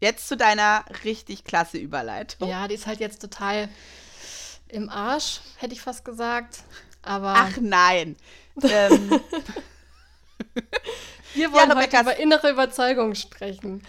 Jetzt 0.00 0.28
zu 0.28 0.36
deiner 0.36 0.84
richtig 1.04 1.44
klasse 1.44 1.78
Überleitung. 1.78 2.48
Ja, 2.48 2.66
die 2.66 2.74
ist 2.74 2.86
halt 2.86 3.00
jetzt 3.00 3.20
total 3.20 3.68
im 4.72 4.88
Arsch, 4.90 5.40
hätte 5.56 5.74
ich 5.74 5.80
fast 5.82 6.04
gesagt. 6.04 6.64
Aber 7.02 7.34
Ach 7.34 7.56
nein. 7.60 8.16
ähm, 8.68 9.20
wir 11.34 11.52
wollen 11.52 11.72
Ja, 11.72 11.74
heute 11.74 11.98
über 12.00 12.16
innere 12.18 12.50
Überzeugung 12.50 13.14
sprechen. 13.14 13.82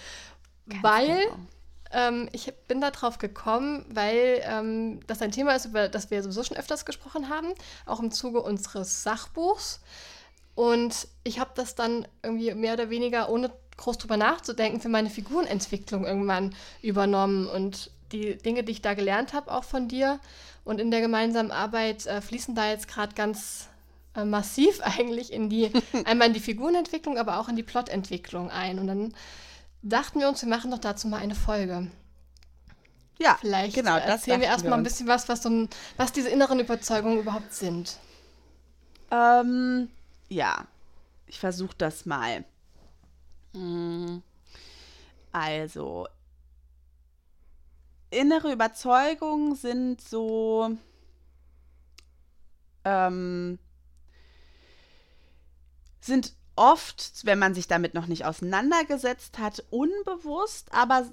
weil 0.65 1.19
genau. 1.19 1.47
ähm, 1.91 2.29
ich 2.33 2.53
bin 2.67 2.81
da 2.81 2.91
drauf 2.91 3.17
gekommen, 3.17 3.85
weil 3.89 4.41
ähm, 4.45 4.99
das 5.07 5.21
ein 5.21 5.31
Thema 5.31 5.55
ist, 5.55 5.65
über 5.65 5.89
das 5.89 6.11
wir 6.11 6.23
sowieso 6.23 6.43
schon 6.43 6.57
öfters 6.57 6.85
gesprochen 6.85 7.29
haben, 7.29 7.53
auch 7.85 7.99
im 7.99 8.11
Zuge 8.11 8.41
unseres 8.41 9.03
Sachbuchs. 9.03 9.81
Und 10.55 11.07
ich 11.23 11.39
habe 11.39 11.51
das 11.55 11.75
dann 11.75 12.07
irgendwie 12.23 12.53
mehr 12.55 12.73
oder 12.73 12.89
weniger, 12.89 13.29
ohne 13.29 13.51
groß 13.77 13.97
drüber 13.99 14.17
nachzudenken, 14.17 14.81
für 14.81 14.89
meine 14.89 15.09
Figurenentwicklung 15.09 16.05
irgendwann 16.05 16.55
übernommen. 16.81 17.47
Und 17.47 17.91
die 18.11 18.37
Dinge, 18.37 18.63
die 18.63 18.73
ich 18.73 18.81
da 18.81 18.93
gelernt 18.93 19.33
habe, 19.33 19.51
auch 19.51 19.63
von 19.63 19.87
dir 19.87 20.19
und 20.63 20.79
in 20.79 20.91
der 20.91 21.01
gemeinsamen 21.01 21.51
Arbeit, 21.51 22.05
äh, 22.05 22.21
fließen 22.21 22.55
da 22.55 22.69
jetzt 22.69 22.87
gerade 22.87 23.13
ganz 23.15 23.67
äh, 24.15 24.25
massiv 24.25 24.81
eigentlich 24.83 25.31
in 25.33 25.49
die, 25.49 25.71
einmal 26.05 26.27
in 26.27 26.33
die 26.33 26.39
Figurenentwicklung, 26.39 27.17
aber 27.17 27.39
auch 27.39 27.49
in 27.49 27.55
die 27.55 27.63
Plotentwicklung 27.63 28.49
ein. 28.49 28.79
Und 28.79 28.87
dann 28.87 29.13
dachten 29.81 30.19
wir 30.19 30.27
uns, 30.29 30.41
wir 30.41 30.49
machen 30.49 30.71
doch 30.71 30.79
dazu 30.79 31.07
mal 31.07 31.17
eine 31.17 31.35
Folge. 31.35 31.87
ja, 33.19 33.37
Vielleicht 33.39 33.75
genau, 33.75 33.97
äh, 33.97 34.01
erzählen 34.01 34.41
wir 34.41 34.47
erstmal 34.47 34.77
ein 34.77 34.83
bisschen 34.83 35.07
was, 35.07 35.27
was, 35.29 35.43
so 35.43 35.49
ein, 35.49 35.69
was 35.97 36.11
diese 36.11 36.29
inneren 36.29 36.59
Überzeugungen 36.59 37.19
überhaupt 37.19 37.53
sind. 37.53 37.97
Ähm, 39.11 39.89
ja, 40.29 40.65
ich 41.27 41.39
versuche 41.39 41.75
das 41.77 42.05
mal. 42.05 42.43
Hm, 43.53 44.21
Also, 45.31 46.07
innere 48.11 48.51
Überzeugungen 48.51 49.55
sind 49.55 50.01
so, 50.01 50.77
ähm, 52.85 53.57
sind 56.01 56.33
oft, 56.55 57.25
wenn 57.25 57.39
man 57.39 57.53
sich 57.53 57.67
damit 57.67 57.93
noch 57.93 58.07
nicht 58.07 58.25
auseinandergesetzt 58.25 59.39
hat, 59.39 59.63
unbewusst, 59.69 60.67
aber 60.73 61.09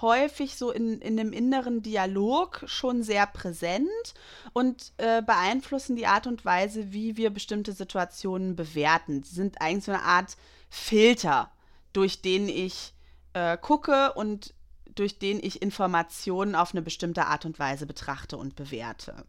häufig 0.00 0.56
so 0.56 0.70
in, 0.70 1.00
in 1.00 1.18
einem 1.18 1.32
inneren 1.32 1.82
Dialog 1.82 2.62
schon 2.66 3.02
sehr 3.02 3.26
präsent 3.26 4.14
und 4.52 4.92
äh, 4.96 5.22
beeinflussen 5.22 5.94
die 5.94 6.06
Art 6.06 6.26
und 6.26 6.44
Weise, 6.44 6.92
wie 6.92 7.16
wir 7.16 7.30
bestimmte 7.30 7.72
Situationen 7.72 8.56
bewerten. 8.56 9.22
Sie 9.22 9.34
sind 9.34 9.60
eigentlich 9.60 9.84
so 9.84 9.92
eine 9.92 10.02
Art 10.02 10.36
Filter, 10.70 11.50
durch 11.92 12.22
den 12.22 12.48
ich 12.48 12.94
äh, 13.34 13.56
gucke 13.58 14.12
und 14.14 14.54
durch 14.94 15.18
den 15.18 15.42
ich 15.42 15.62
Informationen 15.62 16.54
auf 16.54 16.72
eine 16.72 16.82
bestimmte 16.82 17.26
Art 17.26 17.44
und 17.44 17.58
Weise 17.58 17.86
betrachte 17.86 18.36
und 18.36 18.56
bewerte. 18.56 19.24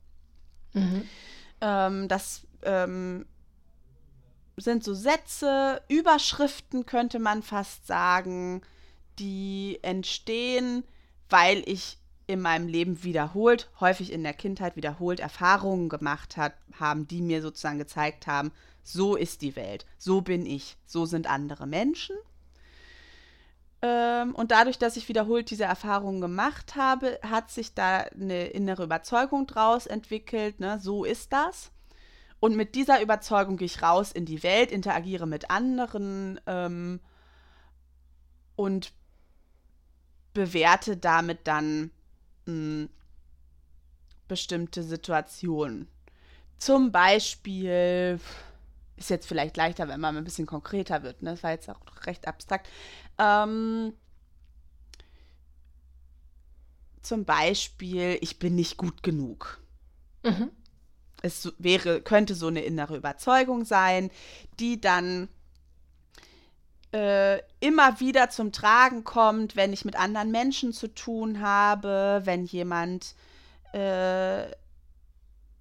Ähm, 1.62 2.08
das 2.08 2.46
ähm, 2.64 3.26
sind 4.58 4.84
so 4.84 4.94
Sätze, 4.94 5.82
Überschriften 5.88 6.86
könnte 6.86 7.20
man 7.20 7.44
fast 7.44 7.88
sagen, 7.88 8.62
die 9.20 9.80
entstehen, 9.82 10.84
weil 11.30 11.64
ich 11.66 11.98
in 12.28 12.42
meinem 12.42 12.68
Leben 12.68 13.04
wiederholt, 13.04 13.70
häufig 13.80 14.12
in 14.12 14.24
der 14.24 14.34
Kindheit 14.34 14.76
wiederholt 14.76 15.20
Erfahrungen 15.20 15.90
gemacht 15.90 16.38
hat, 16.38 16.54
haben, 16.80 17.08
die 17.08 17.22
mir 17.22 17.42
sozusagen 17.42 17.78
gezeigt 17.78 18.26
haben, 18.28 18.52
so 18.84 19.16
ist 19.16 19.42
die 19.42 19.56
Welt, 19.56 19.86
so 19.98 20.22
bin 20.22 20.46
ich, 20.46 20.78
so 20.86 21.06
sind 21.06 21.28
andere 21.28 21.68
Menschen. 21.68 22.16
Ähm, 23.86 24.34
und 24.34 24.50
dadurch, 24.50 24.80
dass 24.80 24.98
ich 24.98 25.10
wiederholt 25.10 25.52
diese 25.52 25.66
Erfahrungen 25.66 26.20
gemacht 26.20 26.76
habe, 26.76 27.20
hat 27.22 27.52
sich 27.52 27.76
da 27.76 28.00
eine 28.00 28.48
innere 28.48 28.84
Überzeugung 28.84 29.46
draus 29.46 29.86
entwickelt, 29.86 30.60
ne? 30.60 30.80
so 30.80 31.04
ist 31.04 31.32
das. 31.32 31.72
Und 32.40 32.56
mit 32.56 32.74
dieser 32.74 33.00
Überzeugung 33.00 33.58
gehe 33.58 33.68
ich 33.68 33.84
raus 33.84 34.12
in 34.12 34.26
die 34.26 34.42
Welt, 34.42 34.72
interagiere 34.72 35.28
mit 35.28 35.52
anderen 35.52 36.40
ähm, 36.48 37.00
und 38.56 38.92
bewerte 40.34 40.98
damit 40.98 41.48
dann 41.48 41.92
mh, 42.48 42.88
bestimmte 44.28 44.82
Situationen. 44.82 45.88
Zum 46.58 46.92
Beispiel 46.92 48.20
ist 48.98 49.10
jetzt 49.10 49.28
vielleicht 49.28 49.58
leichter, 49.58 49.88
wenn 49.88 50.00
man 50.00 50.18
ein 50.18 50.24
bisschen 50.24 50.46
konkreter 50.48 51.04
wird. 51.04 51.22
Ne? 51.22 51.32
Das 51.32 51.44
war 51.44 51.52
jetzt 51.52 51.70
auch 51.70 51.80
recht 52.06 52.28
abstrakt. 52.28 52.68
Ähm, 53.18 53.94
zum 57.02 57.26
Beispiel, 57.26 58.18
ich 58.22 58.40
bin 58.40 58.56
nicht 58.56 58.78
gut 58.78 59.04
genug. 59.04 59.60
Mhm. 60.24 60.50
Es 61.22 61.54
wäre, 61.58 62.02
könnte 62.02 62.36
so 62.36 62.48
eine 62.48 62.62
innere 62.62 62.98
Überzeugung 62.98 63.66
sein, 63.66 64.12
die 64.60 64.82
dann 64.82 65.30
äh, 66.92 67.40
immer 67.60 68.00
wieder 68.00 68.30
zum 68.30 68.52
Tragen 68.52 69.04
kommt, 69.04 69.56
wenn 69.56 69.74
ich 69.74 69.86
mit 69.86 69.96
anderen 69.96 70.32
Menschen 70.32 70.74
zu 70.74 70.88
tun 70.88 71.42
habe, 71.42 72.22
wenn 72.26 72.46
jemand 72.46 73.16
äh, 73.74 74.46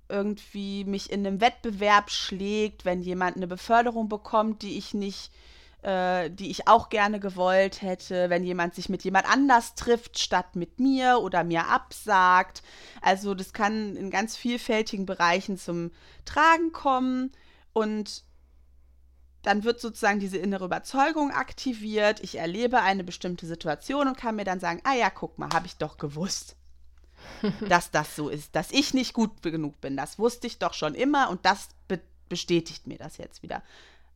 irgendwie 0.09 0.85
mich 0.85 1.11
in 1.11 1.27
einem 1.27 1.40
Wettbewerb 1.40 2.11
schlägt, 2.11 2.85
wenn 2.85 3.03
jemand 3.03 3.37
eine 3.37 3.47
Beförderung 3.47 4.09
bekommt, 4.09 4.62
die 4.62 4.79
ich 4.79 4.95
nicht, 4.95 5.31
äh, 5.33 5.54
die 5.85 6.51
ich 6.51 6.66
auch 6.66 6.88
gerne 6.88 7.20
gewollt 7.20 7.83
hätte, 7.83 8.31
wenn 8.31 8.42
jemand 8.42 8.75
sich 8.75 8.88
mit 8.88 9.05
jemand 9.05 9.31
anders 9.31 9.75
trifft 9.75 10.18
statt 10.18 10.57
mit 10.57 10.81
mir 10.81 11.20
oder 11.20 11.44
mir 11.44 11.68
absagt. 11.68 12.62
Also 13.03 13.35
das 13.35 13.53
kann 13.53 13.94
in 13.97 14.11
ganz 14.11 14.35
vielfältigen 14.35 15.05
Bereichen 15.05 15.59
zum 15.59 15.90
Tragen 16.25 16.73
kommen 16.73 17.33
und 17.75 18.25
dann 19.42 19.62
wird 19.62 19.79
sozusagen 19.81 20.20
diese 20.20 20.38
innere 20.38 20.64
Überzeugung 20.64 21.31
aktiviert. 21.31 22.20
Ich 22.20 22.38
erlebe 22.38 22.81
eine 22.81 23.05
bestimmte 23.05 23.47
Situation 23.47 24.09
und 24.09 24.16
kann 24.16 24.37
mir 24.37 24.44
dann 24.44 24.61
sagen, 24.61 24.81
ah 24.85 24.94
ja, 24.94 25.11
guck 25.11 25.38
mal, 25.38 25.51
habe 25.53 25.66
ich 25.66 25.77
doch 25.77 25.99
gewusst, 25.99 26.57
dass 27.68 27.90
das 27.90 28.16
so 28.16 28.31
ist, 28.31 28.57
dass 28.57 28.73
ich 28.73 28.94
nicht 28.94 29.12
gut 29.12 29.42
genug 29.42 29.81
bin. 29.83 29.99
Das 29.99 30.18
wusste 30.18 30.47
ich 30.47 30.59
doch 30.59 30.73
schon 30.73 30.94
immer 30.94 31.29
und 31.29 31.44
das 31.44 31.68
be 31.88 32.01
bestätigt 32.31 32.87
mir 32.87 32.97
das 32.97 33.18
jetzt 33.18 33.42
wieder. 33.42 33.62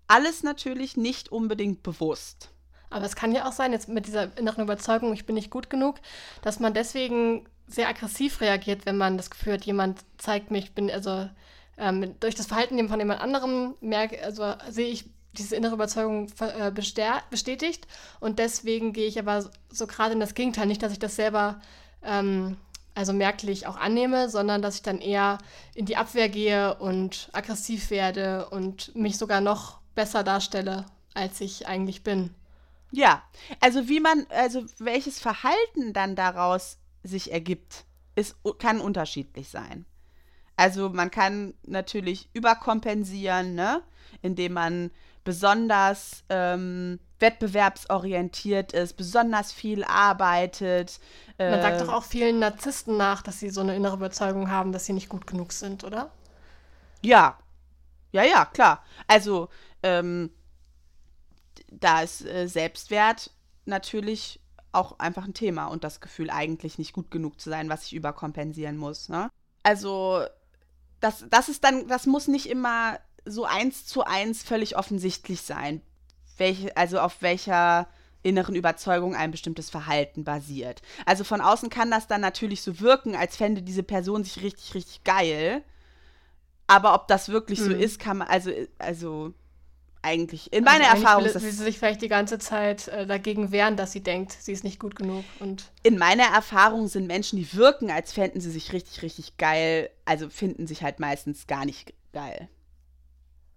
Alles 0.08 0.42
natürlich 0.42 0.96
nicht 0.96 1.30
unbedingt 1.30 1.82
bewusst. 1.82 2.50
Aber 2.90 3.04
es 3.04 3.14
kann 3.14 3.32
ja 3.32 3.46
auch 3.46 3.52
sein, 3.52 3.72
jetzt 3.72 3.88
mit 3.88 4.06
dieser 4.06 4.36
inneren 4.38 4.64
Überzeugung, 4.64 5.12
ich 5.12 5.26
bin 5.26 5.34
nicht 5.34 5.50
gut 5.50 5.68
genug, 5.68 5.96
dass 6.42 6.58
man 6.58 6.74
deswegen 6.74 7.46
sehr 7.66 7.88
aggressiv 7.88 8.40
reagiert, 8.40 8.86
wenn 8.86 8.96
man 8.96 9.18
das 9.18 9.30
Gefühl 9.30 9.54
hat, 9.54 9.64
jemand 9.64 10.00
zeigt 10.16 10.50
mir, 10.50 10.58
ich 10.58 10.72
bin, 10.72 10.90
also 10.90 11.28
ähm, 11.76 12.14
durch 12.20 12.34
das 12.34 12.46
Verhalten 12.46 12.88
von 12.88 12.98
jemand 12.98 13.20
anderem 13.20 13.74
merke, 13.80 14.22
also 14.24 14.54
sehe 14.70 14.88
ich 14.88 15.04
diese 15.34 15.54
innere 15.54 15.74
Überzeugung 15.74 16.28
äh, 16.40 16.72
bestätigt 16.72 17.86
und 18.20 18.38
deswegen 18.38 18.94
gehe 18.94 19.06
ich 19.06 19.18
aber 19.18 19.42
so, 19.42 19.50
so 19.70 19.86
gerade 19.86 20.14
in 20.14 20.20
das 20.20 20.34
Gegenteil, 20.34 20.66
nicht, 20.66 20.82
dass 20.82 20.92
ich 20.92 20.98
das 20.98 21.16
selber 21.16 21.60
ähm, 22.02 22.56
also 22.94 23.12
merklich 23.12 23.66
auch 23.66 23.76
annehme, 23.76 24.28
sondern 24.28 24.62
dass 24.62 24.76
ich 24.76 24.82
dann 24.82 25.00
eher 25.00 25.38
in 25.74 25.86
die 25.86 25.96
Abwehr 25.96 26.28
gehe 26.28 26.74
und 26.76 27.28
aggressiv 27.32 27.90
werde 27.90 28.48
und 28.48 28.94
mich 28.96 29.18
sogar 29.18 29.40
noch 29.40 29.78
besser 29.98 30.22
darstelle, 30.22 30.86
als 31.12 31.40
ich 31.40 31.66
eigentlich 31.66 32.04
bin. 32.04 32.32
Ja, 32.92 33.20
also 33.58 33.88
wie 33.88 33.98
man, 33.98 34.26
also 34.30 34.64
welches 34.78 35.18
Verhalten 35.18 35.92
dann 35.92 36.14
daraus 36.14 36.78
sich 37.02 37.32
ergibt, 37.32 37.84
ist, 38.14 38.36
kann 38.60 38.80
unterschiedlich 38.80 39.48
sein. 39.48 39.86
Also 40.54 40.88
man 40.88 41.10
kann 41.10 41.54
natürlich 41.66 42.30
überkompensieren, 42.32 43.56
ne? 43.56 43.82
indem 44.22 44.52
man 44.52 44.92
besonders 45.24 46.22
ähm, 46.28 47.00
wettbewerbsorientiert 47.18 48.74
ist, 48.74 48.96
besonders 48.96 49.52
viel 49.52 49.82
arbeitet. 49.82 51.00
Man 51.38 51.60
sagt 51.60 51.80
äh, 51.80 51.84
doch 51.84 51.92
auch 51.92 52.04
vielen 52.04 52.38
Narzissten 52.38 52.96
nach, 52.96 53.22
dass 53.22 53.40
sie 53.40 53.50
so 53.50 53.62
eine 53.62 53.74
innere 53.74 53.96
Überzeugung 53.96 54.48
haben, 54.48 54.70
dass 54.70 54.86
sie 54.86 54.92
nicht 54.92 55.08
gut 55.08 55.26
genug 55.26 55.50
sind, 55.50 55.82
oder? 55.82 56.12
Ja, 57.02 57.36
ja, 58.12 58.22
ja, 58.24 58.44
klar. 58.46 58.84
Also, 59.06 59.48
ähm, 59.82 60.30
da 61.70 62.02
ist 62.02 62.24
äh, 62.24 62.46
Selbstwert 62.46 63.30
natürlich 63.64 64.40
auch 64.72 64.98
einfach 64.98 65.24
ein 65.24 65.34
Thema 65.34 65.66
und 65.66 65.84
das 65.84 66.00
Gefühl, 66.00 66.30
eigentlich 66.30 66.78
nicht 66.78 66.92
gut 66.92 67.10
genug 67.10 67.40
zu 67.40 67.50
sein, 67.50 67.68
was 67.68 67.84
ich 67.84 67.94
überkompensieren 67.94 68.76
muss. 68.76 69.08
Ne? 69.08 69.30
Also, 69.62 70.24
das, 71.00 71.26
das 71.30 71.48
ist 71.48 71.64
dann, 71.64 71.88
das 71.88 72.06
muss 72.06 72.28
nicht 72.28 72.48
immer 72.48 72.98
so 73.24 73.44
eins 73.44 73.86
zu 73.86 74.04
eins 74.04 74.42
völlig 74.42 74.76
offensichtlich 74.76 75.42
sein, 75.42 75.82
welche, 76.36 76.76
also 76.76 77.00
auf 77.00 77.20
welcher 77.22 77.88
inneren 78.22 78.54
Überzeugung 78.54 79.14
ein 79.14 79.30
bestimmtes 79.30 79.70
Verhalten 79.70 80.24
basiert. 80.24 80.82
Also 81.06 81.24
von 81.24 81.40
außen 81.40 81.70
kann 81.70 81.90
das 81.90 82.06
dann 82.08 82.20
natürlich 82.20 82.62
so 82.62 82.80
wirken, 82.80 83.14
als 83.14 83.36
fände 83.36 83.62
diese 83.62 83.82
Person 83.82 84.24
sich 84.24 84.42
richtig, 84.42 84.74
richtig 84.74 85.04
geil 85.04 85.62
Aber 86.68 86.94
ob 86.94 87.08
das 87.08 87.30
wirklich 87.30 87.60
so 87.60 87.72
ist, 87.72 87.98
kann 87.98 88.18
man, 88.18 88.28
also, 88.28 88.52
also 88.78 89.32
eigentlich, 90.02 90.52
in 90.52 90.64
meiner 90.64 90.90
also 90.90 91.02
Erfahrung 91.02 91.24
will, 91.24 91.34
will 91.34 91.40
sie 91.40 91.64
sich 91.64 91.78
vielleicht 91.78 92.02
die 92.02 92.08
ganze 92.08 92.38
Zeit 92.38 92.88
äh, 92.88 93.06
dagegen 93.06 93.50
wehren, 93.50 93.76
dass 93.76 93.92
sie 93.92 94.02
denkt, 94.02 94.32
sie 94.32 94.52
ist 94.52 94.64
nicht 94.64 94.78
gut 94.78 94.94
genug. 94.94 95.24
Und 95.40 95.64
in 95.82 95.98
meiner 95.98 96.24
Erfahrung 96.24 96.86
sind 96.88 97.06
Menschen, 97.06 97.38
die 97.38 97.52
wirken, 97.54 97.90
als 97.90 98.12
fänden 98.12 98.40
sie 98.40 98.50
sich 98.50 98.72
richtig, 98.72 99.02
richtig 99.02 99.38
geil, 99.38 99.90
also 100.04 100.28
finden 100.28 100.66
sich 100.66 100.82
halt 100.82 101.00
meistens 101.00 101.46
gar 101.46 101.64
nicht 101.64 101.94
geil. 102.12 102.48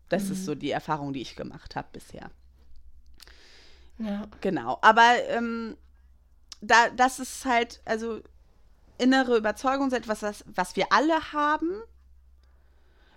Das 0.09 0.25
mhm. 0.25 0.31
ist 0.31 0.45
so 0.45 0.55
die 0.55 0.71
Erfahrung, 0.71 1.13
die 1.13 1.21
ich 1.21 1.35
gemacht 1.35 1.75
habe 1.75 1.89
bisher. 1.91 2.31
Ja. 3.99 4.27
Genau. 4.39 4.79
Aber 4.81 5.15
ähm, 5.27 5.75
da, 6.61 6.89
das 6.89 7.19
ist 7.19 7.45
halt, 7.45 7.81
also 7.85 8.21
innere 8.97 9.37
Überzeugung 9.37 9.87
ist 9.87 9.93
etwas, 9.93 10.21
was, 10.21 10.45
was 10.47 10.75
wir 10.75 10.87
alle 10.91 11.33
haben. 11.33 11.81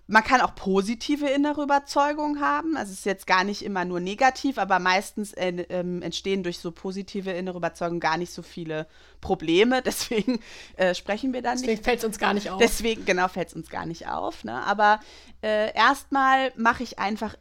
Man 0.07 0.23
kann 0.23 0.41
auch 0.41 0.53
positive 0.53 1.27
innere 1.27 1.63
Überzeugungen 1.63 2.39
haben. 2.39 2.77
Also 2.77 2.91
es 2.91 2.99
ist 2.99 3.05
jetzt 3.05 3.25
gar 3.25 3.43
nicht 3.43 3.63
immer 3.63 3.85
nur 3.85 3.99
negativ, 3.99 4.57
aber 4.57 4.79
meistens 4.79 5.33
äh, 5.33 5.49
äh, 5.49 5.79
entstehen 6.01 6.43
durch 6.43 6.59
so 6.59 6.71
positive 6.71 7.31
innere 7.31 7.57
Überzeugungen 7.57 7.99
gar 7.99 8.17
nicht 8.17 8.31
so 8.31 8.43
viele 8.43 8.87
Probleme. 9.19 9.81
Deswegen 9.85 10.39
äh, 10.77 10.93
sprechen 10.93 11.33
wir 11.33 11.41
dann 11.41 11.53
Deswegen 11.53 11.71
nicht. 11.71 11.79
Deswegen 11.79 11.83
fällt 11.85 11.99
es 11.99 12.05
uns 12.05 12.19
gar 12.19 12.33
nicht 12.33 12.49
auf. 12.49 12.59
Deswegen, 12.59 13.05
genau, 13.05 13.27
fällt 13.27 13.47
es 13.47 13.55
uns 13.55 13.69
gar 13.69 13.85
nicht 13.85 14.07
auf. 14.07 14.43
Ne? 14.43 14.53
Aber 14.63 14.99
äh, 15.41 15.73
erstmal 15.73 16.51
mache 16.55 16.83
ich 16.83 16.99
einfach 16.99 17.35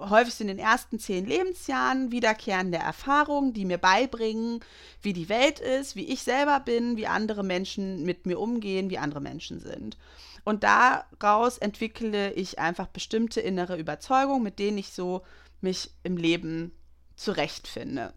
häufig 0.00 0.40
in 0.40 0.48
den 0.48 0.58
ersten 0.58 0.98
zehn 0.98 1.26
Lebensjahren 1.26 2.10
wiederkehrende 2.10 2.78
Erfahrungen, 2.78 3.52
die 3.52 3.64
mir 3.64 3.78
beibringen, 3.78 4.60
wie 5.02 5.12
die 5.12 5.28
Welt 5.28 5.60
ist, 5.60 5.96
wie 5.96 6.06
ich 6.06 6.22
selber 6.22 6.60
bin, 6.60 6.96
wie 6.96 7.06
andere 7.06 7.44
Menschen 7.44 8.04
mit 8.04 8.26
mir 8.26 8.38
umgehen, 8.40 8.90
wie 8.90 8.98
andere 8.98 9.20
Menschen 9.20 9.60
sind. 9.60 9.98
Und 10.44 10.64
daraus 10.64 11.58
entwickle 11.58 12.32
ich 12.32 12.58
einfach 12.58 12.86
bestimmte 12.86 13.40
innere 13.40 13.76
Überzeugungen, 13.76 14.42
mit 14.42 14.58
denen 14.58 14.78
ich 14.78 14.92
so 14.92 15.22
mich 15.60 15.90
im 16.02 16.16
Leben 16.16 16.72
zurechtfinde. 17.16 18.14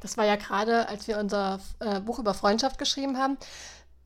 Das 0.00 0.16
war 0.16 0.24
ja 0.24 0.36
gerade, 0.36 0.88
als 0.88 1.06
wir 1.08 1.18
unser 1.18 1.60
äh, 1.80 2.00
Buch 2.00 2.18
über 2.18 2.32
Freundschaft 2.32 2.78
geschrieben 2.78 3.18
haben, 3.18 3.36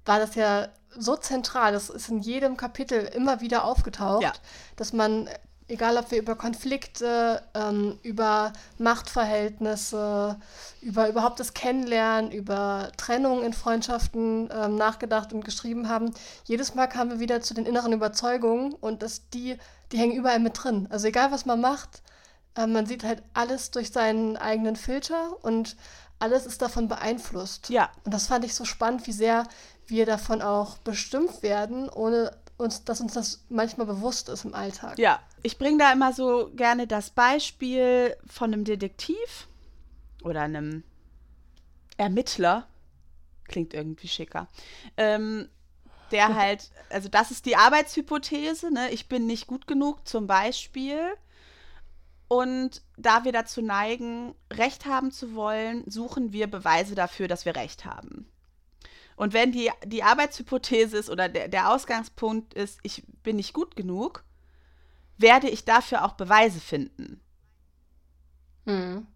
war 0.04 0.18
das 0.18 0.34
ja 0.34 0.68
so 0.90 1.16
zentral. 1.16 1.72
Das 1.72 1.88
ist 1.88 2.08
in 2.08 2.20
jedem 2.20 2.56
Kapitel 2.56 3.04
immer 3.04 3.40
wieder 3.40 3.64
aufgetaucht, 3.64 4.22
ja. 4.22 4.32
dass 4.76 4.92
man 4.92 5.28
egal 5.68 5.96
ob 5.96 6.10
wir 6.10 6.18
über 6.18 6.36
Konflikte, 6.36 7.42
ähm, 7.54 7.98
über 8.02 8.52
Machtverhältnisse, 8.78 10.36
über 10.82 11.08
überhaupt 11.08 11.40
das 11.40 11.54
Kennenlernen, 11.54 12.30
über 12.30 12.90
Trennung 12.96 13.42
in 13.42 13.52
Freundschaften 13.52 14.50
ähm, 14.52 14.76
nachgedacht 14.76 15.32
und 15.32 15.44
geschrieben 15.44 15.88
haben, 15.88 16.12
jedes 16.44 16.74
Mal 16.74 16.86
kamen 16.86 17.10
wir 17.12 17.20
wieder 17.20 17.40
zu 17.40 17.54
den 17.54 17.66
inneren 17.66 17.92
Überzeugungen 17.92 18.74
und 18.74 19.02
dass 19.02 19.28
die, 19.30 19.56
die 19.92 19.98
hängen 19.98 20.16
überall 20.16 20.40
mit 20.40 20.62
drin. 20.62 20.86
Also 20.90 21.06
egal 21.08 21.32
was 21.32 21.46
man 21.46 21.60
macht, 21.60 22.02
äh, 22.56 22.66
man 22.66 22.86
sieht 22.86 23.04
halt 23.04 23.22
alles 23.32 23.70
durch 23.70 23.90
seinen 23.90 24.36
eigenen 24.36 24.76
Filter 24.76 25.42
und 25.42 25.76
alles 26.18 26.46
ist 26.46 26.62
davon 26.62 26.88
beeinflusst. 26.88 27.70
Ja. 27.70 27.90
Und 28.04 28.14
das 28.14 28.26
fand 28.26 28.44
ich 28.44 28.54
so 28.54 28.64
spannend, 28.64 29.06
wie 29.06 29.12
sehr 29.12 29.44
wir 29.86 30.06
davon 30.06 30.42
auch 30.42 30.78
bestimmt 30.78 31.42
werden, 31.42 31.88
ohne 31.88 32.30
uns, 32.56 32.84
dass 32.84 33.00
uns 33.00 33.14
das 33.14 33.44
manchmal 33.48 33.86
bewusst 33.86 34.28
ist 34.28 34.44
im 34.44 34.54
Alltag. 34.54 34.98
Ja, 34.98 35.20
ich 35.42 35.58
bringe 35.58 35.78
da 35.78 35.92
immer 35.92 36.12
so 36.12 36.50
gerne 36.54 36.86
das 36.86 37.10
Beispiel 37.10 38.16
von 38.26 38.52
einem 38.52 38.64
Detektiv 38.64 39.48
oder 40.22 40.42
einem 40.42 40.84
Ermittler. 41.96 42.66
Klingt 43.46 43.74
irgendwie 43.74 44.08
schicker. 44.08 44.48
Ähm, 44.96 45.48
der 46.10 46.34
halt, 46.36 46.70
also 46.90 47.08
das 47.08 47.30
ist 47.30 47.46
die 47.46 47.56
Arbeitshypothese, 47.56 48.72
ne? 48.72 48.90
Ich 48.90 49.08
bin 49.08 49.26
nicht 49.26 49.46
gut 49.46 49.66
genug 49.66 50.06
zum 50.06 50.26
Beispiel. 50.26 51.00
Und 52.28 52.82
da 52.96 53.24
wir 53.24 53.32
dazu 53.32 53.60
neigen, 53.60 54.34
Recht 54.50 54.86
haben 54.86 55.10
zu 55.10 55.34
wollen, 55.34 55.84
suchen 55.86 56.32
wir 56.32 56.46
Beweise 56.46 56.94
dafür, 56.94 57.28
dass 57.28 57.44
wir 57.44 57.54
Recht 57.54 57.84
haben. 57.84 58.26
Und 59.16 59.32
wenn 59.32 59.52
die, 59.52 59.70
die 59.84 60.02
Arbeitshypothese 60.02 60.96
ist 60.96 61.10
oder 61.10 61.28
der, 61.28 61.48
der 61.48 61.72
Ausgangspunkt 61.72 62.54
ist, 62.54 62.80
ich 62.82 63.04
bin 63.22 63.36
nicht 63.36 63.52
gut 63.52 63.76
genug, 63.76 64.24
werde 65.16 65.48
ich 65.48 65.64
dafür 65.64 66.04
auch 66.04 66.12
Beweise 66.12 66.60
finden. 66.60 67.20
Mhm. 68.64 69.06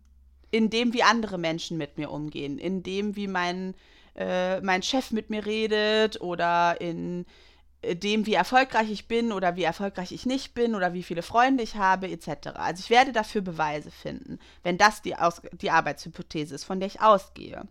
In 0.50 0.70
dem, 0.70 0.92
wie 0.94 1.02
andere 1.02 1.38
Menschen 1.38 1.76
mit 1.76 1.98
mir 1.98 2.10
umgehen, 2.10 2.58
in 2.58 2.82
dem, 2.82 3.16
wie 3.16 3.26
mein, 3.26 3.74
äh, 4.14 4.60
mein 4.60 4.82
Chef 4.82 5.10
mit 5.10 5.30
mir 5.30 5.44
redet 5.44 6.20
oder 6.20 6.80
in 6.80 7.26
äh, 7.82 7.96
dem, 7.96 8.26
wie 8.26 8.34
erfolgreich 8.34 8.90
ich 8.90 9.08
bin 9.08 9.32
oder 9.32 9.56
wie 9.56 9.64
erfolgreich 9.64 10.12
ich 10.12 10.26
nicht 10.26 10.54
bin 10.54 10.74
oder 10.74 10.94
wie 10.94 11.02
viele 11.02 11.22
Freunde 11.22 11.62
ich 11.62 11.76
habe, 11.76 12.08
etc. 12.08 12.48
Also 12.54 12.82
ich 12.82 12.90
werde 12.90 13.12
dafür 13.12 13.40
Beweise 13.40 13.90
finden, 13.90 14.38
wenn 14.62 14.78
das 14.78 15.02
die, 15.02 15.16
Aus 15.16 15.42
die 15.52 15.70
Arbeitshypothese 15.70 16.54
ist, 16.54 16.64
von 16.64 16.80
der 16.80 16.86
ich 16.86 17.00
ausgehe. 17.00 17.66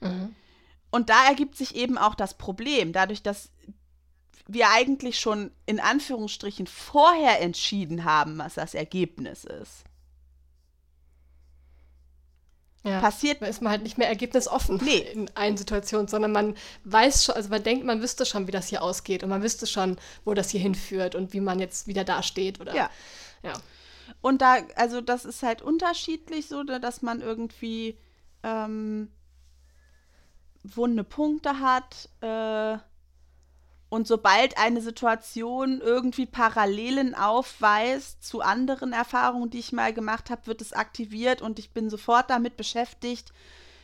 Mhm. 0.00 0.34
Und 0.90 1.10
da 1.10 1.26
ergibt 1.28 1.56
sich 1.56 1.74
eben 1.76 1.98
auch 1.98 2.14
das 2.14 2.38
Problem, 2.38 2.92
dadurch, 2.92 3.22
dass 3.22 3.50
wir 4.46 4.70
eigentlich 4.70 5.20
schon 5.20 5.50
in 5.66 5.78
Anführungsstrichen 5.78 6.66
vorher 6.66 7.40
entschieden 7.40 8.04
haben, 8.04 8.38
was 8.38 8.54
das 8.54 8.74
Ergebnis 8.74 9.44
ist. 9.44 9.84
Ja, 12.84 13.00
passiert. 13.00 13.42
ist 13.42 13.60
man 13.60 13.72
halt 13.72 13.82
nicht 13.82 13.98
mehr 13.98 14.08
ergebnisoffen 14.08 14.80
nee. 14.82 14.98
in 15.12 15.30
allen 15.36 15.56
Situationen, 15.56 16.08
sondern 16.08 16.32
man 16.32 16.54
weiß 16.84 17.24
schon, 17.24 17.34
also 17.34 17.50
man 17.50 17.62
denkt, 17.62 17.84
man 17.84 18.00
wüsste 18.00 18.24
schon, 18.24 18.46
wie 18.46 18.52
das 18.52 18.68
hier 18.68 18.82
ausgeht 18.82 19.22
und 19.22 19.28
man 19.28 19.42
wüsste 19.42 19.66
schon, 19.66 19.98
wo 20.24 20.32
das 20.32 20.50
hier 20.50 20.60
hinführt 20.60 21.14
und 21.14 21.32
wie 21.32 21.40
man 21.40 21.58
jetzt 21.58 21.86
wieder 21.86 22.04
dasteht 22.04 22.60
oder. 22.60 22.74
Ja. 22.74 22.90
ja. 23.42 23.52
Und 24.22 24.40
da, 24.40 24.58
also 24.76 25.00
das 25.00 25.24
ist 25.24 25.42
halt 25.42 25.60
unterschiedlich 25.60 26.48
so, 26.48 26.62
dass 26.62 27.02
man 27.02 27.20
irgendwie 27.20 27.98
ähm, 28.42 29.10
wunde 30.62 31.04
Punkte 31.04 31.60
hat. 31.60 32.08
Äh, 32.20 32.78
und 33.90 34.06
sobald 34.06 34.58
eine 34.58 34.82
Situation 34.82 35.80
irgendwie 35.80 36.26
Parallelen 36.26 37.14
aufweist 37.14 38.22
zu 38.22 38.42
anderen 38.42 38.92
Erfahrungen, 38.92 39.48
die 39.48 39.60
ich 39.60 39.72
mal 39.72 39.94
gemacht 39.94 40.28
habe, 40.28 40.46
wird 40.46 40.60
es 40.60 40.74
aktiviert 40.74 41.40
und 41.40 41.58
ich 41.58 41.72
bin 41.72 41.88
sofort 41.88 42.28
damit 42.28 42.58
beschäftigt, 42.58 43.32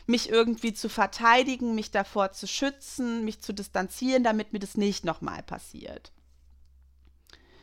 mich 0.06 0.28
irgendwie 0.28 0.74
zu 0.74 0.90
verteidigen, 0.90 1.74
mich 1.74 1.90
davor 1.90 2.32
zu 2.32 2.46
schützen, 2.46 3.24
mich 3.24 3.40
zu 3.40 3.54
distanzieren, 3.54 4.22
damit 4.22 4.52
mir 4.52 4.58
das 4.58 4.76
nicht 4.76 5.06
nochmal 5.06 5.42
passiert. 5.42 6.12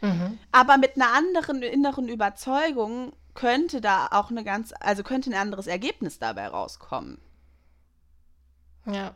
Mhm. 0.02 0.40
Aber 0.52 0.78
mit 0.78 0.96
einer 0.96 1.14
anderen 1.14 1.62
inneren 1.62 2.08
Überzeugung 2.08 3.14
könnte 3.36 3.82
da 3.82 4.08
auch 4.12 4.32
eine 4.32 4.44
ganz, 4.44 4.74
also 4.80 5.04
könnte 5.04 5.30
ein 5.30 5.36
anderes 5.36 5.68
Ergebnis 5.68 6.18
dabei 6.18 6.48
rauskommen. 6.48 7.20
Ja. 8.86 9.14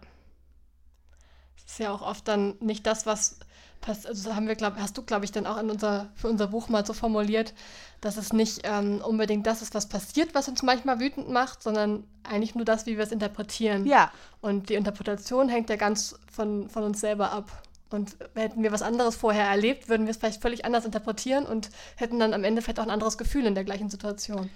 Das 1.55 1.71
ist 1.71 1.79
ja 1.79 1.91
auch 1.91 2.01
oft 2.01 2.27
dann 2.27 2.55
nicht 2.59 2.85
das, 2.85 3.05
was 3.05 3.39
passt. 3.85 4.07
Also 4.07 4.35
haben 4.35 4.47
wir, 4.47 4.55
glaub, 4.55 4.75
hast 4.77 4.97
du, 4.97 5.01
glaube 5.01 5.25
ich, 5.25 5.31
dann 5.31 5.45
auch 5.45 5.57
in 5.57 5.69
unser, 5.69 6.09
für 6.15 6.27
unser 6.27 6.47
Buch 6.47 6.69
mal 6.69 6.85
so 6.85 6.93
formuliert, 6.93 7.53
dass 8.01 8.17
es 8.17 8.33
nicht 8.33 8.61
ähm, 8.63 9.01
unbedingt 9.01 9.47
das 9.47 9.61
ist, 9.61 9.73
was 9.73 9.87
passiert, 9.87 10.35
was 10.35 10.47
uns 10.47 10.63
manchmal 10.63 10.99
wütend 10.99 11.29
macht, 11.29 11.63
sondern 11.63 12.03
eigentlich 12.23 12.55
nur 12.55 12.65
das, 12.65 12.85
wie 12.85 12.97
wir 12.97 13.03
es 13.03 13.11
interpretieren. 13.11 13.85
Ja. 13.85 14.11
Und 14.41 14.69
die 14.69 14.75
Interpretation 14.75 15.49
hängt 15.49 15.69
ja 15.69 15.75
ganz 15.75 16.19
von, 16.31 16.69
von 16.69 16.83
uns 16.83 16.99
selber 16.99 17.31
ab. 17.31 17.51
Und 17.91 18.17
hätten 18.33 18.63
wir 18.63 18.71
was 18.71 18.81
anderes 18.81 19.15
vorher 19.15 19.47
erlebt, 19.47 19.87
würden 19.89 20.05
wir 20.05 20.11
es 20.11 20.17
vielleicht 20.17 20.41
völlig 20.41 20.65
anders 20.65 20.85
interpretieren 20.85 21.45
und 21.45 21.69
hätten 21.95 22.19
dann 22.19 22.33
am 22.33 22.43
Ende 22.43 22.61
vielleicht 22.61 22.79
auch 22.79 22.83
ein 22.83 22.89
anderes 22.89 23.17
Gefühl 23.17 23.45
in 23.45 23.55
der 23.55 23.63
gleichen 23.63 23.89
Situation. 23.89 24.49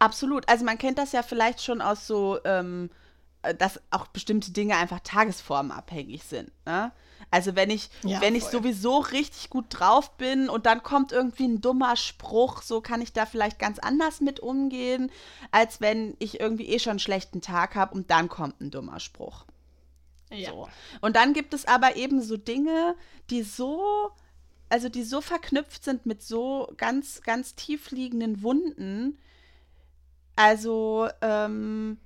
Absolut. 0.00 0.48
Also 0.48 0.64
man 0.64 0.78
kennt 0.78 0.98
das 0.98 1.12
ja 1.12 1.22
vielleicht 1.22 1.62
schon 1.62 1.80
aus 1.80 2.06
so 2.06 2.40
ähm, 2.44 2.90
äh, 2.90 3.01
dass 3.58 3.80
auch 3.90 4.06
bestimmte 4.08 4.52
Dinge 4.52 4.76
einfach 4.76 5.00
tagesformabhängig 5.00 6.24
sind. 6.24 6.50
Ne? 6.64 6.92
Also 7.30 7.56
wenn 7.56 7.70
ich, 7.70 7.90
ja, 8.02 8.20
wenn 8.20 8.34
ich 8.34 8.44
sowieso 8.44 8.98
richtig 8.98 9.50
gut 9.50 9.66
drauf 9.70 10.16
bin 10.16 10.48
und 10.48 10.66
dann 10.66 10.82
kommt 10.82 11.12
irgendwie 11.12 11.44
ein 11.44 11.60
dummer 11.60 11.96
Spruch, 11.96 12.62
so 12.62 12.80
kann 12.80 13.00
ich 13.00 13.12
da 13.12 13.26
vielleicht 13.26 13.58
ganz 13.58 13.78
anders 13.78 14.20
mit 14.20 14.40
umgehen, 14.40 15.10
als 15.50 15.80
wenn 15.80 16.14
ich 16.18 16.40
irgendwie 16.40 16.68
eh 16.68 16.78
schon 16.78 16.92
einen 16.92 16.98
schlechten 16.98 17.40
Tag 17.40 17.74
habe 17.74 17.94
und 17.94 18.10
dann 18.10 18.28
kommt 18.28 18.60
ein 18.60 18.70
dummer 18.70 19.00
Spruch. 19.00 19.46
Ja. 20.30 20.50
So. 20.50 20.68
Und 21.00 21.16
dann 21.16 21.32
gibt 21.32 21.54
es 21.54 21.66
aber 21.66 21.96
eben 21.96 22.22
so 22.22 22.36
Dinge, 22.36 22.96
die 23.30 23.42
so, 23.42 24.10
also 24.68 24.88
die 24.88 25.02
so 25.02 25.20
verknüpft 25.20 25.84
sind 25.84 26.06
mit 26.06 26.22
so 26.22 26.72
ganz, 26.76 27.22
ganz 27.22 27.54
tief 27.54 27.90
liegenden 27.90 28.42
Wunden. 28.42 29.18
Also, 30.36 31.08
ähm, 31.20 31.98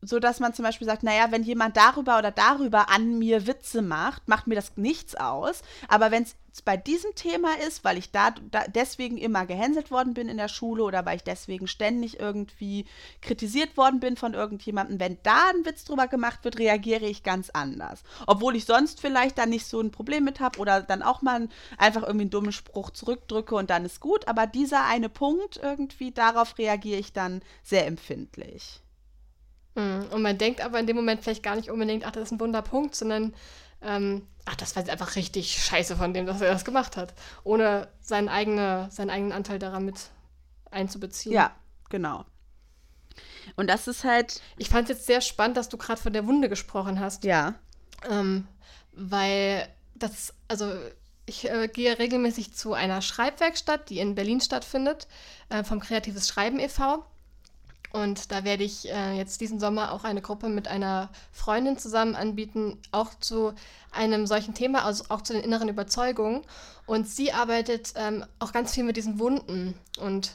so 0.00 0.18
dass 0.18 0.40
man 0.40 0.54
zum 0.54 0.64
Beispiel 0.64 0.86
sagt, 0.86 1.02
naja, 1.02 1.30
wenn 1.30 1.42
jemand 1.42 1.76
darüber 1.76 2.18
oder 2.18 2.30
darüber 2.30 2.88
an 2.90 3.18
mir 3.18 3.46
Witze 3.46 3.82
macht, 3.82 4.28
macht 4.28 4.46
mir 4.46 4.54
das 4.54 4.76
nichts 4.76 5.14
aus. 5.14 5.62
Aber 5.88 6.10
wenn 6.10 6.22
es 6.22 6.36
bei 6.62 6.76
diesem 6.76 7.14
Thema 7.14 7.54
ist, 7.66 7.84
weil 7.84 7.98
ich 7.98 8.10
da, 8.10 8.30
da 8.50 8.64
deswegen 8.66 9.16
immer 9.16 9.46
gehänselt 9.46 9.90
worden 9.90 10.14
bin 10.14 10.28
in 10.28 10.36
der 10.36 10.48
Schule 10.48 10.82
oder 10.82 11.04
weil 11.06 11.16
ich 11.16 11.24
deswegen 11.24 11.66
ständig 11.66 12.20
irgendwie 12.20 12.86
kritisiert 13.22 13.76
worden 13.76 14.00
bin 14.00 14.16
von 14.16 14.34
irgendjemandem, 14.34 15.00
wenn 15.00 15.18
da 15.22 15.50
ein 15.50 15.64
Witz 15.64 15.84
drüber 15.84 16.08
gemacht 16.08 16.44
wird, 16.44 16.58
reagiere 16.58 17.06
ich 17.06 17.22
ganz 17.22 17.50
anders. 17.50 18.02
Obwohl 18.26 18.56
ich 18.56 18.64
sonst 18.64 19.00
vielleicht 19.00 19.38
da 19.38 19.46
nicht 19.46 19.66
so 19.66 19.80
ein 19.80 19.90
Problem 19.90 20.24
mit 20.24 20.40
habe 20.40 20.58
oder 20.58 20.82
dann 20.82 21.02
auch 21.02 21.22
mal 21.22 21.48
einfach 21.76 22.02
irgendwie 22.02 22.22
einen 22.22 22.30
dummen 22.30 22.52
Spruch 22.52 22.90
zurückdrücke 22.90 23.54
und 23.54 23.70
dann 23.70 23.84
ist 23.84 24.00
gut. 24.00 24.26
Aber 24.28 24.46
dieser 24.46 24.84
eine 24.84 25.08
Punkt 25.08 25.58
irgendwie, 25.62 26.12
darauf 26.12 26.58
reagiere 26.58 26.98
ich 26.98 27.12
dann 27.12 27.42
sehr 27.62 27.86
empfindlich. 27.86 28.82
Hm, 29.78 30.08
und 30.10 30.22
man 30.22 30.36
denkt 30.36 30.60
aber 30.60 30.80
in 30.80 30.88
dem 30.88 30.96
Moment 30.96 31.22
vielleicht 31.22 31.44
gar 31.44 31.54
nicht 31.54 31.70
unbedingt, 31.70 32.04
ach, 32.04 32.10
das 32.10 32.24
ist 32.24 32.32
ein 32.32 32.40
Wunderpunkt, 32.40 32.96
sondern 32.96 33.32
ähm, 33.80 34.26
ach, 34.44 34.56
das 34.56 34.74
war 34.74 34.82
jetzt 34.82 34.90
einfach 34.90 35.14
richtig 35.14 35.62
scheiße 35.62 35.94
von 35.96 36.12
dem, 36.12 36.26
dass 36.26 36.40
er 36.40 36.50
das 36.50 36.64
gemacht 36.64 36.96
hat, 36.96 37.14
ohne 37.44 37.86
seinen, 38.00 38.28
eigene, 38.28 38.88
seinen 38.90 39.10
eigenen 39.10 39.30
Anteil 39.30 39.60
daran 39.60 39.84
mit 39.84 40.10
einzubeziehen. 40.72 41.32
Ja, 41.32 41.52
genau. 41.90 42.24
Und 43.54 43.68
das 43.70 43.86
ist 43.86 44.02
halt. 44.02 44.42
Ich 44.56 44.68
fand 44.68 44.90
es 44.90 44.96
jetzt 44.96 45.06
sehr 45.06 45.20
spannend, 45.20 45.56
dass 45.56 45.68
du 45.68 45.76
gerade 45.76 46.00
von 46.00 46.12
der 46.12 46.26
Wunde 46.26 46.48
gesprochen 46.48 46.98
hast. 46.98 47.22
Ja. 47.22 47.54
Ähm, 48.10 48.48
weil 48.92 49.68
das, 49.94 50.34
also 50.48 50.72
ich 51.24 51.48
äh, 51.48 51.68
gehe 51.68 52.00
regelmäßig 52.00 52.52
zu 52.52 52.74
einer 52.74 53.00
Schreibwerkstatt, 53.00 53.90
die 53.90 54.00
in 54.00 54.16
Berlin 54.16 54.40
stattfindet, 54.40 55.06
äh, 55.50 55.62
vom 55.62 55.78
Kreatives 55.78 56.26
Schreiben 56.26 56.58
e.V. 56.58 57.04
Und 58.02 58.30
da 58.30 58.44
werde 58.44 58.64
ich 58.64 58.88
äh, 58.88 59.16
jetzt 59.16 59.40
diesen 59.40 59.58
Sommer 59.58 59.92
auch 59.92 60.04
eine 60.04 60.22
Gruppe 60.22 60.48
mit 60.48 60.68
einer 60.68 61.08
Freundin 61.32 61.78
zusammen 61.78 62.14
anbieten, 62.14 62.78
auch 62.92 63.10
zu 63.18 63.54
einem 63.90 64.26
solchen 64.26 64.54
Thema, 64.54 64.84
also 64.84 65.04
auch 65.08 65.22
zu 65.22 65.32
den 65.32 65.42
inneren 65.42 65.68
Überzeugungen. 65.68 66.42
Und 66.86 67.08
sie 67.08 67.32
arbeitet 67.32 67.94
ähm, 67.96 68.24
auch 68.38 68.52
ganz 68.52 68.72
viel 68.72 68.84
mit 68.84 68.96
diesen 68.96 69.18
Wunden 69.18 69.74
und 70.00 70.32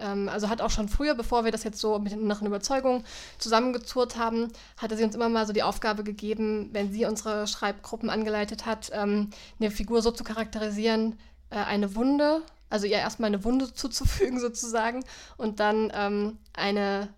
ähm, 0.00 0.28
also 0.28 0.48
hat 0.48 0.60
auch 0.60 0.70
schon 0.70 0.88
früher, 0.88 1.14
bevor 1.14 1.44
wir 1.44 1.52
das 1.52 1.64
jetzt 1.64 1.80
so 1.80 1.98
mit 1.98 2.12
den 2.12 2.20
inneren 2.20 2.46
Überzeugungen 2.46 3.04
zusammengezurrt 3.38 4.16
haben, 4.16 4.48
hatte 4.76 4.96
sie 4.96 5.04
uns 5.04 5.14
immer 5.14 5.28
mal 5.28 5.46
so 5.46 5.52
die 5.52 5.62
Aufgabe 5.62 6.04
gegeben, 6.04 6.68
wenn 6.72 6.92
sie 6.92 7.04
unsere 7.04 7.46
Schreibgruppen 7.46 8.10
angeleitet 8.10 8.66
hat, 8.66 8.90
ähm, 8.92 9.30
eine 9.58 9.70
Figur 9.70 10.02
so 10.02 10.10
zu 10.10 10.24
charakterisieren, 10.24 11.18
äh, 11.50 11.56
eine 11.56 11.94
Wunde 11.94 12.42
also 12.70 12.86
ihr 12.86 12.96
erstmal 12.96 13.28
eine 13.28 13.44
Wunde 13.44 13.72
zuzufügen 13.74 14.40
sozusagen 14.40 15.04
und 15.36 15.60
dann 15.60 15.92
ähm, 15.94 16.38
eine, 16.52 17.08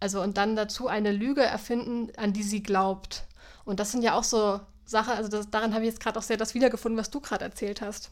also 0.00 0.22
und 0.22 0.36
dann 0.36 0.56
dazu 0.56 0.88
eine 0.88 1.12
Lüge 1.12 1.42
erfinden, 1.42 2.10
an 2.16 2.32
die 2.32 2.42
sie 2.42 2.62
glaubt. 2.62 3.24
Und 3.64 3.80
das 3.80 3.92
sind 3.92 4.02
ja 4.02 4.14
auch 4.14 4.24
so 4.24 4.60
Sachen, 4.84 5.14
also 5.14 5.28
das, 5.28 5.50
daran 5.50 5.74
habe 5.74 5.84
ich 5.84 5.90
jetzt 5.90 6.00
gerade 6.00 6.18
auch 6.18 6.22
sehr 6.22 6.36
das 6.36 6.54
wiedergefunden, 6.54 6.98
was 6.98 7.10
du 7.10 7.20
gerade 7.20 7.44
erzählt 7.44 7.80
hast. 7.80 8.10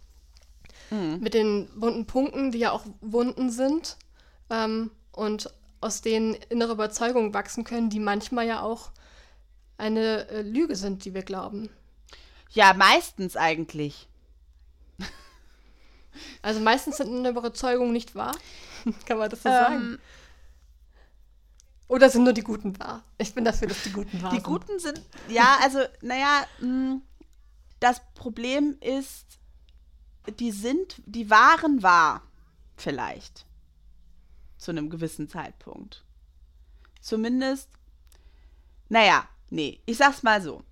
Mhm. 0.90 1.20
Mit 1.20 1.34
den 1.34 1.68
wunden 1.76 2.06
Punkten, 2.06 2.50
die 2.50 2.58
ja 2.58 2.72
auch 2.72 2.84
Wunden 3.00 3.50
sind 3.50 3.96
ähm, 4.50 4.90
und 5.12 5.50
aus 5.80 6.00
denen 6.00 6.34
innere 6.48 6.72
Überzeugungen 6.72 7.34
wachsen 7.34 7.64
können, 7.64 7.90
die 7.90 8.00
manchmal 8.00 8.46
ja 8.46 8.62
auch 8.62 8.90
eine 9.76 10.28
äh, 10.28 10.42
Lüge 10.42 10.76
sind, 10.76 11.04
die 11.04 11.14
wir 11.14 11.22
glauben. 11.22 11.68
Ja, 12.50 12.72
meistens 12.74 13.36
eigentlich. 13.36 14.08
Also 16.42 16.60
meistens 16.60 16.96
sind 16.98 17.08
eine 17.08 17.30
Überzeugung 17.30 17.92
nicht 17.92 18.14
wahr. 18.14 18.36
Kann 19.06 19.18
man 19.18 19.30
das 19.30 19.42
so 19.42 19.48
ähm, 19.48 19.54
sagen? 19.54 19.98
Oder 21.88 22.10
sind 22.10 22.24
nur 22.24 22.32
die 22.32 22.42
Guten 22.42 22.78
wahr? 22.78 23.04
Ich 23.18 23.34
bin 23.34 23.44
dafür, 23.44 23.68
dass 23.68 23.82
die 23.82 23.92
Guten 23.92 24.22
wahr 24.22 24.30
die 24.30 24.36
sind. 24.36 24.46
Die 24.46 24.50
Guten 24.50 24.78
sind, 24.78 25.02
ja, 25.28 25.58
also, 25.62 25.80
naja, 26.00 26.46
hm, 26.58 27.02
das 27.80 28.00
Problem 28.14 28.76
ist, 28.80 29.26
die 30.38 30.50
sind, 30.50 31.02
die 31.04 31.28
waren 31.28 31.82
wahr, 31.82 32.22
vielleicht. 32.76 33.44
Zu 34.56 34.70
einem 34.70 34.88
gewissen 34.88 35.28
Zeitpunkt. 35.28 36.04
Zumindest, 37.02 37.68
naja, 38.88 39.28
nee, 39.50 39.80
ich 39.84 39.98
sag's 39.98 40.22
mal 40.22 40.40
so 40.40 40.64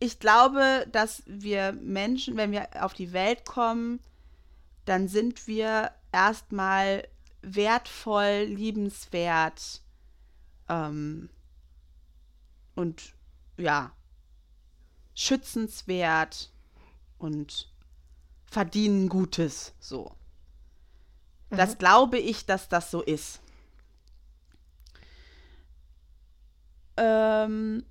ich 0.00 0.20
glaube, 0.20 0.86
dass 0.92 1.22
wir 1.26 1.72
Menschen, 1.72 2.36
wenn 2.36 2.52
wir 2.52 2.68
auf 2.84 2.94
die 2.94 3.12
Welt 3.12 3.44
kommen, 3.44 4.00
dann 4.84 5.08
sind 5.08 5.46
wir 5.46 5.90
erstmal 6.12 7.06
wertvoll, 7.42 8.44
liebenswert 8.46 9.82
ähm, 10.68 11.28
und 12.74 13.14
ja, 13.56 13.92
schützenswert 15.14 16.52
und 17.18 17.72
verdienen 18.46 19.08
Gutes 19.08 19.74
so. 19.80 20.12
Mhm. 21.50 21.56
Das 21.56 21.78
glaube 21.78 22.18
ich, 22.18 22.46
dass 22.46 22.68
das 22.68 22.90
so 22.90 23.02
ist. 23.02 23.40
Ähm, 26.96 27.84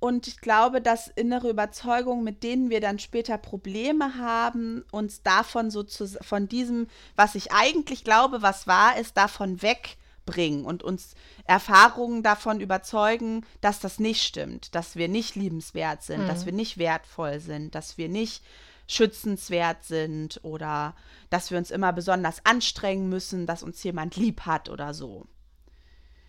und 0.00 0.26
ich 0.26 0.40
glaube, 0.40 0.80
dass 0.80 1.08
innere 1.08 1.50
Überzeugungen, 1.50 2.24
mit 2.24 2.42
denen 2.42 2.70
wir 2.70 2.80
dann 2.80 2.98
später 2.98 3.36
Probleme 3.36 4.16
haben, 4.16 4.82
uns 4.90 5.22
davon 5.22 5.70
so 5.70 5.82
zu, 5.82 6.08
von 6.08 6.48
diesem, 6.48 6.88
was 7.16 7.34
ich 7.34 7.52
eigentlich 7.52 8.02
glaube, 8.02 8.40
was 8.40 8.66
wahr 8.66 8.98
ist, 8.98 9.18
davon 9.18 9.60
wegbringen 9.60 10.64
und 10.64 10.82
uns 10.82 11.14
Erfahrungen 11.44 12.22
davon 12.22 12.60
überzeugen, 12.60 13.44
dass 13.60 13.78
das 13.78 14.00
nicht 14.00 14.22
stimmt, 14.22 14.74
dass 14.74 14.96
wir 14.96 15.08
nicht 15.08 15.36
liebenswert 15.36 16.02
sind, 16.02 16.22
mhm. 16.22 16.28
dass 16.28 16.46
wir 16.46 16.54
nicht 16.54 16.78
wertvoll 16.78 17.38
sind, 17.38 17.74
dass 17.74 17.98
wir 17.98 18.08
nicht 18.08 18.42
schützenswert 18.86 19.84
sind 19.84 20.40
oder 20.42 20.96
dass 21.28 21.50
wir 21.50 21.58
uns 21.58 21.70
immer 21.70 21.92
besonders 21.92 22.44
anstrengen 22.46 23.10
müssen, 23.10 23.46
dass 23.46 23.62
uns 23.62 23.82
jemand 23.82 24.16
lieb 24.16 24.46
hat 24.46 24.70
oder 24.70 24.94
so. 24.94 25.26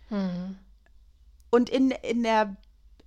Mhm. 0.10 0.58
Und 1.50 1.70
in, 1.70 1.92
in 1.92 2.24
der 2.24 2.58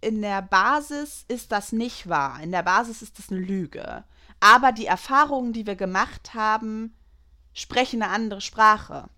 in 0.05 0.21
der 0.21 0.43
Basis 0.43 1.25
ist 1.29 1.51
das 1.51 1.73
nicht 1.73 2.09
wahr. 2.09 2.41
In 2.43 2.53
der 2.53 2.63
Basis 2.63 3.01
ist 3.01 3.19
das 3.19 3.31
eine 3.31 3.41
Lüge. 3.41 4.05
Aber 4.39 4.71
die 4.71 4.85
Erfahrungen, 4.85 5.55
die 5.55 5.67
wir 5.67 5.77
gemacht 5.77 6.35
haben, 6.35 6.95
sprechen 7.55 8.03
eine 8.03 8.13
andere 8.13 8.43
Sprache. 8.43 9.09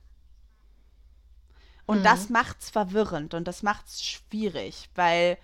Und 1.87 2.01
mhm. 2.01 2.05
das 2.05 2.29
es 2.61 2.71
verwirrend 2.71 3.35
und 3.35 3.49
das 3.49 3.63
macht 3.63 3.87
es 3.89 4.05
schwierig, 4.05 4.89
weil 4.95 5.39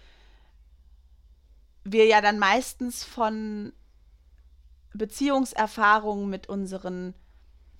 wir 1.84 2.06
ja 2.06 2.20
dann 2.20 2.38
meistens 2.38 3.02
von 3.02 3.72
Beziehungserfahrungen 4.94 6.30
mit 6.30 6.48
unseren 6.48 7.14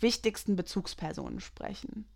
wichtigsten 0.00 0.56
Bezugspersonen 0.56 1.40
sprechen. 1.40 2.08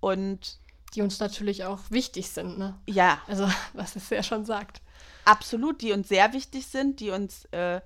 Und 0.00 0.60
die 0.96 1.02
uns 1.02 1.20
natürlich 1.20 1.64
auch 1.64 1.80
wichtig 1.90 2.30
sind, 2.30 2.58
ne? 2.58 2.74
Ja. 2.86 3.20
Also, 3.28 3.48
was 3.74 3.94
es 3.96 4.08
ja 4.10 4.22
schon 4.22 4.44
sagt. 4.46 4.80
Absolut, 5.24 5.82
die 5.82 5.92
uns 5.92 6.08
sehr 6.08 6.32
wichtig 6.32 6.66
sind, 6.66 7.00
die 7.00 7.10
uns 7.10 7.44
äh, 7.46 7.80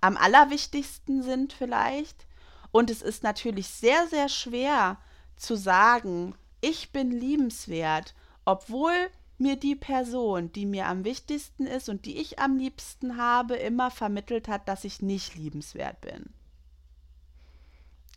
am 0.00 0.16
allerwichtigsten 0.16 1.22
sind 1.22 1.52
vielleicht. 1.52 2.26
Und 2.70 2.90
es 2.90 3.02
ist 3.02 3.22
natürlich 3.22 3.68
sehr, 3.68 4.06
sehr 4.08 4.28
schwer 4.28 4.98
zu 5.36 5.56
sagen, 5.56 6.34
ich 6.60 6.92
bin 6.92 7.10
liebenswert, 7.10 8.14
obwohl 8.44 8.92
mir 9.38 9.56
die 9.56 9.74
Person, 9.74 10.52
die 10.52 10.66
mir 10.66 10.86
am 10.86 11.04
wichtigsten 11.04 11.66
ist 11.66 11.88
und 11.88 12.04
die 12.04 12.18
ich 12.18 12.38
am 12.38 12.58
liebsten 12.58 13.16
habe, 13.16 13.56
immer 13.56 13.90
vermittelt 13.90 14.48
hat, 14.48 14.68
dass 14.68 14.84
ich 14.84 15.00
nicht 15.00 15.34
liebenswert 15.34 16.02
bin. 16.02 16.28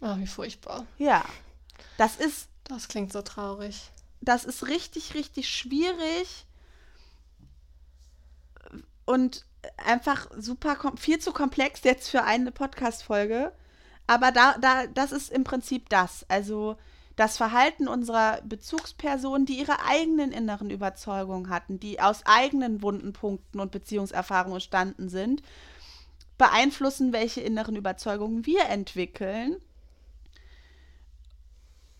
Ach, 0.02 0.18
wie 0.18 0.28
furchtbar. 0.28 0.86
Ja. 0.98 1.24
Das 1.98 2.18
ist. 2.18 2.50
Das 2.66 2.90
klingt 2.90 3.14
so 3.14 3.22
traurig 3.22 3.92
das 4.26 4.46
ist 4.46 4.68
richtig, 4.68 5.14
richtig 5.14 5.50
schwierig 5.50 6.46
und 9.06 9.46
einfach 9.78 10.30
super, 10.38 10.78
viel 10.98 11.20
zu 11.20 11.32
komplex 11.32 11.84
jetzt 11.84 12.10
für 12.10 12.24
eine 12.24 12.52
Podcast-Folge. 12.52 13.54
Aber 14.08 14.32
da, 14.32 14.58
da, 14.60 14.88
das 14.88 15.12
ist 15.12 15.32
im 15.32 15.44
Prinzip 15.44 15.90
das. 15.90 16.26
Also 16.30 16.78
das 17.16 17.38
Verhalten 17.38 17.88
unserer 17.88 18.42
Bezugspersonen, 18.42 19.46
die 19.46 19.60
ihre 19.60 19.86
eigenen 19.86 20.32
inneren 20.32 20.70
Überzeugungen 20.70 21.50
hatten, 21.50 21.80
die 21.80 22.00
aus 22.02 22.26
eigenen 22.26 22.82
wunden 22.82 23.14
Punkten 23.14 23.60
und 23.60 23.72
Beziehungserfahrungen 23.72 24.56
entstanden 24.56 25.10
sind, 25.10 25.44
beeinflussen, 26.38 27.14
welche 27.14 27.42
inneren 27.42 27.76
Überzeugungen 27.76 28.46
wir 28.46 28.66
entwickeln. 28.66 29.58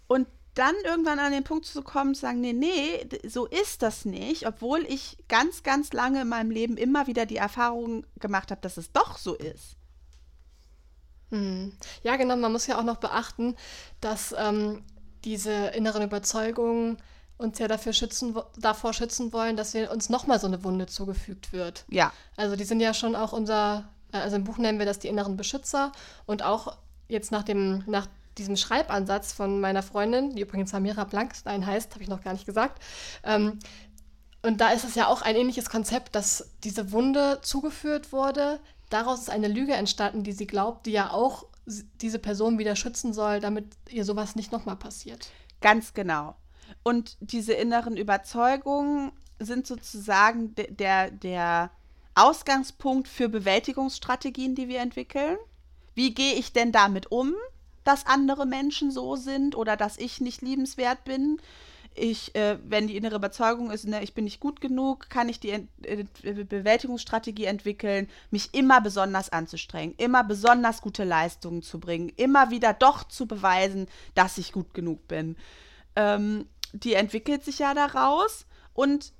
Und 0.08 0.28
dann 0.56 0.76
irgendwann 0.84 1.20
an 1.20 1.32
den 1.32 1.44
Punkt 1.44 1.66
zu 1.66 1.82
kommen, 1.82 2.16
zu 2.16 2.22
sagen, 2.22 2.42
nee, 2.42 2.54
nee, 2.54 3.08
so 3.28 3.46
ist 3.46 3.82
das 3.82 4.06
nicht, 4.06 4.48
obwohl 4.48 4.86
ich 4.88 5.18
ganz, 5.28 5.64
ganz 5.64 5.94
lange 5.94 6.22
in 6.22 6.30
meinem 6.30 6.52
Leben 6.52 6.78
immer 6.78 7.08
wieder 7.08 7.26
die 7.26 7.38
Erfahrung 7.38 8.06
gemacht 8.20 8.52
habe, 8.52 8.62
dass 8.62 8.78
es 8.78 8.92
doch 8.92 9.18
so 9.18 9.36
ist. 9.36 9.76
Hm. 11.32 11.74
Ja, 12.04 12.16
genau, 12.16 12.36
man 12.36 12.52
muss 12.52 12.68
ja 12.68 12.78
auch 12.78 12.84
noch 12.84 12.98
beachten, 12.98 13.56
dass 14.02 14.36
ähm, 14.38 14.84
diese 15.24 15.52
inneren 15.68 16.04
Überzeugungen 16.04 16.98
uns 17.38 17.58
ja 17.60 17.68
dafür 17.68 17.94
schützen, 17.94 18.36
davor 18.58 18.94
schützen 18.94 19.34
wollen, 19.34 19.58
dass 19.58 19.74
wir 19.74 19.92
uns 19.92 20.10
nochmal 20.10 20.40
so 20.40 20.48
eine 20.48 20.64
Wunde 20.64 20.86
zugefügt 20.86 21.52
wird. 21.52 21.86
Ja. 21.90 22.14
Also 22.38 22.56
die 22.56 22.64
sind 22.64 22.80
ja 22.80 22.94
schon 22.94 23.16
auch 23.16 23.34
unser 23.34 23.90
Äh, 24.14 24.18
also 24.20 24.38
im 24.38 24.46
Buch 24.46 24.58
nennen 24.58 24.80
wir 24.80 24.86
das 24.86 25.00
die 25.00 25.10
inneren 25.10 25.36
Beschützer. 25.36 25.92
Und 26.26 26.44
auch 26.44 26.78
jetzt 27.10 27.32
nach, 27.32 27.44
dem, 27.44 27.84
nach 27.88 28.08
diesem 28.38 28.56
Schreibansatz 28.56 29.34
von 29.34 29.60
meiner 29.60 29.84
Freundin, 29.84 30.36
die 30.36 30.42
übrigens 30.42 30.72
Samira 30.72 31.04
Blankstein 31.04 31.66
heißt, 31.66 31.94
habe 31.94 32.04
ich 32.04 32.10
noch 32.10 32.24
gar 32.24 32.34
nicht 32.34 32.46
gesagt. 32.46 32.82
Ähm, 33.24 33.60
und 34.42 34.60
da 34.60 34.72
ist 34.72 34.84
es 34.84 34.96
ja 34.96 35.08
auch 35.08 35.22
ein 35.22 35.36
ähnliches 35.36 35.70
Konzept, 35.70 36.16
dass 36.16 36.52
diese 36.64 36.92
Wunde 36.92 37.40
zugeführt 37.42 38.12
wurde. 38.12 38.60
Daraus 38.90 39.22
ist 39.22 39.30
eine 39.30 39.48
Lüge 39.48 39.74
entstanden, 39.74 40.24
die 40.24 40.34
sie 40.34 40.48
glaubt, 40.48 40.86
die 40.86 40.92
ja 40.92 41.12
auch 41.12 41.46
diese 41.66 42.20
Person 42.20 42.60
wieder 42.60 42.76
schützen 42.76 43.14
soll, 43.14 43.40
damit 43.40 43.66
ihr 43.90 44.04
sowas 44.04 44.36
nicht 44.36 44.52
nochmal 44.52 44.76
passiert. 44.76 45.30
Ganz 45.62 45.94
genau. 45.94 46.36
Und 46.84 47.18
diese 47.22 47.54
inneren 47.54 47.96
Überzeugungen 47.96 49.14
sind 49.40 49.66
sozusagen 49.66 50.56
de 50.56 50.72
der, 50.72 51.12
der 51.12 51.72
Ausgangspunkt 52.16 53.08
für 53.08 53.30
Bewältigungsstrategien, 53.30 54.56
die 54.56 54.68
wir 54.68 54.82
entwickeln. 54.82 55.38
Wie 55.96 56.14
gehe 56.14 56.34
ich 56.34 56.54
denn 56.54 56.72
damit 56.72 57.12
um, 57.12 57.34
dass 57.84 58.06
andere 58.06 58.46
Menschen 58.46 58.92
so 58.92 59.16
sind 59.16 59.56
oder 59.56 59.78
dass 59.78 59.98
ich 59.98 60.22
nicht 60.22 60.42
liebenswert 60.42 61.04
bin? 61.04 61.40
Ich, 61.96 62.34
äh, 62.36 62.58
wenn 62.66 62.88
die 62.88 62.98
innere 62.98 63.18
Überzeugung 63.18 63.70
ist, 63.70 63.86
ne, 63.86 64.02
ich 64.04 64.16
bin 64.16 64.24
nicht 64.24 64.40
gut 64.40 64.62
genug, 64.62 65.10
kann 65.10 65.30
ich 65.30 65.40
die 65.40 65.52
Ent 65.52 65.70
äh, 65.84 66.06
Bewältigungsstrategie 66.44 67.46
entwickeln, 67.46 68.10
mich 68.32 68.54
immer 68.56 68.82
besonders 68.82 69.32
anzustrengen, 69.32 69.94
immer 69.98 70.24
besonders 70.24 70.82
gute 70.82 71.04
Leistungen 71.04 71.62
zu 71.62 71.80
bringen, 71.80 72.12
immer 72.16 72.50
wieder 72.50 72.74
doch 72.74 73.04
zu 73.08 73.28
beweisen, 73.28 73.88
dass 74.16 74.40
ich 74.40 74.54
gut 74.54 74.74
genug 74.74 75.08
bin. 75.08 75.36
Ähm, 75.96 76.48
die 76.72 76.96
entwickelt 76.96 77.46
sich 77.46 77.60
ja 77.60 77.76
daraus 77.76 78.48
und 78.74 79.14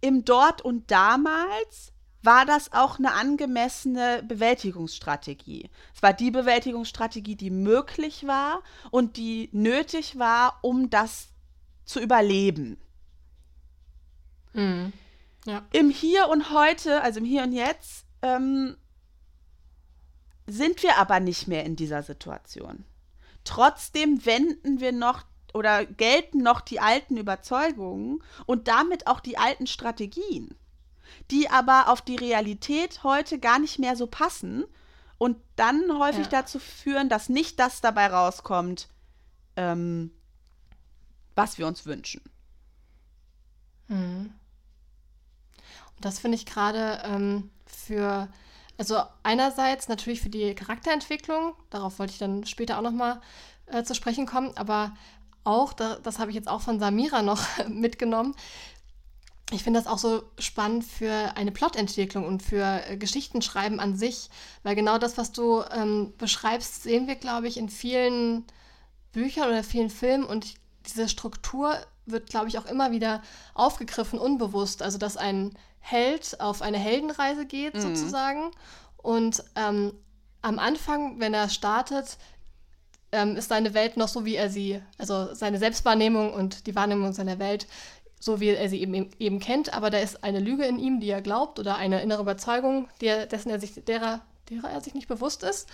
im 0.00 0.24
Dort 0.24 0.62
und 0.62 0.90
damals 0.90 1.92
war 2.22 2.44
das 2.46 2.72
auch 2.72 2.98
eine 2.98 3.12
angemessene 3.12 4.22
Bewältigungsstrategie. 4.26 5.70
Es 5.94 6.02
war 6.02 6.12
die 6.12 6.30
Bewältigungsstrategie, 6.30 7.36
die 7.36 7.50
möglich 7.50 8.26
war 8.26 8.62
und 8.90 9.16
die 9.16 9.48
nötig 9.52 10.18
war, 10.18 10.58
um 10.62 10.90
das 10.90 11.28
zu 11.84 12.00
überleben. 12.00 12.76
Mhm. 14.52 14.92
Ja. 15.46 15.62
Im 15.72 15.90
Hier 15.90 16.28
und 16.28 16.52
Heute, 16.52 17.00
also 17.02 17.20
im 17.20 17.24
Hier 17.24 17.42
und 17.44 17.52
Jetzt, 17.52 18.04
ähm, 18.22 18.76
sind 20.46 20.82
wir 20.82 20.96
aber 20.96 21.20
nicht 21.20 21.46
mehr 21.46 21.64
in 21.64 21.76
dieser 21.76 22.02
Situation. 22.02 22.84
Trotzdem 23.44 24.24
wenden 24.26 24.80
wir 24.80 24.92
noch 24.92 25.24
oder 25.54 25.86
gelten 25.86 26.42
noch 26.42 26.60
die 26.60 26.80
alten 26.80 27.16
Überzeugungen 27.16 28.22
und 28.46 28.68
damit 28.68 29.06
auch 29.06 29.20
die 29.20 29.38
alten 29.38 29.66
Strategien, 29.66 30.54
die 31.30 31.50
aber 31.50 31.88
auf 31.88 32.00
die 32.00 32.16
Realität 32.16 33.02
heute 33.04 33.38
gar 33.38 33.58
nicht 33.58 33.78
mehr 33.78 33.96
so 33.96 34.06
passen 34.06 34.64
und 35.18 35.36
dann 35.56 35.98
häufig 35.98 36.26
ja. 36.26 36.40
dazu 36.40 36.58
führen, 36.58 37.08
dass 37.08 37.28
nicht 37.28 37.58
das 37.58 37.80
dabei 37.80 38.06
rauskommt, 38.06 38.88
ähm, 39.56 40.12
was 41.34 41.58
wir 41.58 41.66
uns 41.66 41.86
wünschen. 41.86 42.22
Mhm. 43.88 44.32
Und 45.96 46.04
das 46.04 46.20
finde 46.20 46.36
ich 46.36 46.46
gerade 46.46 47.02
ähm, 47.04 47.50
für, 47.66 48.28
also 48.76 49.02
einerseits 49.24 49.88
natürlich 49.88 50.20
für 50.20 50.28
die 50.28 50.54
Charakterentwicklung, 50.54 51.54
darauf 51.70 51.98
wollte 51.98 52.12
ich 52.12 52.18
dann 52.18 52.46
später 52.46 52.78
auch 52.78 52.82
nochmal 52.82 53.20
äh, 53.66 53.82
zu 53.82 53.94
sprechen 53.94 54.26
kommen, 54.26 54.56
aber 54.56 54.94
auch, 55.42 55.72
das 55.72 56.18
habe 56.18 56.30
ich 56.30 56.36
jetzt 56.36 56.48
auch 56.48 56.60
von 56.60 56.78
Samira 56.78 57.22
noch 57.22 57.42
mitgenommen, 57.68 58.36
ich 59.50 59.62
finde 59.62 59.80
das 59.80 59.86
auch 59.86 59.98
so 59.98 60.22
spannend 60.38 60.84
für 60.84 61.36
eine 61.36 61.52
Plotentwicklung 61.52 62.26
und 62.26 62.42
für 62.42 62.82
äh, 62.86 62.96
Geschichtenschreiben 62.96 63.80
an 63.80 63.96
sich, 63.96 64.28
weil 64.62 64.74
genau 64.74 64.98
das, 64.98 65.16
was 65.16 65.32
du 65.32 65.62
ähm, 65.74 66.12
beschreibst, 66.18 66.82
sehen 66.82 67.06
wir, 67.06 67.16
glaube 67.16 67.48
ich, 67.48 67.56
in 67.56 67.68
vielen 67.68 68.44
Büchern 69.12 69.48
oder 69.48 69.64
vielen 69.64 69.90
Filmen 69.90 70.24
und 70.24 70.54
diese 70.86 71.08
Struktur 71.08 71.76
wird, 72.06 72.28
glaube 72.30 72.48
ich, 72.48 72.58
auch 72.58 72.66
immer 72.66 72.90
wieder 72.90 73.22
aufgegriffen, 73.54 74.18
unbewusst. 74.18 74.82
Also, 74.82 74.98
dass 74.98 75.16
ein 75.16 75.56
Held 75.80 76.40
auf 76.40 76.62
eine 76.62 76.78
Heldenreise 76.78 77.46
geht, 77.46 77.74
mhm. 77.74 77.80
sozusagen. 77.80 78.50
Und 78.96 79.42
ähm, 79.56 79.92
am 80.42 80.58
Anfang, 80.58 81.20
wenn 81.20 81.34
er 81.34 81.48
startet, 81.48 82.18
ähm, 83.12 83.36
ist 83.36 83.48
seine 83.48 83.72
Welt 83.74 83.96
noch 83.96 84.08
so, 84.08 84.24
wie 84.24 84.36
er 84.36 84.50
sie, 84.50 84.82
also 84.98 85.34
seine 85.34 85.58
Selbstwahrnehmung 85.58 86.32
und 86.32 86.66
die 86.66 86.74
Wahrnehmung 86.74 87.12
seiner 87.12 87.38
Welt, 87.38 87.66
so 88.20 88.40
wie 88.40 88.48
er 88.48 88.68
sie 88.68 88.80
eben, 88.80 89.10
eben 89.18 89.40
kennt, 89.40 89.72
aber 89.72 89.90
da 89.90 89.98
ist 89.98 90.24
eine 90.24 90.40
Lüge 90.40 90.64
in 90.64 90.78
ihm, 90.78 91.00
die 91.00 91.10
er 91.10 91.22
glaubt 91.22 91.58
oder 91.58 91.76
eine 91.76 92.02
innere 92.02 92.22
Überzeugung, 92.22 92.88
er, 93.00 93.26
dessen 93.26 93.50
er 93.50 93.60
sich, 93.60 93.74
derer, 93.74 94.20
derer 94.50 94.70
er 94.70 94.80
sich 94.80 94.94
nicht 94.94 95.08
bewusst 95.08 95.42
ist. 95.42 95.68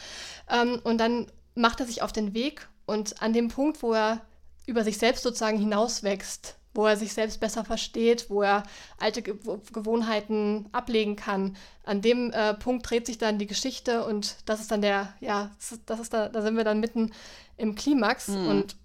Ähm, 0.50 0.80
und 0.84 0.98
dann 0.98 1.26
macht 1.54 1.80
er 1.80 1.86
sich 1.86 2.02
auf 2.02 2.12
den 2.12 2.34
Weg 2.34 2.68
und 2.86 3.22
an 3.22 3.32
dem 3.32 3.48
Punkt, 3.48 3.82
wo 3.82 3.92
er 3.92 4.20
über 4.66 4.84
sich 4.84 4.98
selbst 4.98 5.22
sozusagen 5.22 5.58
hinauswächst, 5.58 6.56
wo 6.74 6.86
er 6.86 6.96
sich 6.96 7.12
selbst 7.12 7.40
besser 7.40 7.64
versteht, 7.64 8.28
wo 8.28 8.42
er 8.42 8.64
alte 8.98 9.22
Ge 9.22 9.36
Gewohnheiten 9.72 10.66
ablegen 10.72 11.16
kann. 11.16 11.56
An 11.84 12.02
dem 12.02 12.32
äh, 12.32 12.54
Punkt 12.54 12.88
dreht 12.88 13.06
sich 13.06 13.18
dann 13.18 13.38
die 13.38 13.46
Geschichte 13.46 14.04
und 14.04 14.36
das 14.46 14.60
ist 14.60 14.70
dann 14.70 14.82
der, 14.82 15.14
ja, 15.20 15.50
das 15.86 16.00
ist 16.00 16.12
da, 16.12 16.28
da 16.28 16.42
sind 16.42 16.56
wir 16.56 16.64
dann 16.64 16.80
mitten 16.80 17.12
im 17.56 17.74
Klimax 17.74 18.28
mhm. 18.28 18.48
und 18.48 18.76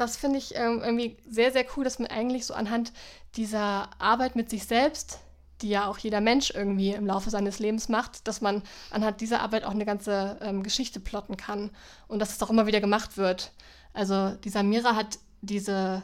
das 0.00 0.16
finde 0.16 0.38
ich 0.38 0.54
ähm, 0.56 0.82
irgendwie 0.82 1.16
sehr, 1.28 1.52
sehr 1.52 1.64
cool, 1.76 1.84
dass 1.84 1.98
man 1.98 2.08
eigentlich 2.08 2.46
so 2.46 2.54
anhand 2.54 2.92
dieser 3.36 3.90
Arbeit 4.00 4.36
mit 4.36 4.50
sich 4.50 4.64
selbst, 4.64 5.18
die 5.62 5.68
ja 5.68 5.86
auch 5.86 5.98
jeder 5.98 6.20
Mensch 6.20 6.50
irgendwie 6.50 6.92
im 6.92 7.06
Laufe 7.06 7.30
seines 7.30 7.58
Lebens 7.58 7.88
macht, 7.88 8.26
dass 8.26 8.40
man 8.40 8.62
anhand 8.90 9.20
dieser 9.20 9.40
Arbeit 9.40 9.64
auch 9.64 9.72
eine 9.72 9.84
ganze 9.84 10.38
ähm, 10.40 10.62
Geschichte 10.62 11.00
plotten 11.00 11.36
kann 11.36 11.70
und 12.08 12.18
dass 12.18 12.34
es 12.34 12.42
auch 12.42 12.50
immer 12.50 12.66
wieder 12.66 12.80
gemacht 12.80 13.16
wird. 13.16 13.52
Also 13.92 14.30
die 14.30 14.48
Samira 14.48 14.96
hat 14.96 15.18
diese 15.42 16.02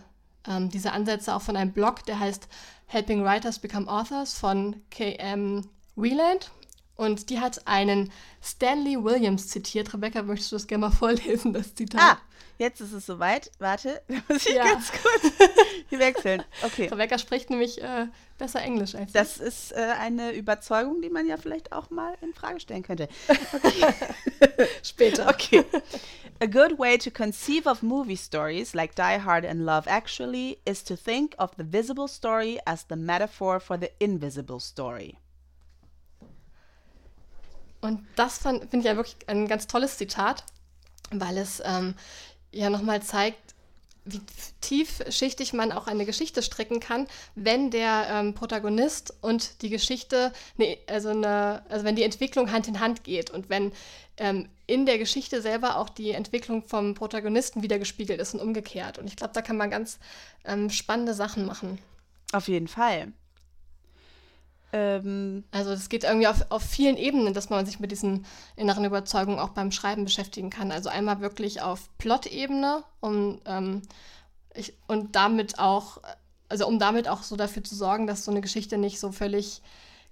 ähm, 0.49 0.71
diese 0.71 0.93
Ansätze 0.93 1.35
auch 1.35 1.43
von 1.43 1.57
einem 1.57 1.73
Blog, 1.73 2.05
der 2.05 2.21
heißt 2.21 2.49
Helping 2.87 3.25
Writers 3.25 3.59
Become 3.59 3.89
Authors 3.89 4.35
von 4.35 4.83
KM 4.91 5.69
Wieland. 5.97 6.51
Und 6.95 7.29
die 7.29 7.41
hat 7.41 7.67
einen 7.67 8.11
Stanley 8.43 9.03
Williams 9.03 9.49
zitiert. 9.49 9.93
Rebecca, 9.93 10.23
möchtest 10.23 10.53
du 10.53 10.57
das 10.57 10.67
gerne 10.67 10.87
mal 10.87 10.91
vorlesen, 10.97 11.53
das 11.53 11.75
Zitat? 11.75 12.01
Ah, 12.01 12.19
jetzt 12.59 12.81
ist 12.81 12.93
es 12.93 13.07
soweit. 13.07 13.51
Warte, 13.59 14.03
da 14.09 14.17
muss 14.29 14.47
ich 14.47 14.55
ja. 14.55 14.65
ganz 14.65 14.91
kurz 14.91 15.33
hier 15.89 15.99
wechseln. 15.99 16.43
Okay. 16.63 16.89
Rebecca 16.89 17.19
spricht 17.19 17.51
nämlich 17.51 17.83
äh, 17.83 18.07
besser 18.39 18.63
Englisch 18.63 18.95
als 18.95 19.13
Das 19.13 19.37
ich. 19.37 19.43
ist 19.43 19.73
äh, 19.73 19.95
eine 19.99 20.33
Überzeugung, 20.33 21.03
die 21.03 21.11
man 21.11 21.27
ja 21.27 21.37
vielleicht 21.37 21.73
auch 21.73 21.91
mal 21.91 22.17
in 22.21 22.35
Frage 22.35 22.61
stellen 22.61 22.83
könnte. 22.83 23.09
Okay. 23.29 23.95
Später. 24.83 25.29
Okay. 25.29 25.65
A 26.41 26.47
good 26.47 26.79
way 26.79 26.99
to 26.99 27.11
conceive 27.11 27.67
of 27.67 27.83
movie 27.83 28.17
stories 28.17 28.75
like 28.75 28.95
Die 28.95 29.23
Hard 29.23 29.47
and 29.47 29.61
Love 29.61 29.89
Actually 29.89 30.59
is 30.65 30.85
to 30.85 30.97
think 30.97 31.35
of 31.39 31.53
the 31.57 31.65
visible 31.65 32.09
story 32.09 32.59
as 32.67 32.85
the 32.89 32.97
metaphor 32.97 33.59
for 33.59 33.79
the 33.79 33.91
invisible 33.99 34.61
story. 34.61 35.17
Und 37.81 38.05
das 38.17 38.39
finde 38.39 38.67
ich 38.79 38.85
ja 38.85 38.97
wirklich 38.97 39.17
ein 39.29 39.47
ganz 39.47 39.67
tolles 39.67 39.97
Zitat, 39.97 40.45
weil 41.11 41.39
es 41.39 41.63
ähm, 41.65 41.95
ja 42.57 42.71
nochmal 42.71 43.03
zeigt, 43.03 43.55
wie 44.07 44.21
tiefschichtig 44.61 45.53
man 45.53 45.73
auch 45.73 45.89
eine 45.89 46.07
Geschichte 46.07 46.41
stricken 46.43 46.79
kann, 46.79 47.09
wenn 47.35 47.71
der 47.71 48.07
ähm, 48.09 48.35
Protagonist 48.35 49.13
und 49.21 49.63
die 49.63 49.69
Geschichte, 49.69 50.33
ne, 50.57 50.79
also, 50.87 51.09
eine, 51.09 51.65
also 51.69 51.85
wenn 51.85 51.97
die 51.97 52.05
Entwicklung 52.05 52.53
Hand 52.53 52.69
in 52.69 52.79
Hand 52.79 53.03
geht 53.03 53.31
und 53.31 53.51
wenn 53.51 53.73
ähm, 54.17 54.49
in 54.67 54.87
der 54.87 54.99
Geschichte 54.99 55.43
selber 55.43 55.77
auch 55.77 55.89
die 55.89 56.13
Entwicklung 56.13 56.63
vom 56.63 56.95
Protagonisten 56.95 57.63
wieder 57.63 57.79
gespiegelt 57.79 58.21
ist 58.21 58.35
und 58.35 58.41
umgekehrt. 58.41 58.99
Und 58.99 59.09
ich 59.09 59.17
glaube, 59.17 59.35
da 59.35 59.43
kann 59.43 59.57
man 59.57 59.71
ganz 59.71 59.99
ähm, 60.45 60.71
spannende 60.71 61.13
Sachen 61.13 61.45
machen. 61.45 61.79
Auf 62.33 62.49
jeden 62.49 62.69
Fall. 62.69 63.13
Ähm, 64.73 65.45
also 65.51 65.71
es 65.71 65.89
geht 65.89 66.05
irgendwie 66.05 66.27
auf, 66.27 66.47
auf 66.51 66.63
vielen 66.63 66.97
Ebenen, 66.97 67.35
dass 67.35 67.51
man 67.51 67.65
sich 67.67 67.81
mit 67.81 67.93
diesen 67.93 68.27
inneren 68.57 68.85
Überzeugungen 68.85 69.39
auch 69.39 69.51
beim 69.51 69.71
Schreiben 69.71 70.05
beschäftigen 70.05 70.51
kann. 70.51 70.73
Also 70.73 70.89
einmal 70.89 71.21
wirklich 71.21 71.63
auf 71.63 71.89
Plot-Ebene 71.99 72.83
um, 73.01 73.41
ähm, 73.45 73.83
ich, 74.55 74.75
und 74.87 75.15
damit 75.15 75.59
auch, 75.59 75.99
also 76.49 76.67
um 76.67 76.79
damit 76.79 77.09
auch 77.09 77.23
so 77.23 77.37
dafür 77.37 77.63
zu 77.63 77.75
sorgen, 77.75 78.07
dass 78.07 78.25
so 78.25 78.31
eine 78.31 78.41
Geschichte 78.41 78.79
nicht 78.79 78.99
so 78.99 79.13
völlig, 79.13 79.63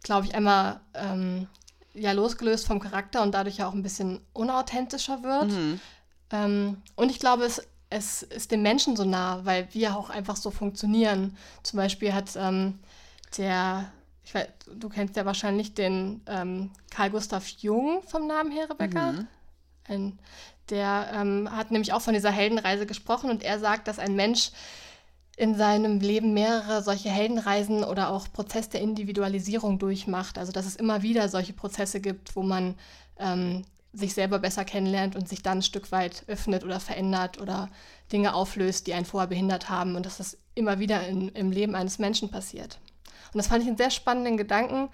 glaube 0.03 0.27
ich, 0.27 0.35
einmal 0.35 0.81
ähm, 0.95 1.49
ja 1.95 2.13
losgelöst 2.13 2.67
vom 2.67 2.81
Charakter 2.81 3.23
und 3.23 3.33
dadurch 3.33 3.59
ja 3.59 3.69
auch 3.69 3.75
ein 3.75 3.83
bisschen 3.83 4.21
unauthentischer 4.33 5.23
wird. 5.23 5.51
Mhm. 5.51 5.81
Ähm, 6.31 6.83
und 6.97 7.11
ich 7.11 7.19
glaube, 7.19 7.45
es, 7.45 7.63
es 7.91 8.23
ist 8.23 8.51
dem 8.51 8.63
Menschen 8.63 8.97
so 8.97 9.05
nah, 9.05 9.45
weil 9.45 9.69
wir 9.73 9.97
auch 9.97 10.11
einfach 10.11 10.37
so 10.37 10.51
funktionieren. 10.51 11.37
Zum 11.63 11.77
Beispiel 11.77 12.13
hat 12.13 12.37
ähm, 12.37 12.79
der 13.37 13.91
ich 14.25 14.35
weiß, 14.35 14.49
du 14.77 14.89
kennst 14.89 15.17
ja 15.17 15.25
wahrscheinlich 15.25 15.75
den 15.75 16.23
ähm, 16.27 16.71
Karl 16.91 17.11
Gustav 17.11 17.47
Jung 17.47 18.03
vom 18.07 18.27
Namen 18.27 18.51
her, 18.51 18.69
Rebecca. 18.71 19.13
Mhm. 19.13 19.27
Ein, 19.87 20.19
der 20.71 21.11
ähm, 21.15 21.49
hat 21.51 21.71
nämlich 21.71 21.93
auch 21.93 22.01
von 22.01 22.15
dieser 22.15 22.31
Heldenreise 22.31 22.87
gesprochen 22.87 23.31
und 23.31 23.43
er 23.43 23.59
sagt, 23.59 23.87
dass 23.87 23.99
ein 23.99 24.17
Mensch 24.17 24.51
in 25.37 25.55
seinem 25.57 26.01
Leben 26.01 26.33
mehrere 26.33 26.83
solche 26.83 27.11
Heldenreisen 27.11 27.85
oder 27.85 28.11
auch 28.11 28.33
Prozess 28.33 28.69
der 28.69 28.81
Individualisierung 28.81 29.79
durchmacht. 29.79 30.39
Also 30.39 30.53
dass 30.53 30.65
es 30.65 30.77
immer 30.77 31.03
wieder 31.03 31.29
solche 31.29 31.53
Prozesse 31.53 32.01
gibt, 32.01 32.37
wo 32.37 32.43
man 32.43 32.77
ähm, 33.19 33.65
sich 33.93 34.15
selber 34.15 34.39
besser 34.39 34.65
kennenlernt 34.65 35.17
und 35.17 35.29
sich 35.29 35.43
dann 35.43 35.59
ein 35.59 35.63
Stück 35.63 35.93
weit 35.93 36.25
öffnet 36.29 36.65
oder 36.65 36.81
verändert 36.81 37.41
oder 37.41 37.69
Dinge 38.13 38.35
auflöst, 38.35 38.87
die 38.87 38.95
einen 38.95 39.07
vorher 39.07 39.29
behindert 39.29 39.69
haben 39.69 39.97
und 39.97 40.07
dass 40.07 40.19
das 40.19 40.39
immer 40.55 40.79
wieder 40.79 41.07
in, 41.07 41.29
im 41.31 41.51
Leben 41.51 41.75
eines 41.75 41.99
Menschen 41.99 42.31
passiert. 42.31 42.79
Und 43.35 43.39
das 43.39 43.49
fand 43.49 43.63
ich 43.63 43.69
einen 43.69 43.77
sehr 43.77 43.91
spannenden 43.91 44.37
Gedanken, 44.37 44.89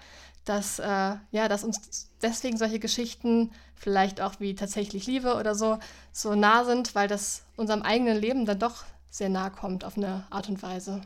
dass, 0.45 0.79
äh, 0.79 1.15
ja, 1.31 1.47
dass 1.47 1.63
uns 1.63 2.09
deswegen 2.21 2.57
solche 2.57 2.79
Geschichten, 2.79 3.51
vielleicht 3.75 4.21
auch 4.21 4.39
wie 4.39 4.55
tatsächlich 4.55 5.05
Liebe 5.05 5.35
oder 5.35 5.55
so, 5.55 5.77
so 6.11 6.35
nah 6.35 6.65
sind, 6.65 6.95
weil 6.95 7.07
das 7.07 7.43
unserem 7.55 7.83
eigenen 7.83 8.17
Leben 8.17 8.45
dann 8.45 8.59
doch 8.59 8.83
sehr 9.09 9.29
nahe 9.29 9.51
kommt 9.51 9.85
auf 9.85 9.97
eine 9.97 10.25
Art 10.29 10.49
und 10.49 10.63
Weise. 10.63 11.01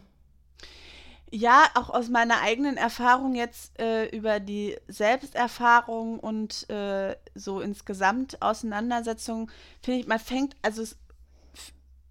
Ja, 1.31 1.65
auch 1.73 1.89
aus 1.89 2.07
meiner 2.07 2.41
eigenen 2.41 2.77
Erfahrung 2.77 3.35
jetzt 3.35 3.77
äh, 3.79 4.05
über 4.15 4.39
die 4.39 4.77
Selbsterfahrung 4.87 6.19
und 6.19 6.69
äh, 6.69 7.17
so 7.33 7.59
insgesamt 7.59 8.41
Auseinandersetzung, 8.41 9.51
finde 9.81 9.99
ich, 9.99 10.07
man 10.07 10.19
fängt, 10.19 10.55
also 10.61 10.83
es 10.83 10.95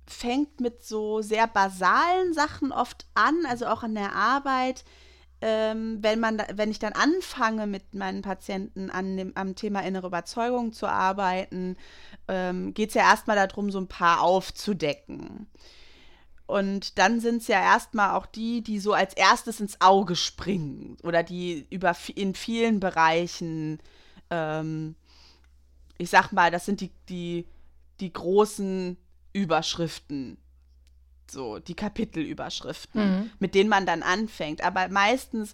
fängt 0.07 0.61
mit 0.61 0.85
so 0.85 1.23
sehr 1.23 1.47
basalen 1.47 2.35
Sachen 2.35 2.73
oft 2.73 3.07
an, 3.15 3.47
also 3.49 3.67
auch 3.67 3.83
an 3.83 3.95
der 3.95 4.15
Arbeit. 4.15 4.85
Ähm, 5.47 5.99
wenn 6.01 6.21
man, 6.21 6.43
wenn 6.55 6.71
ich 6.71 6.79
dann 6.79 6.95
anfange 6.95 7.67
mit 7.67 7.95
meinen 7.95 8.23
Patienten 8.23 8.89
an 8.89 9.19
dem, 9.19 9.33
am 9.35 9.55
Thema 9.55 9.81
innere 9.81 10.07
Überzeugung 10.07 10.73
zu 10.73 10.87
arbeiten, 10.87 11.77
ähm, 12.29 12.73
geht 12.73 12.89
es 12.89 12.95
ja 12.95 13.03
erstmal 13.03 13.37
darum, 13.37 13.71
so 13.71 13.79
ein 13.79 13.87
paar 13.87 14.23
aufzudecken. 14.23 15.47
Und 16.47 16.99
dann 16.99 17.21
sind 17.21 17.43
es 17.43 17.49
ja 17.49 17.61
erstmal 17.61 18.17
auch 18.17 18.25
die, 18.25 18.63
die 18.63 18.79
so 18.79 18.95
als 18.95 19.13
erstes 19.13 19.61
ins 19.61 19.83
Auge 19.83 20.17
springen 20.17 20.97
oder 21.03 21.23
die 21.23 21.67
über 21.69 21.95
in 22.15 22.35
vielen 22.35 22.81
Bereichen, 22.81 23.81
ähm, 24.31 24.95
ich 25.99 26.09
sag 26.09 26.33
mal, 26.33 26.51
das 26.51 26.65
sind 26.65 26.81
die, 26.81 26.91
die, 27.11 27.47
die 28.01 28.15
großen 28.15 28.97
Überschriften, 29.35 30.39
so 31.35 31.59
die 31.59 31.75
Kapitelüberschriften, 31.75 33.01
mhm. 33.01 33.31
mit 33.39 33.55
denen 33.55 33.69
man 33.69 33.85
dann 33.85 34.03
anfängt. 34.03 34.65
Aber 34.65 34.89
meistens, 34.89 35.53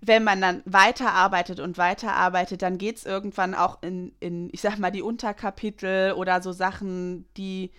wenn 0.00 0.24
man 0.24 0.40
dann 0.40 0.62
weiterarbeitet 0.64 1.60
und 1.60 1.76
weiterarbeitet, 1.76 2.62
dann 2.62 2.78
geht 2.78 2.96
es 2.96 3.04
irgendwann 3.04 3.54
auch 3.54 3.82
in, 3.82 4.14
in, 4.20 4.48
ich 4.52 4.62
sag 4.62 4.78
mal, 4.78 4.90
die 4.90 5.02
Unterkapitel 5.02 6.12
oder 6.12 6.40
so 6.40 6.52
Sachen, 6.52 7.26
die 7.36 7.70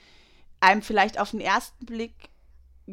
einem 0.59 0.83
vielleicht 0.83 1.19
auf 1.19 1.31
den 1.31 1.41
ersten 1.41 1.85
Blick 1.87 2.13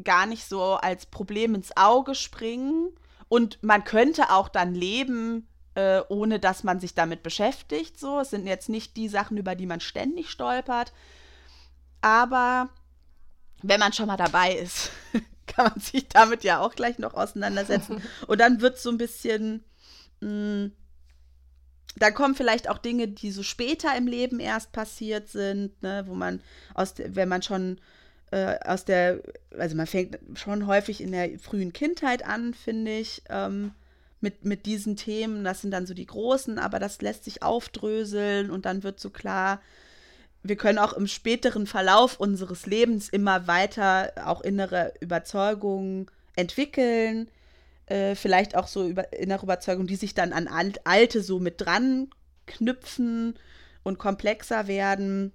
gar 0.03 0.25
nicht 0.25 0.45
so 0.45 0.75
als 0.75 1.05
Problem 1.05 1.53
ins 1.53 1.77
Auge 1.77 2.15
springen. 2.15 2.89
Und 3.27 3.61
man 3.61 3.83
könnte 3.83 4.31
auch 4.31 4.49
dann 4.49 4.73
leben, 4.73 5.47
äh, 5.75 6.01
ohne 6.09 6.39
dass 6.39 6.63
man 6.63 6.79
sich 6.79 6.95
damit 6.95 7.21
beschäftigt. 7.21 7.99
So, 7.99 8.21
es 8.21 8.31
sind 8.31 8.47
jetzt 8.47 8.69
nicht 8.69 8.97
die 8.97 9.07
Sachen, 9.07 9.37
über 9.37 9.53
die 9.53 9.67
man 9.67 9.79
ständig 9.79 10.31
stolpert. 10.31 10.93
Aber 12.01 12.69
wenn 13.61 13.79
man 13.79 13.93
schon 13.93 14.07
mal 14.07 14.17
dabei 14.17 14.55
ist, 14.55 14.91
kann 15.47 15.65
man 15.65 15.79
sich 15.79 16.07
damit 16.07 16.43
ja 16.43 16.59
auch 16.59 16.75
gleich 16.75 16.99
noch 16.99 17.13
auseinandersetzen. 17.13 18.01
Und 18.27 18.39
dann 18.39 18.61
wird 18.61 18.77
es 18.77 18.83
so 18.83 18.89
ein 18.89 18.97
bisschen. 18.97 19.63
Mh, 20.21 20.29
mm, 20.29 20.71
da 21.95 22.11
kommen 22.11 22.35
vielleicht 22.35 22.69
auch 22.69 22.77
Dinge, 22.77 23.07
die 23.07 23.31
so 23.31 23.43
später 23.43 23.95
im 23.97 24.07
Leben 24.07 24.39
erst 24.39 24.71
passiert 24.71 25.27
sind, 25.27 25.81
ne, 25.81 26.03
wo 26.07 26.13
man 26.13 26.39
aus, 26.73 26.93
wenn 26.97 27.27
man 27.27 27.41
schon 27.41 27.79
äh, 28.31 28.57
aus 28.63 28.85
der, 28.85 29.21
also 29.57 29.75
man 29.75 29.87
fängt 29.87 30.17
schon 30.35 30.67
häufig 30.67 31.01
in 31.01 31.11
der 31.11 31.37
frühen 31.39 31.73
Kindheit 31.73 32.25
an, 32.25 32.53
finde 32.53 32.97
ich, 32.97 33.23
ähm, 33.29 33.71
mit, 34.21 34.45
mit 34.45 34.65
diesen 34.65 34.95
Themen. 34.95 35.43
Das 35.43 35.61
sind 35.61 35.71
dann 35.71 35.87
so 35.87 35.93
die 35.93 36.05
großen, 36.05 36.59
aber 36.59 36.79
das 36.79 37.01
lässt 37.01 37.23
sich 37.23 37.41
aufdröseln 37.41 38.51
und 38.51 38.65
dann 38.65 38.83
wird 38.83 38.99
so 38.99 39.09
klar, 39.09 39.61
wir 40.43 40.55
können 40.55 40.77
auch 40.77 40.93
im 40.93 41.07
späteren 41.07 41.67
Verlauf 41.67 42.19
unseres 42.19 42.65
Lebens 42.65 43.09
immer 43.09 43.47
weiter 43.47 44.13
auch 44.25 44.41
innere 44.41 44.93
Überzeugungen 44.99 46.09
entwickeln. 46.35 47.29
Äh, 47.87 48.15
vielleicht 48.15 48.55
auch 48.55 48.67
so 48.67 48.87
über, 48.87 49.11
innere 49.13 49.43
Überzeugungen, 49.43 49.87
die 49.87 49.95
sich 49.95 50.13
dann 50.13 50.31
an 50.31 50.47
alte 50.83 51.21
so 51.21 51.39
mit 51.39 51.59
dran 51.61 52.09
knüpfen 52.45 53.37
und 53.83 53.99
komplexer 53.99 54.67
werden. 54.67 55.33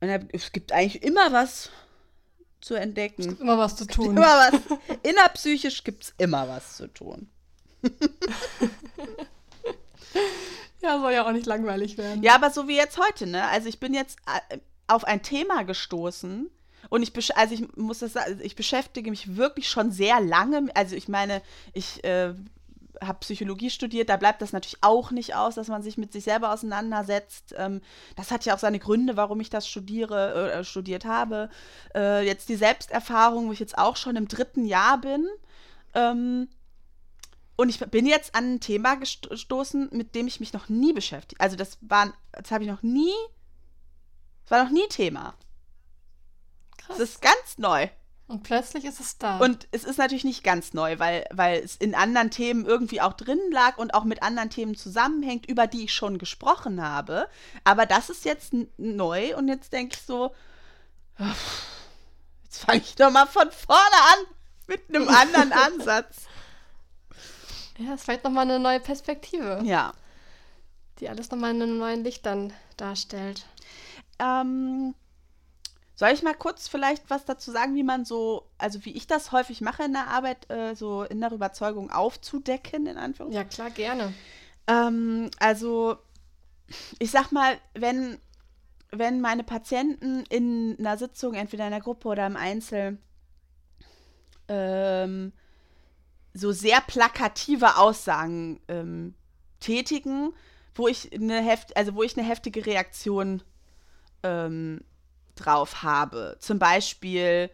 Und 0.00 0.08
es 0.32 0.52
gibt 0.52 0.72
eigentlich 0.72 1.02
immer 1.02 1.32
was 1.32 1.70
zu 2.60 2.74
entdecken. 2.74 3.22
Es 3.22 3.28
gibt 3.28 3.40
immer 3.40 3.58
was 3.58 3.76
zu 3.76 3.86
tun. 3.86 4.16
Immer 4.16 4.50
was. 4.50 4.54
Innerpsychisch 5.02 5.84
gibt 5.84 6.04
es 6.04 6.14
immer 6.18 6.48
was 6.48 6.76
zu 6.76 6.86
tun. 6.88 7.28
ja, 10.82 10.98
soll 10.98 11.12
ja 11.12 11.26
auch 11.26 11.32
nicht 11.32 11.46
langweilig 11.46 11.98
werden. 11.98 12.22
Ja, 12.22 12.34
aber 12.34 12.50
so 12.50 12.68
wie 12.68 12.76
jetzt 12.76 12.98
heute, 12.98 13.26
ne? 13.26 13.46
Also 13.48 13.68
ich 13.68 13.80
bin 13.80 13.94
jetzt 13.94 14.18
äh, 14.50 14.58
auf 14.86 15.04
ein 15.04 15.22
Thema 15.22 15.64
gestoßen. 15.64 16.50
Und 16.88 17.02
ich, 17.02 17.36
also 17.36 17.54
ich 17.54 17.76
muss 17.76 18.00
das 18.00 18.14
sagen, 18.14 18.40
ich 18.42 18.56
beschäftige 18.56 19.10
mich 19.10 19.36
wirklich 19.36 19.68
schon 19.68 19.92
sehr 19.92 20.20
lange. 20.20 20.68
Also 20.74 20.96
ich 20.96 21.08
meine, 21.08 21.42
ich 21.72 22.02
äh, 22.04 22.34
habe 23.02 23.18
Psychologie 23.20 23.70
studiert, 23.70 24.08
da 24.08 24.16
bleibt 24.16 24.42
das 24.42 24.52
natürlich 24.52 24.82
auch 24.82 25.10
nicht 25.10 25.34
aus, 25.34 25.54
dass 25.54 25.68
man 25.68 25.82
sich 25.82 25.96
mit 25.96 26.12
sich 26.12 26.24
selber 26.24 26.52
auseinandersetzt. 26.52 27.54
Ähm, 27.56 27.80
das 28.16 28.30
hat 28.30 28.44
ja 28.44 28.54
auch 28.54 28.58
seine 28.58 28.78
Gründe, 28.78 29.16
warum 29.16 29.40
ich 29.40 29.50
das 29.50 29.68
studiere, 29.68 30.52
äh, 30.52 30.64
studiert 30.64 31.04
habe. 31.04 31.50
Äh, 31.94 32.26
jetzt 32.26 32.48
die 32.48 32.56
Selbsterfahrung, 32.56 33.48
wo 33.48 33.52
ich 33.52 33.60
jetzt 33.60 33.78
auch 33.78 33.96
schon 33.96 34.16
im 34.16 34.28
dritten 34.28 34.64
Jahr 34.64 35.00
bin. 35.00 35.26
Ähm, 35.94 36.48
und 37.60 37.68
ich 37.68 37.78
bin 37.78 38.06
jetzt 38.06 38.34
an 38.34 38.54
ein 38.54 38.60
Thema 38.60 38.94
gestoßen, 38.94 39.90
mit 39.92 40.14
dem 40.14 40.26
ich 40.26 40.40
mich 40.40 40.54
noch 40.54 40.70
nie 40.70 40.94
beschäftigt. 40.94 41.42
Also 41.42 41.56
das 41.56 41.76
war, 41.82 42.10
das 42.32 42.50
habe 42.50 42.64
ich 42.64 42.70
noch 42.70 42.82
nie, 42.82 43.12
das 44.44 44.52
war 44.52 44.64
noch 44.64 44.70
nie 44.70 44.88
Thema. 44.88 45.34
Krass. 46.78 46.96
Das 46.96 47.10
ist 47.10 47.20
ganz 47.20 47.58
neu. 47.58 47.88
Und 48.28 48.44
plötzlich 48.44 48.86
ist 48.86 48.98
es 48.98 49.18
da. 49.18 49.36
Und 49.36 49.68
es 49.72 49.84
ist 49.84 49.98
natürlich 49.98 50.24
nicht 50.24 50.42
ganz 50.42 50.72
neu, 50.72 50.98
weil, 50.98 51.26
weil 51.32 51.60
es 51.62 51.76
in 51.76 51.94
anderen 51.94 52.30
Themen 52.30 52.64
irgendwie 52.64 53.02
auch 53.02 53.12
drin 53.12 53.38
lag 53.50 53.76
und 53.76 53.92
auch 53.92 54.04
mit 54.04 54.22
anderen 54.22 54.48
Themen 54.48 54.74
zusammenhängt, 54.74 55.44
über 55.44 55.66
die 55.66 55.84
ich 55.84 55.92
schon 55.92 56.16
gesprochen 56.16 56.80
habe. 56.80 57.28
Aber 57.64 57.84
das 57.84 58.08
ist 58.08 58.24
jetzt 58.24 58.54
neu 58.78 59.36
und 59.36 59.48
jetzt 59.48 59.74
denke 59.74 59.96
ich 59.98 60.06
so, 60.06 60.34
jetzt 62.44 62.64
fange 62.64 62.78
ich 62.80 62.94
doch 62.94 63.10
mal 63.10 63.26
von 63.26 63.50
vorne 63.50 63.96
an 64.12 64.34
mit 64.66 64.88
einem 64.88 65.08
anderen 65.10 65.52
Ansatz. 65.52 66.26
Ja, 67.80 67.94
ist 67.94 68.04
vielleicht 68.04 68.24
nochmal 68.24 68.44
eine 68.44 68.58
neue 68.58 68.80
Perspektive. 68.80 69.60
Ja. 69.64 69.92
Die 70.98 71.08
alles 71.08 71.30
nochmal 71.30 71.54
in 71.54 71.62
einem 71.62 71.78
neuen 71.78 72.04
Licht 72.04 72.26
dann 72.26 72.52
darstellt. 72.76 73.46
Ähm, 74.18 74.94
soll 75.96 76.10
ich 76.10 76.22
mal 76.22 76.34
kurz 76.34 76.68
vielleicht 76.68 77.08
was 77.08 77.24
dazu 77.24 77.50
sagen, 77.50 77.74
wie 77.74 77.82
man 77.82 78.04
so, 78.04 78.50
also 78.58 78.84
wie 78.84 78.92
ich 78.92 79.06
das 79.06 79.32
häufig 79.32 79.60
mache 79.60 79.84
in 79.84 79.92
der 79.92 80.08
Arbeit, 80.08 80.50
äh, 80.50 80.74
so 80.74 81.04
innere 81.04 81.34
Überzeugung 81.34 81.90
aufzudecken, 81.90 82.86
in 82.86 82.98
Anführungszeichen? 82.98 83.50
Ja, 83.50 83.54
klar, 83.54 83.70
gerne. 83.70 84.14
Ähm, 84.66 85.30
also, 85.38 85.96
ich 86.98 87.10
sag 87.10 87.32
mal, 87.32 87.58
wenn, 87.74 88.18
wenn 88.90 89.20
meine 89.20 89.44
Patienten 89.44 90.24
in 90.28 90.76
einer 90.78 90.98
Sitzung, 90.98 91.34
entweder 91.34 91.64
in 91.64 91.72
der 91.72 91.80
Gruppe 91.80 92.08
oder 92.08 92.26
im 92.26 92.36
Einzel, 92.36 92.98
ähm, 94.48 95.32
so 96.34 96.52
sehr 96.52 96.80
plakative 96.80 97.76
Aussagen 97.76 98.60
ähm, 98.68 99.14
tätigen, 99.58 100.32
wo 100.74 100.88
ich 100.88 101.12
eine 101.12 101.40
heft 101.42 101.76
also 101.76 101.94
wo 101.94 102.02
ich 102.02 102.16
eine 102.16 102.26
heftige 102.26 102.64
Reaktion 102.66 103.42
ähm, 104.22 104.80
drauf 105.36 105.82
habe. 105.82 106.36
Zum 106.40 106.58
Beispiel, 106.58 107.50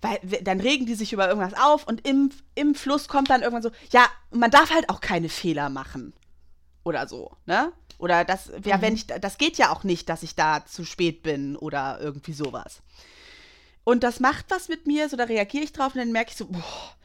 weil 0.00 0.18
dann 0.42 0.60
regen 0.60 0.86
die 0.86 0.94
sich 0.94 1.12
über 1.12 1.28
irgendwas 1.28 1.58
auf 1.58 1.86
und 1.86 2.06
im, 2.06 2.30
im 2.54 2.74
Fluss 2.74 3.08
kommt 3.08 3.30
dann 3.30 3.42
irgendwann 3.42 3.62
so, 3.62 3.70
ja, 3.90 4.06
man 4.30 4.50
darf 4.50 4.70
halt 4.70 4.88
auch 4.88 5.00
keine 5.00 5.28
Fehler 5.28 5.68
machen. 5.68 6.12
Oder 6.84 7.08
so, 7.08 7.32
ne? 7.46 7.72
Oder 7.98 8.24
das, 8.24 8.50
ja, 8.64 8.76
mhm. 8.76 8.82
wenn 8.82 8.94
ich, 8.94 9.06
das 9.06 9.38
geht 9.38 9.56
ja 9.56 9.72
auch 9.72 9.84
nicht, 9.84 10.08
dass 10.08 10.22
ich 10.22 10.34
da 10.34 10.66
zu 10.66 10.84
spät 10.84 11.22
bin 11.22 11.56
oder 11.56 11.98
irgendwie 12.00 12.32
sowas. 12.34 12.82
Und 13.84 14.02
das 14.02 14.20
macht 14.20 14.46
was 14.48 14.68
mit 14.68 14.86
mir, 14.86 15.08
so 15.08 15.16
da 15.16 15.24
reagiere 15.24 15.64
ich 15.64 15.72
drauf 15.72 15.94
und 15.94 16.00
dann 16.00 16.12
merke 16.12 16.30
ich 16.30 16.36
so, 16.36 16.46
boah, 16.46 16.96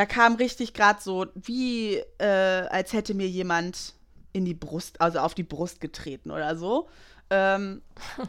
da 0.00 0.06
kam 0.06 0.36
richtig 0.36 0.72
gerade 0.72 0.98
so, 1.02 1.26
wie 1.34 1.96
äh, 2.16 2.24
als 2.70 2.94
hätte 2.94 3.12
mir 3.12 3.28
jemand 3.28 3.92
in 4.32 4.46
die 4.46 4.54
Brust, 4.54 4.98
also 4.98 5.18
auf 5.18 5.34
die 5.34 5.42
Brust 5.42 5.78
getreten 5.78 6.30
oder 6.30 6.56
so. 6.56 6.88
Ähm, 7.28 7.82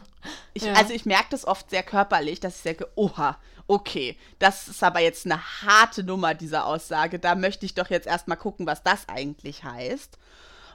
ich, 0.52 0.64
ja. 0.64 0.74
Also 0.74 0.92
ich 0.92 1.06
merke 1.06 1.28
das 1.30 1.46
oft 1.46 1.70
sehr 1.70 1.82
körperlich, 1.82 2.40
dass 2.40 2.58
ich 2.58 2.62
denke, 2.62 2.88
oha, 2.94 3.38
okay, 3.68 4.18
das 4.38 4.68
ist 4.68 4.82
aber 4.82 5.00
jetzt 5.00 5.24
eine 5.24 5.40
harte 5.62 6.04
Nummer, 6.04 6.34
diese 6.34 6.64
Aussage. 6.64 7.18
Da 7.18 7.34
möchte 7.34 7.64
ich 7.64 7.72
doch 7.72 7.88
jetzt 7.88 8.06
erstmal 8.06 8.36
gucken, 8.36 8.66
was 8.66 8.82
das 8.82 9.08
eigentlich 9.08 9.64
heißt. 9.64 10.18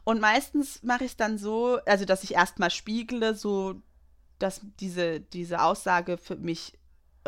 Und 0.04 0.20
meistens 0.20 0.82
mache 0.82 1.04
ich 1.04 1.12
es 1.12 1.18
dann 1.18 1.38
so, 1.38 1.78
also 1.86 2.06
dass 2.06 2.24
ich 2.24 2.34
erstmal 2.34 2.72
spiegle, 2.72 3.36
so 3.36 3.84
dass 4.40 4.62
diese, 4.80 5.20
diese 5.20 5.62
Aussage 5.62 6.18
für 6.18 6.38
mich 6.38 6.74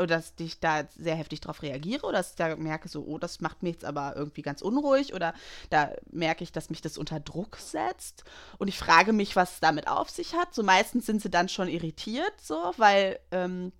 dass 0.06 0.34
ich 0.39 0.60
da 0.60 0.84
sehr 0.97 1.16
heftig 1.16 1.41
drauf 1.41 1.62
reagiere 1.62 2.06
oder 2.06 2.18
dass 2.18 2.32
ich 2.32 2.36
da 2.36 2.56
merke, 2.56 2.89
so, 2.89 3.04
oh, 3.04 3.18
das 3.18 3.41
macht 3.41 3.64
mich 3.64 3.74
jetzt 3.74 3.86
aber 3.86 4.16
irgendwie 4.16 4.41
ganz 4.41 4.62
unruhig 4.62 5.14
oder 5.14 5.34
da 5.70 5.91
merke 6.12 6.43
ich, 6.43 6.52
dass 6.52 6.70
mich 6.70 6.82
das 6.82 6.97
unter 6.97 7.20
Druck 7.20 7.58
setzt 7.58 8.24
und 8.58 8.68
ich 8.68 8.78
frage 8.78 9.14
mich, 9.14 9.36
was 9.36 9.60
damit 9.60 9.88
auf 9.88 10.10
sich 10.10 10.34
hat. 10.34 10.54
So 10.54 10.64
meistens 10.64 11.06
sind 11.06 11.22
sie 11.22 11.30
dann 11.30 11.50
schon 11.50 11.68
irritiert, 11.68 12.34
so, 12.41 12.74
weil 12.78 13.20
ähm, 13.32 13.72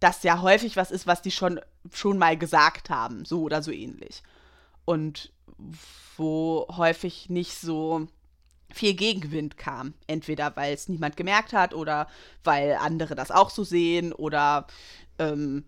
das 0.00 0.22
ja 0.22 0.42
häufig 0.42 0.76
was 0.76 0.90
ist, 0.90 1.06
was 1.06 1.22
die 1.22 1.30
schon, 1.30 1.60
schon 1.92 2.18
mal 2.18 2.36
gesagt 2.36 2.90
haben, 2.90 3.24
so 3.24 3.42
oder 3.42 3.62
so 3.62 3.70
ähnlich. 3.70 4.22
Und 4.84 5.32
wo 6.16 6.66
häufig 6.70 7.28
nicht 7.28 7.58
so 7.58 8.06
viel 8.70 8.94
Gegenwind 8.94 9.56
kam. 9.56 9.94
Entweder 10.06 10.54
weil 10.56 10.74
es 10.74 10.88
niemand 10.88 11.16
gemerkt 11.16 11.52
hat 11.52 11.74
oder 11.74 12.08
weil 12.44 12.74
andere 12.80 13.14
das 13.14 13.30
auch 13.30 13.50
so 13.50 13.64
sehen 13.64 14.12
oder 14.12 14.66
ähm, 15.18 15.64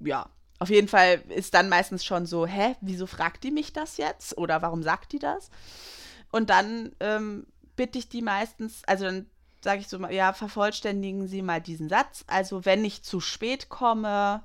ja. 0.00 0.28
Auf 0.60 0.70
jeden 0.70 0.88
Fall 0.88 1.22
ist 1.28 1.52
dann 1.54 1.68
meistens 1.68 2.04
schon 2.04 2.26
so, 2.26 2.46
hä, 2.46 2.76
wieso 2.80 3.06
fragt 3.06 3.44
die 3.44 3.50
mich 3.50 3.72
das 3.72 3.96
jetzt? 3.96 4.38
Oder 4.38 4.62
warum 4.62 4.82
sagt 4.82 5.12
die 5.12 5.18
das? 5.18 5.50
Und 6.30 6.48
dann 6.48 6.94
ähm, 7.00 7.46
bitte 7.76 7.98
ich 7.98 8.08
die 8.08 8.22
meistens, 8.22 8.82
also 8.86 9.04
dann 9.04 9.26
sage 9.62 9.80
ich 9.80 9.88
so, 9.88 9.98
ja, 10.08 10.32
vervollständigen 10.32 11.26
Sie 11.26 11.42
mal 11.42 11.60
diesen 11.60 11.88
Satz. 11.88 12.24
Also 12.26 12.64
wenn 12.64 12.84
ich 12.84 13.02
zu 13.02 13.20
spät 13.20 13.68
komme, 13.68 14.44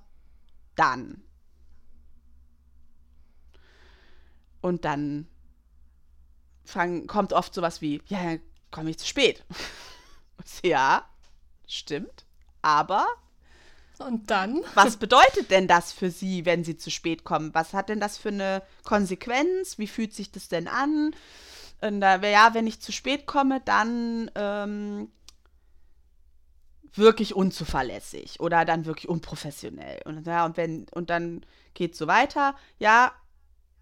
dann. 0.76 1.22
Und 4.62 4.86
dann 4.86 5.28
fang, 6.64 7.08
kommt 7.08 7.34
oft 7.34 7.54
sowas 7.54 7.82
wie, 7.82 8.02
ja, 8.08 8.38
komme 8.72 8.90
ich 8.90 9.00
zu 9.00 9.06
spät. 9.06 9.46
ja, 10.64 11.06
stimmt. 11.68 12.26
Aber. 12.62 13.06
Und 14.00 14.32
dann? 14.32 14.62
Was 14.76 14.98
bedeutet 14.98 15.52
denn 15.52 15.68
das 15.68 15.92
für 15.92 16.10
Sie, 16.10 16.46
wenn 16.46 16.64
Sie 16.64 16.78
zu 16.78 16.90
spät 16.90 17.26
kommen? 17.26 17.54
Was 17.54 17.74
hat 17.74 17.90
denn 17.90 18.00
das 18.00 18.18
für 18.18 18.30
eine 18.30 18.64
Konsequenz? 18.84 19.78
Wie 19.78 19.88
fühlt 19.88 20.14
sich 20.14 20.32
das 20.32 20.48
denn 20.48 20.68
an? 20.68 21.14
Und 21.82 22.02
da, 22.02 22.16
ja, 22.26 22.54
wenn 22.54 22.66
ich 22.66 22.82
zu 22.82 22.92
spät 22.92 23.26
komme, 23.26 23.62
dann 23.62 24.32
ähm, 24.36 25.10
wirklich 26.94 27.36
unzuverlässig 27.36 28.40
oder 28.40 28.66
dann 28.66 28.86
wirklich 28.86 29.10
unprofessionell. 29.10 30.02
Und, 30.06 30.26
ja, 30.26 30.46
und, 30.46 30.58
wenn, 30.58 30.88
und 30.90 31.10
dann 31.10 31.46
geht 31.74 31.94
es 31.94 32.00
so 32.00 32.08
weiter. 32.08 32.56
Ja, 32.80 33.14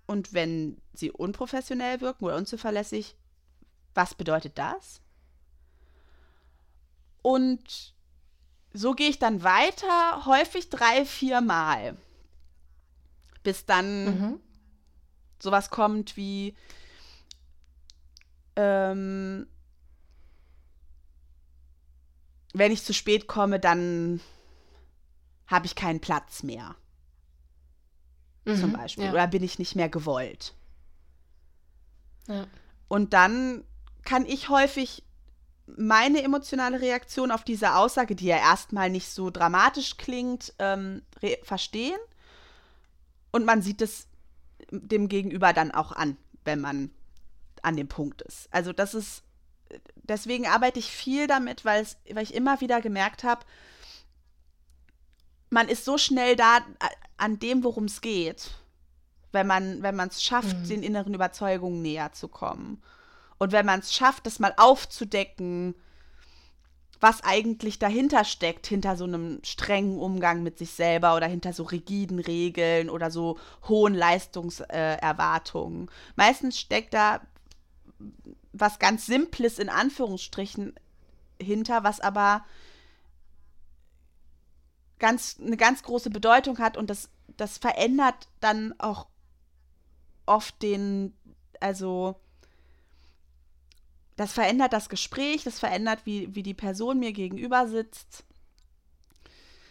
und 0.07 0.33
wenn 0.33 0.81
sie 0.93 1.11
unprofessionell 1.11 2.01
wirken 2.01 2.25
oder 2.25 2.37
unzuverlässig, 2.37 3.15
was 3.93 4.15
bedeutet 4.15 4.57
das? 4.57 5.01
Und 7.21 7.93
so 8.77 8.93
gehe 8.93 9.09
ich 9.09 9.17
dann 9.17 9.43
weiter, 9.43 10.25
häufig 10.25 10.69
drei, 10.69 11.03
vier 11.03 11.41
Mal, 11.41 11.97
bis 13.41 13.65
dann 13.65 14.05
mhm. 14.05 14.39
sowas 15.39 15.69
kommt 15.71 16.15
wie, 16.15 16.55
ähm, 18.55 19.47
wenn 22.53 22.71
ich 22.71 22.83
zu 22.83 22.93
spät 22.93 23.27
komme, 23.27 23.59
dann 23.59 24.21
habe 25.47 25.65
ich 25.65 25.75
keinen 25.75 25.99
Platz 25.99 26.43
mehr 26.43 26.75
mhm, 28.45 28.57
zum 28.57 28.73
Beispiel. 28.73 29.05
Ja. 29.05 29.11
Oder 29.11 29.27
bin 29.27 29.43
ich 29.43 29.57
nicht 29.57 29.75
mehr 29.75 29.89
gewollt. 29.89 30.53
Ja. 32.27 32.45
Und 32.87 33.13
dann 33.13 33.63
kann 34.03 34.25
ich 34.25 34.49
häufig 34.49 35.03
meine 35.75 36.23
emotionale 36.23 36.81
Reaktion 36.81 37.31
auf 37.31 37.43
diese 37.43 37.75
Aussage, 37.75 38.15
die 38.15 38.27
ja 38.27 38.37
erstmal 38.37 38.89
nicht 38.89 39.09
so 39.09 39.29
dramatisch 39.29 39.97
klingt, 39.97 40.53
ähm, 40.59 41.01
verstehen. 41.43 41.99
Und 43.31 43.45
man 43.45 43.61
sieht 43.61 43.81
es 43.81 44.07
dem 44.71 45.09
Gegenüber 45.09 45.53
dann 45.53 45.71
auch 45.71 45.91
an, 45.91 46.17
wenn 46.45 46.61
man 46.61 46.89
an 47.61 47.75
dem 47.75 47.87
Punkt 47.87 48.21
ist. 48.21 48.47
Also 48.51 48.71
das 48.71 48.93
ist, 48.93 49.23
deswegen 50.03 50.47
arbeite 50.47 50.79
ich 50.79 50.89
viel 50.89 51.27
damit, 51.27 51.65
weil 51.65 51.85
ich 52.05 52.33
immer 52.33 52.61
wieder 52.61 52.81
gemerkt 52.81 53.23
habe, 53.23 53.45
man 55.49 55.67
ist 55.69 55.85
so 55.85 55.97
schnell 55.97 56.35
da 56.35 56.59
an 57.17 57.39
dem, 57.39 57.63
worum 57.63 57.85
es 57.85 58.01
geht, 58.01 58.51
wenn 59.31 59.47
man 59.47 59.81
wenn 59.81 59.99
es 59.99 60.23
schafft, 60.23 60.57
mhm. 60.57 60.67
den 60.67 60.83
inneren 60.83 61.13
Überzeugungen 61.13 61.81
näher 61.81 62.11
zu 62.13 62.27
kommen. 62.27 62.81
Und 63.39 63.51
wenn 63.51 63.65
man 63.65 63.79
es 63.79 63.93
schafft, 63.93 64.25
das 64.25 64.39
mal 64.39 64.53
aufzudecken, 64.57 65.75
was 66.99 67.23
eigentlich 67.23 67.77
dahinter 67.77 68.23
steckt, 68.23 68.65
hinter 68.65 68.97
so 68.97 69.03
einem 69.03 69.39
strengen 69.43 69.99
Umgang 69.99 70.41
mit 70.41 70.57
sich 70.57 70.71
selber 70.71 71.15
oder 71.15 71.27
hinter 71.27 71.53
so 71.53 71.63
rigiden 71.63 72.19
Regeln 72.19 72.89
oder 72.89 73.11
so 73.11 73.37
hohen 73.67 73.93
Leistungserwartungen. 73.93 75.87
Äh, 75.87 75.91
Meistens 76.15 76.59
steckt 76.59 76.93
da 76.93 77.21
was 78.51 78.79
ganz 78.79 79.05
Simples 79.05 79.59
in 79.59 79.69
Anführungsstrichen 79.69 80.73
hinter, 81.39 81.83
was 81.83 81.99
aber 81.99 82.43
ganz, 84.99 85.37
eine 85.39 85.57
ganz 85.57 85.83
große 85.83 86.09
Bedeutung 86.09 86.57
hat 86.57 86.77
und 86.77 86.89
das, 86.89 87.09
das 87.37 87.59
verändert 87.59 88.27
dann 88.39 88.73
auch 88.79 89.07
oft 90.25 90.61
den, 90.63 91.13
also 91.59 92.19
das 94.17 94.33
verändert 94.33 94.73
das 94.73 94.89
Gespräch, 94.89 95.43
das 95.43 95.59
verändert, 95.59 95.99
wie, 96.03 96.35
wie 96.35 96.43
die 96.43 96.55
Person 96.55 96.99
mir 96.99 97.13
gegenüber 97.13 97.67
sitzt. 97.67 98.25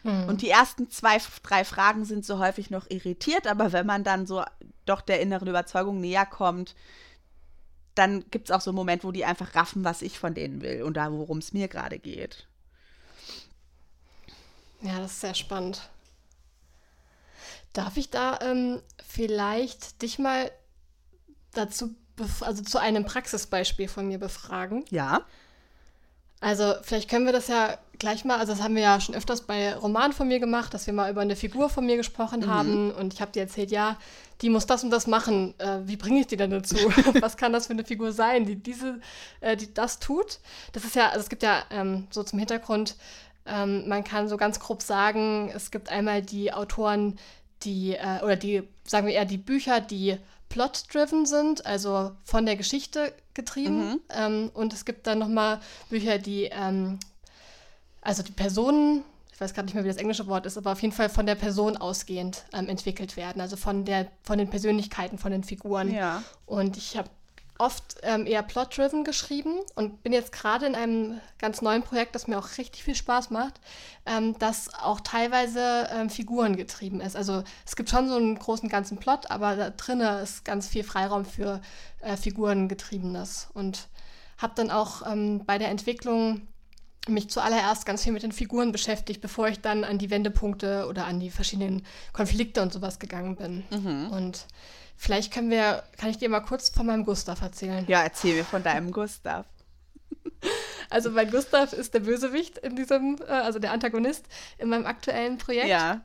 Hm. 0.02 0.28
Und 0.28 0.40
die 0.40 0.48
ersten 0.48 0.88
zwei, 0.88 1.18
drei 1.42 1.64
Fragen 1.64 2.04
sind 2.04 2.24
so 2.24 2.38
häufig 2.38 2.70
noch 2.70 2.88
irritiert, 2.88 3.48
aber 3.48 3.72
wenn 3.72 3.86
man 3.86 4.04
dann 4.04 4.24
so 4.26 4.44
doch 4.86 5.00
der 5.00 5.20
inneren 5.20 5.48
Überzeugung 5.48 6.00
näher 6.00 6.24
kommt, 6.24 6.76
dann 7.96 8.24
gibt 8.30 8.48
es 8.48 8.54
auch 8.54 8.60
so 8.60 8.70
einen 8.70 8.76
Moment, 8.76 9.02
wo 9.02 9.10
die 9.10 9.24
einfach 9.24 9.54
raffen, 9.56 9.84
was 9.84 10.00
ich 10.00 10.18
von 10.18 10.34
denen 10.34 10.62
will 10.62 10.82
und 10.82 10.96
da, 10.96 11.10
worum 11.10 11.38
es 11.38 11.52
mir 11.52 11.66
gerade 11.66 11.98
geht. 11.98 12.46
Ja, 14.82 14.98
das 15.00 15.12
ist 15.12 15.20
sehr 15.22 15.34
spannend. 15.34 15.90
Darf 17.72 17.96
ich 17.96 18.10
da 18.10 18.38
ähm, 18.42 18.80
vielleicht 19.04 20.02
dich 20.02 20.18
mal 20.18 20.52
dazu, 21.52 21.94
also 22.40 22.62
zu 22.62 22.78
einem 22.78 23.04
Praxisbeispiel 23.04 23.88
von 23.88 24.08
mir 24.08 24.18
befragen? 24.18 24.84
Ja. 24.90 25.22
Also 26.40 26.74
vielleicht 26.82 27.08
können 27.08 27.24
wir 27.24 27.32
das 27.32 27.48
ja 27.48 27.78
gleich 27.98 28.24
mal, 28.24 28.38
also 28.38 28.52
das 28.52 28.62
haben 28.62 28.74
wir 28.74 28.82
ja 28.82 29.00
schon 29.00 29.14
öfters 29.14 29.42
bei 29.42 29.74
Romanen 29.74 30.12
von 30.12 30.28
mir 30.28 30.38
gemacht, 30.38 30.74
dass 30.74 30.86
wir 30.86 30.92
mal 30.92 31.10
über 31.10 31.22
eine 31.22 31.34
Figur 31.34 31.70
von 31.70 31.86
mir 31.86 31.96
gesprochen 31.96 32.40
mhm. 32.40 32.46
haben 32.46 32.90
und 32.90 33.14
ich 33.14 33.20
habe 33.22 33.32
dir 33.32 33.40
erzählt, 33.40 33.70
ja, 33.70 33.96
die 34.42 34.50
muss 34.50 34.66
das 34.66 34.84
und 34.84 34.90
das 34.90 35.06
machen. 35.06 35.54
Äh, 35.58 35.78
wie 35.84 35.96
bringe 35.96 36.20
ich 36.20 36.26
die 36.26 36.36
denn 36.36 36.50
dazu? 36.50 36.76
Was 37.20 37.38
kann 37.38 37.54
das 37.54 37.68
für 37.68 37.72
eine 37.72 37.84
Figur 37.84 38.12
sein, 38.12 38.44
die 38.44 38.56
diese, 38.56 39.00
äh, 39.40 39.56
die 39.56 39.72
das 39.72 39.98
tut? 39.98 40.40
Das 40.72 40.84
ist 40.84 40.94
ja, 40.94 41.08
also 41.08 41.20
es 41.20 41.30
gibt 41.30 41.42
ja 41.42 41.62
ähm, 41.70 42.06
so 42.10 42.22
zum 42.22 42.38
Hintergrund, 42.38 42.96
ähm, 43.46 43.88
man 43.88 44.04
kann 44.04 44.28
so 44.28 44.36
ganz 44.36 44.60
grob 44.60 44.82
sagen, 44.82 45.50
es 45.54 45.70
gibt 45.70 45.88
einmal 45.88 46.20
die 46.20 46.52
Autoren, 46.52 47.18
die, 47.62 47.94
äh, 47.94 48.22
oder 48.22 48.36
die, 48.36 48.62
sagen 48.84 49.06
wir 49.06 49.14
eher 49.14 49.24
die 49.24 49.38
Bücher, 49.38 49.80
die 49.80 50.18
plot-driven 50.48 51.26
sind, 51.26 51.66
also 51.66 52.12
von 52.24 52.46
der 52.46 52.56
Geschichte 52.56 53.12
getrieben. 53.34 53.90
Mhm. 53.90 54.00
Ähm, 54.10 54.50
und 54.54 54.72
es 54.72 54.84
gibt 54.84 55.06
dann 55.06 55.18
nochmal 55.18 55.60
Bücher, 55.90 56.18
die, 56.18 56.44
ähm, 56.44 56.98
also 58.00 58.22
die 58.22 58.32
Personen, 58.32 59.02
ich 59.32 59.40
weiß 59.40 59.52
gerade 59.52 59.66
nicht 59.66 59.74
mehr, 59.74 59.84
wie 59.84 59.88
das 59.88 59.98
englische 59.98 60.26
Wort 60.26 60.46
ist, 60.46 60.56
aber 60.56 60.72
auf 60.72 60.80
jeden 60.80 60.94
Fall 60.94 61.10
von 61.10 61.26
der 61.26 61.34
Person 61.34 61.76
ausgehend 61.76 62.44
ähm, 62.54 62.68
entwickelt 62.68 63.16
werden, 63.16 63.40
also 63.40 63.56
von, 63.56 63.84
der, 63.84 64.06
von 64.22 64.38
den 64.38 64.48
Persönlichkeiten, 64.48 65.18
von 65.18 65.32
den 65.32 65.44
Figuren. 65.44 65.92
Ja. 65.92 66.22
Und 66.46 66.76
ich 66.76 66.96
habe 66.96 67.10
oft 67.58 67.96
ähm, 68.02 68.26
eher 68.26 68.42
plot-driven 68.42 69.04
geschrieben 69.04 69.60
und 69.74 70.02
bin 70.02 70.12
jetzt 70.12 70.32
gerade 70.32 70.66
in 70.66 70.74
einem 70.74 71.20
ganz 71.38 71.62
neuen 71.62 71.82
Projekt, 71.82 72.14
das 72.14 72.26
mir 72.26 72.38
auch 72.38 72.58
richtig 72.58 72.84
viel 72.84 72.94
Spaß 72.94 73.30
macht, 73.30 73.60
ähm, 74.04 74.38
das 74.38 74.72
auch 74.74 75.00
teilweise 75.00 75.88
ähm, 75.92 76.10
Figuren 76.10 76.56
getrieben 76.56 77.00
ist. 77.00 77.16
Also 77.16 77.42
es 77.64 77.76
gibt 77.76 77.90
schon 77.90 78.08
so 78.08 78.16
einen 78.16 78.38
großen 78.38 78.68
ganzen 78.68 78.98
Plot, 78.98 79.30
aber 79.30 79.56
da 79.56 79.70
drinnen 79.70 80.22
ist 80.22 80.44
ganz 80.44 80.68
viel 80.68 80.84
Freiraum 80.84 81.24
für 81.24 81.60
äh, 82.00 82.16
Figurengetriebenes 82.16 83.48
und 83.54 83.88
habe 84.38 84.52
dann 84.54 84.70
auch 84.70 85.10
ähm, 85.10 85.44
bei 85.46 85.58
der 85.58 85.68
Entwicklung 85.68 86.42
mich 87.08 87.30
zuallererst 87.30 87.86
ganz 87.86 88.02
viel 88.02 88.12
mit 88.12 88.22
den 88.22 88.32
Figuren 88.32 88.72
beschäftigt, 88.72 89.20
bevor 89.20 89.48
ich 89.48 89.60
dann 89.60 89.84
an 89.84 89.98
die 89.98 90.10
Wendepunkte 90.10 90.86
oder 90.88 91.06
an 91.06 91.20
die 91.20 91.30
verschiedenen 91.30 91.86
Konflikte 92.12 92.62
und 92.62 92.72
sowas 92.72 92.98
gegangen 92.98 93.36
bin. 93.36 93.64
Mhm. 93.70 94.10
Und 94.10 94.46
Vielleicht 94.96 95.32
können 95.32 95.50
wir, 95.50 95.82
kann 95.98 96.10
ich 96.10 96.18
dir 96.18 96.28
mal 96.28 96.40
kurz 96.40 96.70
von 96.70 96.86
meinem 96.86 97.04
Gustav 97.04 97.42
erzählen. 97.42 97.84
Ja, 97.86 98.02
erzähl 98.02 98.34
mir 98.34 98.44
von 98.44 98.62
deinem 98.62 98.92
Gustav. 98.92 99.46
Also 100.88 101.10
mein 101.10 101.28
Gustav 101.32 101.72
ist 101.72 101.94
der 101.94 102.00
Bösewicht 102.00 102.58
in 102.58 102.76
diesem, 102.76 103.18
äh, 103.26 103.32
also 103.32 103.58
der 103.58 103.72
Antagonist 103.72 104.24
in 104.56 104.68
meinem 104.68 104.86
aktuellen 104.86 105.36
Projekt. 105.36 105.66
Ja. 105.66 106.02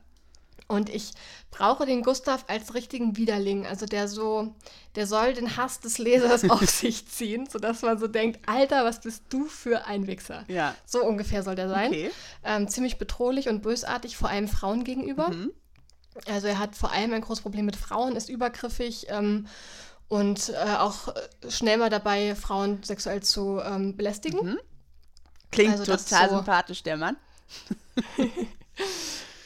Und 0.66 0.88
ich 0.88 1.12
brauche 1.50 1.86
den 1.86 2.02
Gustav 2.02 2.46
als 2.48 2.74
richtigen 2.74 3.16
Widerling. 3.16 3.66
Also 3.66 3.86
der 3.86 4.08
so, 4.08 4.54
der 4.96 5.06
soll 5.06 5.34
den 5.34 5.56
Hass 5.56 5.80
des 5.80 5.98
Lesers 5.98 6.42
auf 6.50 6.68
sich 6.68 7.06
ziehen, 7.06 7.46
sodass 7.46 7.82
man 7.82 7.98
so 7.98 8.08
denkt, 8.08 8.40
Alter, 8.48 8.84
was 8.84 9.00
bist 9.00 9.24
du 9.28 9.44
für 9.44 9.86
ein 9.86 10.06
Wichser? 10.06 10.44
Ja. 10.48 10.74
So 10.86 11.04
ungefähr 11.04 11.42
soll 11.42 11.54
der 11.54 11.68
sein. 11.68 11.88
Okay. 11.88 12.10
Ähm, 12.42 12.68
ziemlich 12.68 12.98
bedrohlich 12.98 13.48
und 13.48 13.62
bösartig, 13.62 14.16
vor 14.16 14.30
allem 14.30 14.48
Frauen 14.48 14.82
gegenüber. 14.82 15.28
Mhm. 15.28 15.52
Also 16.26 16.46
er 16.46 16.58
hat 16.58 16.76
vor 16.76 16.92
allem 16.92 17.12
ein 17.14 17.20
großes 17.22 17.42
Problem 17.42 17.64
mit 17.66 17.76
Frauen, 17.76 18.16
ist 18.16 18.28
übergriffig 18.28 19.06
ähm, 19.08 19.46
und 20.08 20.50
äh, 20.50 20.74
auch 20.76 21.14
schnell 21.48 21.78
mal 21.78 21.90
dabei, 21.90 22.34
Frauen 22.34 22.82
sexuell 22.82 23.22
zu 23.22 23.60
ähm, 23.64 23.96
belästigen. 23.96 24.44
Mhm. 24.52 24.58
Klingt 25.50 25.72
Also 25.72 25.84
total 25.84 26.28
so- 26.30 26.36
sympathisch, 26.36 26.82
der 26.82 26.96
Mann. 26.96 27.16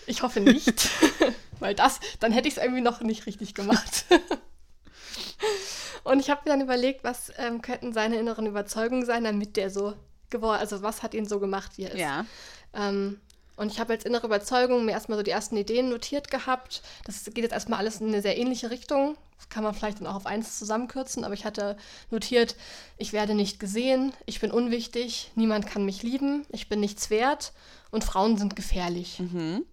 Ich 0.08 0.22
hoffe 0.22 0.38
nicht, 0.40 0.88
weil 1.58 1.74
das, 1.74 1.98
dann 2.20 2.30
hätte 2.30 2.46
ich 2.46 2.56
es 2.56 2.62
irgendwie 2.62 2.80
noch 2.80 3.00
nicht 3.00 3.26
richtig 3.26 3.54
gemacht. 3.54 4.04
Und 6.04 6.20
ich 6.20 6.30
habe 6.30 6.42
mir 6.44 6.50
dann 6.50 6.60
überlegt, 6.60 7.02
was 7.02 7.32
ähm, 7.38 7.60
könnten 7.60 7.92
seine 7.92 8.16
inneren 8.16 8.46
Überzeugungen 8.46 9.04
sein, 9.04 9.24
damit 9.24 9.56
der 9.56 9.68
so 9.70 9.94
geworden, 10.30 10.60
also 10.60 10.82
was 10.82 11.02
hat 11.02 11.14
ihn 11.14 11.26
so 11.26 11.40
gemacht, 11.40 11.72
wie 11.76 11.84
er 11.84 11.90
ist. 11.92 11.98
Ja. 11.98 12.24
Ähm, 12.72 13.20
und 13.56 13.72
ich 13.72 13.80
habe 13.80 13.94
als 13.94 14.04
innere 14.04 14.26
Überzeugung 14.26 14.84
mir 14.84 14.92
erstmal 14.92 15.18
so 15.18 15.22
die 15.22 15.30
ersten 15.30 15.56
Ideen 15.56 15.88
notiert 15.88 16.30
gehabt. 16.30 16.82
Das 17.04 17.24
geht 17.24 17.38
jetzt 17.38 17.52
erstmal 17.52 17.78
alles 17.78 18.00
in 18.00 18.08
eine 18.08 18.20
sehr 18.20 18.36
ähnliche 18.36 18.70
Richtung. 18.70 19.16
Das 19.38 19.48
kann 19.48 19.64
man 19.64 19.74
vielleicht 19.74 20.00
dann 20.00 20.06
auch 20.06 20.14
auf 20.14 20.26
eins 20.26 20.58
zusammenkürzen, 20.58 21.24
aber 21.24 21.34
ich 21.34 21.44
hatte 21.44 21.76
notiert, 22.10 22.56
ich 22.98 23.12
werde 23.12 23.34
nicht 23.34 23.58
gesehen, 23.58 24.12
ich 24.26 24.40
bin 24.40 24.50
unwichtig, 24.50 25.30
niemand 25.34 25.66
kann 25.66 25.84
mich 25.84 26.02
lieben, 26.02 26.46
ich 26.50 26.68
bin 26.68 26.80
nichts 26.80 27.10
wert 27.10 27.52
und 27.90 28.04
Frauen 28.04 28.38
sind 28.38 28.56
gefährlich. 28.56 29.20
Mhm. 29.20 29.64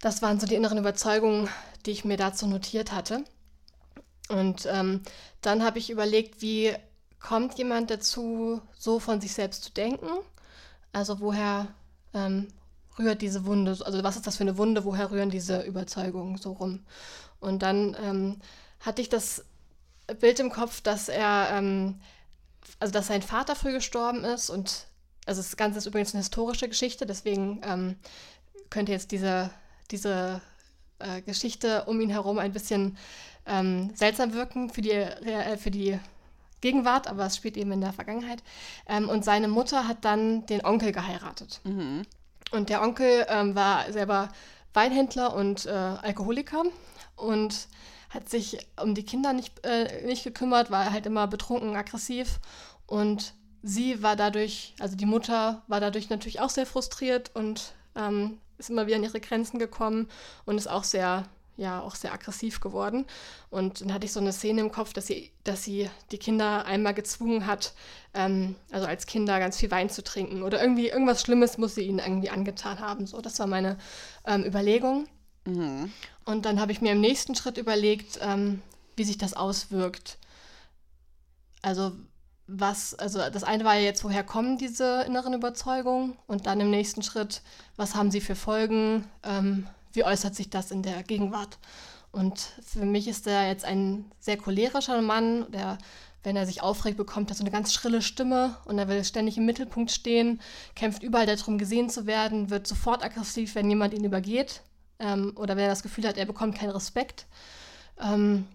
Das 0.00 0.22
waren 0.22 0.40
so 0.40 0.46
die 0.46 0.56
inneren 0.56 0.78
Überzeugungen, 0.78 1.48
die 1.86 1.92
ich 1.92 2.04
mir 2.04 2.16
dazu 2.16 2.46
notiert 2.46 2.92
hatte. 2.92 3.24
Und 4.28 4.66
ähm, 4.66 5.02
dann 5.42 5.62
habe 5.64 5.78
ich 5.78 5.90
überlegt, 5.90 6.42
wie 6.42 6.74
kommt 7.20 7.56
jemand 7.58 7.90
dazu, 7.90 8.60
so 8.76 8.98
von 8.98 9.20
sich 9.20 9.32
selbst 9.32 9.62
zu 9.62 9.72
denken? 9.72 10.08
Also 10.92 11.20
woher 11.20 11.68
ähm, 12.14 12.48
rührt 12.98 13.22
diese 13.22 13.44
Wunde? 13.44 13.76
Also 13.84 14.02
was 14.02 14.16
ist 14.16 14.26
das 14.26 14.36
für 14.36 14.44
eine 14.44 14.58
Wunde? 14.58 14.84
Woher 14.84 15.10
rühren 15.10 15.30
diese 15.30 15.62
Überzeugungen 15.62 16.36
so 16.36 16.52
rum? 16.52 16.80
Und 17.40 17.62
dann 17.62 17.96
ähm, 18.02 18.40
hatte 18.80 19.02
ich 19.02 19.08
das 19.08 19.44
Bild 20.20 20.40
im 20.40 20.50
Kopf, 20.50 20.80
dass 20.80 21.08
er, 21.08 21.48
ähm, 21.52 22.00
also 22.78 22.92
dass 22.92 23.06
sein 23.06 23.22
Vater 23.22 23.56
früh 23.56 23.72
gestorben 23.72 24.24
ist 24.24 24.50
und 24.50 24.86
also 25.26 25.40
das 25.40 25.56
Ganze 25.56 25.78
ist 25.78 25.86
übrigens 25.86 26.14
eine 26.14 26.22
historische 26.22 26.68
Geschichte, 26.68 27.06
deswegen 27.06 27.60
ähm, 27.64 27.96
könnte 28.70 28.92
jetzt 28.92 29.12
diese, 29.12 29.50
diese 29.90 30.40
äh, 30.98 31.22
Geschichte 31.22 31.84
um 31.84 32.00
ihn 32.00 32.10
herum 32.10 32.38
ein 32.38 32.52
bisschen 32.52 32.96
ähm, 33.46 33.90
seltsam 33.94 34.34
wirken 34.34 34.70
für 34.70 34.82
die, 34.82 34.90
äh, 34.90 35.56
für 35.56 35.70
die 35.70 35.98
Gegenwart, 36.62 37.06
aber 37.08 37.26
es 37.26 37.36
spielt 37.36 37.58
eben 37.58 37.72
in 37.72 37.82
der 37.82 37.92
Vergangenheit. 37.92 38.42
Ähm, 38.88 39.10
und 39.10 39.24
seine 39.24 39.48
Mutter 39.48 39.86
hat 39.86 40.06
dann 40.06 40.46
den 40.46 40.64
Onkel 40.64 40.92
geheiratet. 40.92 41.60
Mhm. 41.64 42.06
Und 42.50 42.70
der 42.70 42.82
Onkel 42.82 43.26
ähm, 43.28 43.54
war 43.54 43.92
selber 43.92 44.30
Weinhändler 44.72 45.34
und 45.34 45.66
äh, 45.66 45.70
Alkoholiker 45.70 46.62
und 47.16 47.68
hat 48.08 48.28
sich 48.28 48.58
um 48.80 48.94
die 48.94 49.04
Kinder 49.04 49.32
nicht, 49.32 49.64
äh, 49.66 50.06
nicht 50.06 50.24
gekümmert, 50.24 50.70
war 50.70 50.90
halt 50.90 51.06
immer 51.06 51.26
betrunken, 51.26 51.76
aggressiv. 51.76 52.40
Und 52.86 53.34
sie 53.62 54.02
war 54.02 54.16
dadurch, 54.16 54.74
also 54.80 54.96
die 54.96 55.06
Mutter 55.06 55.62
war 55.66 55.80
dadurch 55.80 56.10
natürlich 56.10 56.40
auch 56.40 56.50
sehr 56.50 56.66
frustriert 56.66 57.30
und 57.34 57.72
ähm, 57.96 58.38
ist 58.58 58.70
immer 58.70 58.86
wieder 58.86 58.96
an 58.96 59.04
ihre 59.04 59.20
Grenzen 59.20 59.58
gekommen 59.58 60.08
und 60.44 60.56
ist 60.58 60.68
auch 60.68 60.84
sehr, 60.84 61.24
ja, 61.56 61.80
auch 61.80 61.94
sehr 61.94 62.12
aggressiv 62.12 62.60
geworden. 62.60 63.04
Und 63.50 63.80
dann 63.80 63.92
hatte 63.92 64.06
ich 64.06 64.12
so 64.12 64.20
eine 64.20 64.32
Szene 64.32 64.60
im 64.60 64.72
Kopf, 64.72 64.92
dass 64.92 65.06
sie, 65.06 65.30
dass 65.44 65.64
sie 65.64 65.88
die 66.10 66.18
Kinder 66.18 66.64
einmal 66.64 66.94
gezwungen 66.94 67.46
hat, 67.46 67.74
ähm, 68.14 68.56
also 68.70 68.86
als 68.86 69.06
Kinder 69.06 69.38
ganz 69.38 69.58
viel 69.58 69.70
Wein 69.70 69.90
zu 69.90 70.02
trinken 70.02 70.42
oder 70.42 70.60
irgendwie 70.60 70.88
irgendwas 70.88 71.22
Schlimmes 71.22 71.58
muss 71.58 71.74
sie 71.74 71.82
ihnen 71.82 71.98
irgendwie 71.98 72.30
angetan 72.30 72.80
haben. 72.80 73.06
So, 73.06 73.20
das 73.20 73.38
war 73.38 73.46
meine 73.46 73.78
ähm, 74.26 74.44
Überlegung. 74.44 75.06
Mhm. 75.44 75.92
Und 76.24 76.44
dann 76.44 76.60
habe 76.60 76.72
ich 76.72 76.80
mir 76.80 76.92
im 76.92 77.00
nächsten 77.00 77.34
Schritt 77.34 77.58
überlegt, 77.58 78.18
ähm, 78.22 78.62
wie 78.96 79.04
sich 79.04 79.18
das 79.18 79.34
auswirkt. 79.34 80.18
Also 81.62 81.92
was, 82.46 82.94
also 82.94 83.18
das 83.18 83.44
eine 83.44 83.64
war 83.64 83.74
ja 83.74 83.82
jetzt, 83.82 84.04
woher 84.04 84.24
kommen 84.24 84.58
diese 84.58 85.02
inneren 85.02 85.34
Überzeugungen? 85.34 86.16
Und 86.26 86.46
dann 86.46 86.60
im 86.60 86.70
nächsten 86.70 87.02
Schritt, 87.02 87.42
was 87.76 87.94
haben 87.94 88.10
sie 88.10 88.20
für 88.20 88.34
Folgen? 88.34 89.08
Ähm, 89.22 89.66
wie 89.92 90.04
äußert 90.04 90.34
sich 90.34 90.50
das 90.50 90.70
in 90.70 90.82
der 90.82 91.02
Gegenwart? 91.02 91.58
Und 92.10 92.40
für 92.64 92.84
mich 92.84 93.08
ist 93.08 93.26
er 93.26 93.48
jetzt 93.48 93.64
ein 93.64 94.10
sehr 94.20 94.36
cholerischer 94.36 95.00
Mann, 95.00 95.50
der, 95.50 95.78
wenn 96.22 96.36
er 96.36 96.46
sich 96.46 96.62
aufregt, 96.62 96.98
bekommt 96.98 97.30
er 97.30 97.36
so 97.36 97.42
eine 97.42 97.50
ganz 97.50 97.72
schrille 97.72 98.02
Stimme 98.02 98.56
und 98.66 98.78
er 98.78 98.88
will 98.88 99.02
ständig 99.02 99.38
im 99.38 99.46
Mittelpunkt 99.46 99.90
stehen, 99.90 100.40
kämpft 100.74 101.02
überall 101.02 101.26
darum, 101.26 101.56
gesehen 101.56 101.88
zu 101.88 102.06
werden, 102.06 102.50
wird 102.50 102.66
sofort 102.66 103.02
aggressiv, 103.02 103.54
wenn 103.54 103.70
jemand 103.70 103.94
ihn 103.94 104.04
übergeht 104.04 104.62
ähm, 104.98 105.32
oder 105.36 105.56
wenn 105.56 105.64
er 105.64 105.70
das 105.70 105.82
Gefühl 105.82 106.06
hat, 106.06 106.18
er 106.18 106.26
bekommt 106.26 106.56
keinen 106.56 106.70
Respekt. 106.70 107.26
Ähm, 107.98 108.46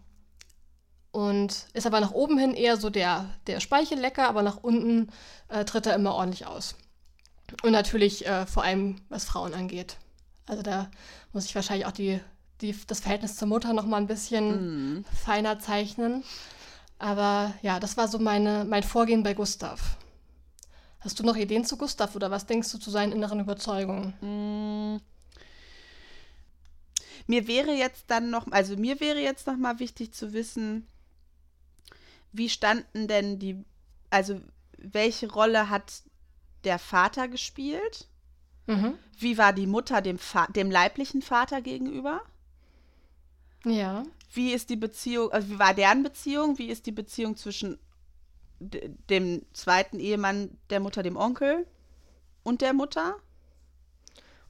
und 1.12 1.66
ist 1.74 1.88
aber 1.88 2.00
nach 2.00 2.12
oben 2.12 2.38
hin 2.38 2.54
eher 2.54 2.78
so 2.78 2.92
der, 2.92 3.28
der 3.48 3.60
Speichellecker, 3.60 4.28
aber 4.28 4.44
nach 4.44 4.58
unten 4.64 5.10
äh, 5.48 5.66
tritt 5.66 5.88
er 5.88 5.96
immer 5.96 6.14
ordentlich 6.14 6.46
aus. 6.46 6.76
Und 7.64 7.72
natürlich 7.72 8.28
äh, 8.28 8.46
vor 8.46 8.64
allem, 8.64 9.02
was 9.10 9.26
Frauen 9.26 9.56
angeht. 9.56 9.98
Also 10.48 10.64
da 10.64 10.90
muss 11.34 11.46
ich 11.46 11.54
wahrscheinlich 11.56 11.86
auch 11.86 11.92
die, 11.92 12.20
die, 12.62 12.76
das 12.88 13.02
Verhältnis 13.02 13.36
zur 13.36 13.48
Mutter 13.48 13.74
noch 13.74 13.86
mal 13.86 13.98
ein 13.98 14.08
bisschen 14.08 14.96
Mhm. 14.96 15.06
feiner 15.24 15.60
zeichnen. 15.60 16.24
Aber 17.00 17.54
ja, 17.62 17.80
das 17.80 17.98
war 17.98 18.08
so 18.08 18.18
meine, 18.18 18.66
mein 18.66 18.82
Vorgehen 18.84 19.22
bei 19.22 19.34
Gustav. 19.36 19.98
Hast 21.02 21.20
du 21.20 21.24
noch 21.24 21.36
Ideen 21.36 21.64
zu 21.64 21.78
Gustav 21.78 22.16
oder 22.16 22.32
was 22.32 22.48
denkst 22.48 22.72
du 22.72 22.80
zu 22.80 22.90
seinen 22.90 23.12
inneren 23.12 23.40
Überzeugungen? 23.40 24.14
Mm. 24.22 25.02
Mir 27.28 27.48
wäre 27.48 27.74
jetzt 27.74 28.06
dann 28.08 28.30
noch, 28.30 28.48
also 28.52 28.76
mir 28.78 29.00
wäre 29.00 29.20
jetzt 29.20 29.48
noch 29.48 29.58
mal 29.58 29.80
wichtig 29.80 30.14
zu 30.14 30.34
wissen, 30.34 30.88
wie 32.32 32.50
standen 32.50 33.08
denn 33.08 33.38
die, 33.38 33.64
also 34.10 34.42
welche 34.78 35.30
Rolle 35.30 35.70
hat 35.70 36.02
der 36.64 36.80
Vater 36.80 37.28
gespielt? 37.28 38.08
Mhm. 38.68 38.98
Wie 39.18 39.38
war 39.38 39.54
die 39.54 39.68
Mutter 39.68 40.02
dem, 40.02 40.20
dem 40.56 40.70
leiblichen 40.70 41.22
Vater 41.22 41.62
gegenüber? 41.62 42.22
Ja. 43.66 44.04
Wie 44.32 44.54
ist 44.54 44.70
die 44.70 44.76
Beziehung, 44.76 45.32
also 45.32 45.50
wie 45.50 45.60
war 45.60 45.74
deren 45.74 46.04
Beziehung? 46.04 46.58
Wie 46.58 46.68
ist 46.68 46.86
die 46.86 46.92
Beziehung 46.92 47.36
zwischen 47.38 47.80
dem 48.60 49.46
zweiten 49.54 50.00
Ehemann 50.00 50.58
der 50.70 50.80
Mutter, 50.80 51.04
dem 51.04 51.16
Onkel 51.16 51.66
und 52.44 52.62
der 52.62 52.74
Mutter? 52.74 53.18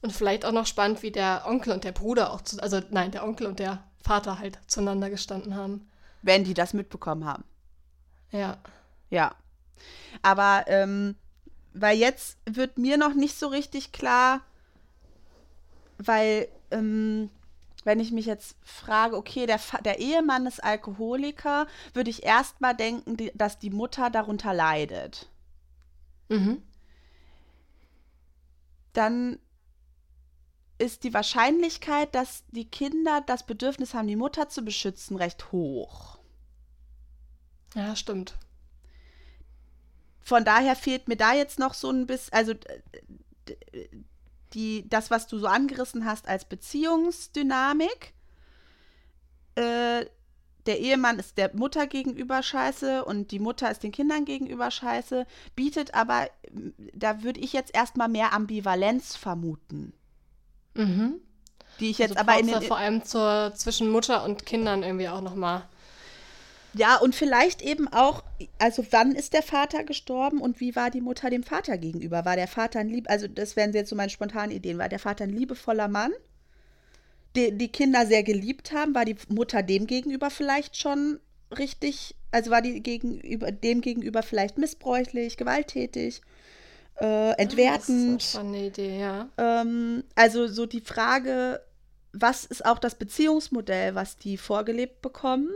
Und 0.00 0.12
vielleicht 0.12 0.44
auch 0.44 0.52
noch 0.52 0.66
spannend, 0.66 1.02
wie 1.02 1.10
der 1.10 1.44
Onkel 1.46 1.72
und 1.72 1.84
der 1.84 1.92
Bruder 1.92 2.32
auch, 2.32 2.42
zu, 2.42 2.62
also 2.62 2.80
nein, 2.90 3.10
der 3.10 3.24
Onkel 3.24 3.46
und 3.46 3.58
der 3.58 3.82
Vater 4.02 4.38
halt 4.38 4.58
zueinander 4.66 5.10
gestanden 5.10 5.54
haben. 5.54 5.88
Wenn 6.22 6.44
die 6.44 6.54
das 6.54 6.72
mitbekommen 6.72 7.24
haben. 7.24 7.44
Ja. 8.30 8.58
Ja. 9.10 9.34
Aber, 10.22 10.64
ähm, 10.66 11.16
weil 11.72 11.98
jetzt 11.98 12.38
wird 12.44 12.78
mir 12.78 12.96
noch 12.96 13.14
nicht 13.14 13.38
so 13.38 13.48
richtig 13.48 13.92
klar, 13.92 14.40
weil, 15.98 16.48
ähm, 16.70 17.30
wenn 17.84 18.00
ich 18.00 18.12
mich 18.12 18.26
jetzt 18.26 18.56
frage, 18.62 19.16
okay, 19.16 19.46
der, 19.46 19.60
der 19.84 19.98
Ehemann 19.98 20.46
ist 20.46 20.62
Alkoholiker, 20.62 21.66
würde 21.94 22.10
ich 22.10 22.22
erstmal 22.22 22.74
denken, 22.74 23.16
die, 23.16 23.32
dass 23.34 23.58
die 23.58 23.70
Mutter 23.70 24.10
darunter 24.10 24.52
leidet. 24.52 25.28
Mhm. 26.28 26.62
Dann 28.92 29.38
ist 30.78 31.02
die 31.04 31.14
Wahrscheinlichkeit, 31.14 32.14
dass 32.14 32.44
die 32.48 32.68
Kinder 32.68 33.22
das 33.26 33.44
Bedürfnis 33.44 33.94
haben, 33.94 34.06
die 34.06 34.16
Mutter 34.16 34.48
zu 34.48 34.62
beschützen, 34.62 35.16
recht 35.16 35.50
hoch. 35.52 36.18
Ja, 37.74 37.96
stimmt. 37.96 38.34
Von 40.28 40.44
daher 40.44 40.76
fehlt 40.76 41.08
mir 41.08 41.16
da 41.16 41.32
jetzt 41.32 41.58
noch 41.58 41.72
so 41.72 41.88
ein 41.88 42.06
bisschen, 42.06 42.34
also 42.34 42.52
die, 44.52 44.86
das, 44.86 45.10
was 45.10 45.26
du 45.26 45.38
so 45.38 45.46
angerissen 45.46 46.04
hast 46.04 46.28
als 46.28 46.44
Beziehungsdynamik. 46.44 48.12
Äh, 49.54 50.04
der 50.66 50.80
Ehemann 50.80 51.18
ist 51.18 51.38
der 51.38 51.56
Mutter 51.56 51.86
gegenüber 51.86 52.42
scheiße 52.42 53.06
und 53.06 53.30
die 53.30 53.38
Mutter 53.38 53.70
ist 53.70 53.82
den 53.82 53.90
Kindern 53.90 54.26
gegenüber 54.26 54.70
scheiße, 54.70 55.26
bietet 55.56 55.94
aber, 55.94 56.28
da 56.92 57.22
würde 57.22 57.40
ich 57.40 57.54
jetzt 57.54 57.74
erstmal 57.74 58.08
mehr 58.08 58.34
Ambivalenz 58.34 59.16
vermuten. 59.16 59.94
Mhm. 60.74 61.22
Die 61.80 61.88
ich 61.88 61.96
jetzt 61.96 62.18
also 62.18 62.30
aber 62.30 62.38
in 62.38 62.48
den, 62.48 62.60
vor 62.60 62.76
allem 62.76 63.02
zur, 63.02 63.54
zwischen 63.54 63.90
Mutter 63.90 64.24
und 64.24 64.44
Kindern 64.44 64.82
irgendwie 64.82 65.08
auch 65.08 65.22
nochmal. 65.22 65.66
Ja, 66.74 66.96
und 66.96 67.14
vielleicht 67.14 67.62
eben 67.62 67.88
auch, 67.88 68.22
also 68.58 68.84
wann 68.90 69.12
ist 69.12 69.32
der 69.32 69.42
Vater 69.42 69.84
gestorben 69.84 70.40
und 70.40 70.60
wie 70.60 70.76
war 70.76 70.90
die 70.90 71.00
Mutter 71.00 71.30
dem 71.30 71.42
Vater 71.42 71.78
gegenüber? 71.78 72.24
War 72.24 72.36
der 72.36 72.48
Vater 72.48 72.80
ein 72.80 72.88
lieb, 72.88 73.08
also 73.08 73.26
das 73.26 73.56
wären 73.56 73.72
jetzt 73.72 73.90
so 73.90 73.96
meine 73.96 74.10
spontanen 74.10 74.50
Ideen, 74.50 74.78
war 74.78 74.88
der 74.88 74.98
Vater 74.98 75.24
ein 75.24 75.30
liebevoller 75.30 75.88
Mann? 75.88 76.12
die, 77.36 77.56
die 77.56 77.68
Kinder 77.68 78.06
sehr 78.06 78.22
geliebt 78.22 78.72
haben, 78.72 78.94
war 78.94 79.04
die 79.04 79.16
Mutter 79.28 79.62
dem 79.62 79.86
gegenüber 79.86 80.30
vielleicht 80.30 80.76
schon 80.76 81.20
richtig, 81.56 82.14
also 82.30 82.50
war 82.50 82.62
die 82.62 82.82
gegenüber, 82.82 83.52
dem 83.52 83.80
gegenüber 83.80 84.22
vielleicht 84.22 84.58
missbräuchlich, 84.58 85.36
gewalttätig, 85.36 86.20
äh, 87.00 87.32
entwertend. 87.40 88.20
Das 88.22 88.28
ist 88.30 88.36
eine 88.36 88.66
Idee, 88.66 89.00
ja. 89.00 89.28
Ähm, 89.38 90.04
also 90.14 90.48
so 90.48 90.66
die 90.66 90.80
Frage, 90.80 91.60
was 92.12 92.44
ist 92.44 92.64
auch 92.64 92.78
das 92.78 92.96
Beziehungsmodell, 92.96 93.94
was 93.94 94.16
die 94.16 94.36
vorgelebt 94.36 95.00
bekommen? 95.02 95.50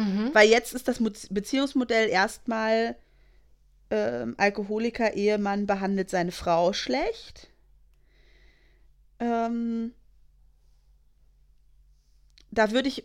Mhm. 0.00 0.30
Weil 0.32 0.48
jetzt 0.48 0.74
ist 0.74 0.88
das 0.88 1.00
Mo- 1.00 1.10
Beziehungsmodell 1.30 2.08
erstmal 2.08 2.96
ähm, 3.90 4.34
Alkoholiker, 4.38 5.14
Ehemann 5.14 5.66
behandelt 5.66 6.10
seine 6.10 6.32
Frau 6.32 6.72
schlecht. 6.72 7.48
Ähm, 9.18 9.92
da 12.50 12.70
würde 12.70 12.88
ich, 12.88 13.04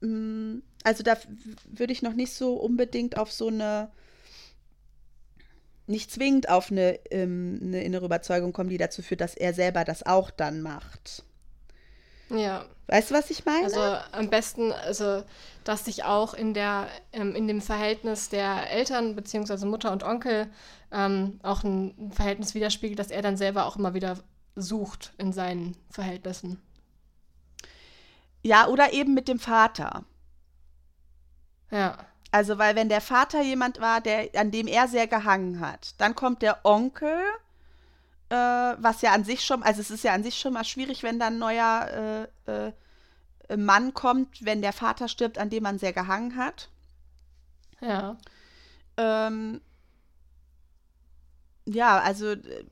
mm, 0.00 0.58
also 0.84 1.02
da 1.02 1.16
würde 1.70 1.92
ich 1.92 2.02
noch 2.02 2.14
nicht 2.14 2.32
so 2.32 2.54
unbedingt 2.54 3.16
auf 3.18 3.32
so 3.32 3.48
eine, 3.48 3.90
nicht 5.86 6.10
zwingend 6.10 6.48
auf 6.48 6.70
eine, 6.70 6.98
ähm, 7.10 7.58
eine 7.62 7.82
innere 7.84 8.06
Überzeugung 8.06 8.52
kommen, 8.52 8.70
die 8.70 8.78
dazu 8.78 9.02
führt, 9.02 9.20
dass 9.20 9.34
er 9.34 9.52
selber 9.54 9.84
das 9.84 10.04
auch 10.06 10.30
dann 10.30 10.62
macht. 10.62 11.24
Ja. 12.30 12.64
Weißt 12.86 13.10
du, 13.10 13.14
was 13.14 13.30
ich 13.30 13.44
meine? 13.44 13.64
Also 13.64 13.80
am 14.12 14.30
besten, 14.30 14.72
also 14.72 15.22
dass 15.64 15.84
sich 15.84 16.04
auch 16.04 16.34
in 16.34 16.54
der, 16.54 16.88
ähm, 17.12 17.36
in 17.36 17.46
dem 17.46 17.60
Verhältnis 17.60 18.28
der 18.28 18.70
Eltern 18.70 19.14
beziehungsweise 19.14 19.66
Mutter 19.66 19.92
und 19.92 20.02
Onkel 20.02 20.50
ähm, 20.90 21.38
auch 21.42 21.62
ein, 21.62 22.10
Verhältnis 22.12 22.54
widerspiegelt, 22.54 22.98
dass 22.98 23.10
er 23.10 23.22
dann 23.22 23.36
selber 23.36 23.66
auch 23.66 23.76
immer 23.76 23.94
wieder 23.94 24.18
sucht 24.56 25.12
in 25.18 25.32
seinen 25.32 25.76
Verhältnissen. 25.90 26.60
ja, 28.42 28.66
oder 28.66 28.92
eben 28.92 29.14
mit 29.14 29.28
dem 29.28 29.38
Vater. 29.38 30.04
Ja. 31.70 31.98
Also, 32.32 32.58
weil 32.58 32.76
wenn 32.76 32.88
der 32.88 33.00
Vater 33.00 33.42
jemand 33.42 33.80
war, 33.80 34.00
der, 34.00 34.28
an 34.36 34.50
dem 34.50 34.66
er 34.66 34.88
sehr 34.88 35.06
gehangen 35.06 35.60
hat, 35.60 35.94
dann 35.98 36.14
kommt 36.14 36.42
der 36.42 36.64
Onkel, 36.64 37.18
äh, 38.30 38.34
was 38.34 39.02
ja 39.02 39.12
an 39.12 39.24
sich 39.24 39.44
schon, 39.44 39.62
also 39.62 39.80
es 39.80 39.90
ist 39.90 40.04
ja 40.04 40.14
an 40.14 40.22
sich 40.22 40.38
schon 40.38 40.52
mal 40.52 40.64
schwierig, 40.64 41.02
wenn 41.02 41.18
dann 41.18 41.34
ein 41.34 41.38
neuer 41.38 42.28
äh, 42.46 42.72
äh, 43.48 43.56
Mann 43.56 43.92
kommt, 43.92 44.44
wenn 44.44 44.62
der 44.62 44.72
Vater 44.72 45.08
stirbt, 45.08 45.38
an 45.38 45.50
dem 45.50 45.64
man 45.64 45.78
sehr 45.78 45.92
gehangen 45.92 46.36
hat. 46.36 46.70
Ja. 47.80 48.16
Ähm, 48.96 49.60
ja, 51.66 51.98
also 51.98 52.30
äh, 52.30 52.64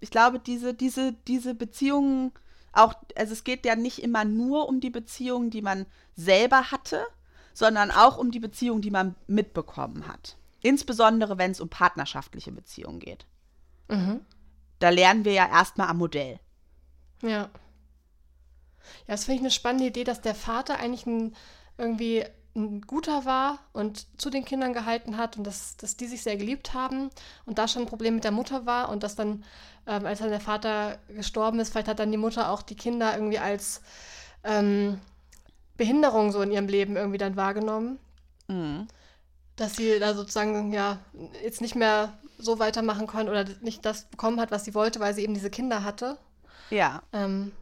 ich 0.00 0.10
glaube, 0.10 0.38
diese, 0.38 0.74
diese, 0.74 1.12
diese 1.28 1.54
Beziehungen, 1.54 2.32
auch, 2.72 2.94
also 3.14 3.34
es 3.34 3.44
geht 3.44 3.66
ja 3.66 3.76
nicht 3.76 4.02
immer 4.02 4.24
nur 4.24 4.68
um 4.68 4.80
die 4.80 4.90
Beziehungen, 4.90 5.50
die 5.50 5.62
man 5.62 5.86
selber 6.16 6.70
hatte, 6.70 7.06
sondern 7.52 7.90
auch 7.90 8.16
um 8.16 8.30
die 8.30 8.40
Beziehungen, 8.40 8.80
die 8.80 8.90
man 8.90 9.14
mitbekommen 9.26 10.08
hat. 10.08 10.36
Insbesondere, 10.62 11.36
wenn 11.36 11.50
es 11.50 11.60
um 11.60 11.68
partnerschaftliche 11.68 12.52
Beziehungen 12.52 12.98
geht. 12.98 13.26
Mhm. 13.88 14.24
Da 14.82 14.88
lernen 14.90 15.24
wir 15.24 15.32
ja 15.32 15.48
erstmal 15.48 15.88
am 15.88 15.98
Modell. 15.98 16.40
Ja. 17.22 17.50
Ja, 19.06 19.14
das 19.14 19.24
finde 19.24 19.36
ich 19.36 19.42
eine 19.42 19.50
spannende 19.50 19.86
Idee, 19.86 20.04
dass 20.04 20.20
der 20.20 20.34
Vater 20.34 20.78
eigentlich 20.78 21.06
ein, 21.06 21.36
irgendwie 21.78 22.24
ein 22.54 22.82
guter 22.82 23.24
war 23.24 23.60
und 23.72 24.06
zu 24.20 24.28
den 24.28 24.44
Kindern 24.44 24.72
gehalten 24.74 25.16
hat 25.16 25.38
und 25.38 25.44
dass, 25.46 25.76
dass 25.76 25.96
die 25.96 26.06
sich 26.06 26.22
sehr 26.22 26.36
geliebt 26.36 26.74
haben 26.74 27.10
und 27.46 27.58
da 27.58 27.68
schon 27.68 27.82
ein 27.82 27.88
Problem 27.88 28.14
mit 28.16 28.24
der 28.24 28.32
Mutter 28.32 28.66
war 28.66 28.88
und 28.90 29.02
dass 29.02 29.14
dann, 29.14 29.44
ähm, 29.86 30.04
als 30.04 30.18
dann 30.18 30.30
der 30.30 30.40
Vater 30.40 30.98
gestorben 31.08 31.60
ist, 31.60 31.70
vielleicht 31.70 31.88
hat 31.88 31.98
dann 32.00 32.10
die 32.10 32.18
Mutter 32.18 32.50
auch 32.50 32.62
die 32.62 32.74
Kinder 32.76 33.14
irgendwie 33.14 33.38
als 33.38 33.82
ähm, 34.44 35.00
Behinderung 35.76 36.32
so 36.32 36.42
in 36.42 36.52
ihrem 36.52 36.68
Leben 36.68 36.96
irgendwie 36.96 37.18
dann 37.18 37.36
wahrgenommen, 37.36 37.98
Mhm. 38.48 38.88
dass 39.56 39.76
sie 39.76 39.98
da 39.98 40.14
sozusagen 40.14 40.72
ja 40.72 40.98
jetzt 41.42 41.60
nicht 41.60 41.74
mehr 41.76 42.18
so 42.42 42.58
weitermachen 42.58 43.06
konnte 43.06 43.30
oder 43.30 43.44
nicht 43.60 43.84
das 43.84 44.04
bekommen 44.10 44.40
hat, 44.40 44.50
was 44.50 44.64
sie 44.64 44.74
wollte, 44.74 45.00
weil 45.00 45.14
sie 45.14 45.22
eben 45.22 45.34
diese 45.34 45.50
Kinder 45.50 45.84
hatte. 45.84 46.18
Ja, 46.70 47.02
Ähm, 47.12 47.52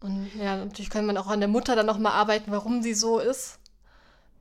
und 0.00 0.30
ja, 0.34 0.56
natürlich 0.56 0.90
kann 0.90 1.06
man 1.06 1.16
auch 1.16 1.28
an 1.28 1.40
der 1.40 1.48
Mutter 1.48 1.76
dann 1.76 1.86
nochmal 1.86 2.12
arbeiten, 2.12 2.50
warum 2.50 2.82
sie 2.82 2.94
so 2.94 3.18
ist. 3.18 3.58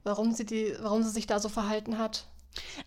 Warum 0.04 0.34
sie 0.34 0.46
die, 0.46 0.76
warum 0.82 1.04
sie 1.04 1.12
sich 1.12 1.28
da 1.28 1.40
so 1.40 1.48
verhalten 1.50 1.98
hat. 2.00 2.26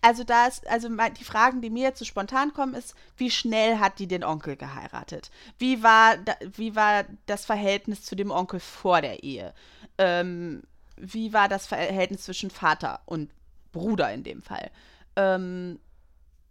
also 0.01 0.23
da 0.23 0.47
ist, 0.47 0.67
also 0.67 0.89
die 0.89 1.23
Fragen, 1.23 1.61
die 1.61 1.69
mir 1.69 1.83
jetzt 1.83 1.99
so 1.99 2.05
spontan 2.05 2.53
kommen, 2.53 2.73
ist, 2.75 2.93
wie 3.17 3.31
schnell 3.31 3.79
hat 3.79 3.99
die 3.99 4.07
den 4.07 4.23
Onkel 4.23 4.57
geheiratet? 4.57 5.31
Wie 5.57 5.81
war, 5.81 6.17
wie 6.55 6.75
war 6.75 7.05
das 7.25 7.45
Verhältnis 7.45 8.03
zu 8.03 8.15
dem 8.15 8.31
Onkel 8.31 8.59
vor 8.59 9.01
der 9.01 9.23
Ehe? 9.23 9.53
Ähm, 9.97 10.63
wie 10.97 11.33
war 11.33 11.47
das 11.49 11.67
Verhältnis 11.67 12.23
zwischen 12.23 12.51
Vater 12.51 12.99
und 13.05 13.31
Bruder 13.71 14.13
in 14.13 14.23
dem 14.23 14.41
Fall? 14.41 14.69
Ähm, 15.15 15.79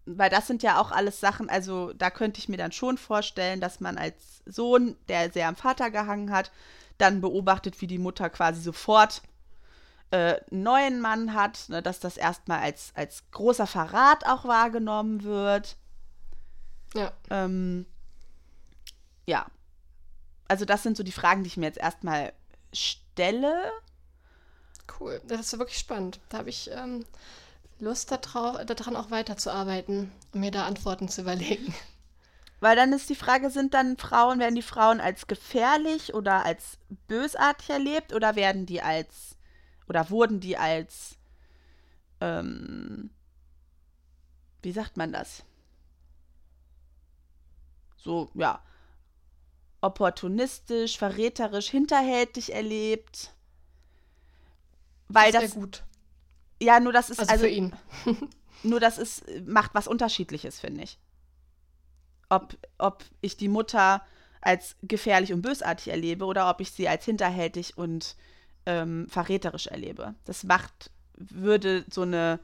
weil 0.06 0.30
das 0.30 0.46
sind 0.46 0.62
ja 0.62 0.80
auch 0.80 0.90
alles 0.90 1.20
Sachen, 1.20 1.48
also 1.48 1.92
da 1.92 2.10
könnte 2.10 2.38
ich 2.38 2.48
mir 2.48 2.56
dann 2.56 2.72
schon 2.72 2.98
vorstellen, 2.98 3.60
dass 3.60 3.80
man 3.80 3.96
als 3.96 4.42
Sohn, 4.46 4.96
der 5.08 5.32
sehr 5.32 5.48
am 5.48 5.56
Vater 5.56 5.90
gehangen 5.90 6.30
hat, 6.30 6.50
dann 6.98 7.20
beobachtet, 7.20 7.80
wie 7.80 7.86
die 7.86 7.98
Mutter 7.98 8.30
quasi 8.30 8.60
sofort 8.60 9.22
äh, 10.10 10.40
einen 10.50 10.62
neuen 10.62 11.00
Mann 11.00 11.34
hat, 11.34 11.68
ne, 11.68 11.82
dass 11.82 12.00
das 12.00 12.16
erstmal 12.16 12.60
als, 12.60 12.92
als 12.94 13.24
großer 13.30 13.66
Verrat 13.66 14.26
auch 14.26 14.44
wahrgenommen 14.44 15.24
wird. 15.24 15.76
Ja. 16.94 17.12
Ähm, 17.30 17.86
ja. 19.26 19.46
Also 20.46 20.64
das 20.64 20.82
sind 20.82 20.96
so 20.96 21.02
die 21.02 21.12
Fragen, 21.12 21.42
die 21.42 21.48
ich 21.48 21.56
mir 21.56 21.66
jetzt 21.66 21.78
erstmal 21.78 22.32
stelle. 22.72 23.72
Cool. 25.00 25.20
Das 25.26 25.40
ist 25.40 25.58
wirklich 25.58 25.78
spannend. 25.78 26.20
Da 26.28 26.38
habe 26.38 26.50
ich 26.50 26.70
ähm, 26.70 27.04
Lust 27.80 28.10
daran 28.10 28.96
auch 28.96 29.10
weiterzuarbeiten 29.10 30.12
und 30.32 30.40
mir 30.40 30.50
da 30.50 30.66
Antworten 30.66 31.08
zu 31.08 31.22
überlegen. 31.22 31.74
Weil 32.60 32.76
dann 32.76 32.92
ist 32.92 33.10
die 33.10 33.14
Frage, 33.14 33.50
sind 33.50 33.74
dann 33.74 33.96
Frauen, 33.96 34.38
werden 34.38 34.54
die 34.54 34.62
Frauen 34.62 35.00
als 35.00 35.26
gefährlich 35.26 36.14
oder 36.14 36.46
als 36.46 36.78
bösartig 37.08 37.68
erlebt 37.70 38.12
oder 38.14 38.36
werden 38.36 38.64
die 38.64 38.80
als, 38.80 39.36
oder 39.88 40.08
wurden 40.08 40.40
die 40.40 40.56
als, 40.56 41.16
ähm, 42.20 43.10
wie 44.62 44.72
sagt 44.72 44.96
man 44.96 45.12
das? 45.12 45.44
So, 47.96 48.30
ja, 48.34 48.62
opportunistisch, 49.84 50.96
verräterisch, 50.96 51.68
hinterhältig 51.68 52.54
erlebt. 52.54 53.34
Weil 55.08 55.32
das 55.32 55.42
das, 55.42 55.54
gut. 55.54 55.84
Ja, 56.64 56.80
nur 56.80 56.92
das 56.92 57.10
ist, 57.10 57.20
Also, 57.20 57.32
also, 57.32 57.44
für 57.44 57.50
ihn. 57.50 57.72
nur 58.62 58.80
das 58.80 58.98
ist, 58.98 59.24
macht 59.46 59.74
was 59.74 59.86
Unterschiedliches, 59.86 60.60
finde 60.60 60.82
ich. 60.82 60.98
Ob, 62.28 62.56
ob 62.78 63.04
ich 63.20 63.36
die 63.36 63.48
Mutter 63.48 64.02
als 64.40 64.76
gefährlich 64.82 65.32
und 65.32 65.42
bösartig 65.42 65.88
erlebe 65.88 66.24
oder 66.24 66.50
ob 66.50 66.60
ich 66.60 66.70
sie 66.70 66.88
als 66.88 67.04
hinterhältig 67.04 67.78
und 67.78 68.16
ähm, 68.66 69.06
verräterisch 69.08 69.66
erlebe. 69.66 70.14
Das 70.24 70.44
macht, 70.44 70.90
würde 71.16 71.84
so 71.90 72.02
eine, 72.02 72.40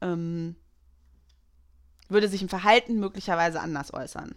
ähm, 0.00 0.56
würde 2.08 2.28
sich 2.28 2.42
im 2.42 2.48
Verhalten 2.48 2.98
möglicherweise 2.98 3.60
anders 3.60 3.92
äußern. 3.92 4.34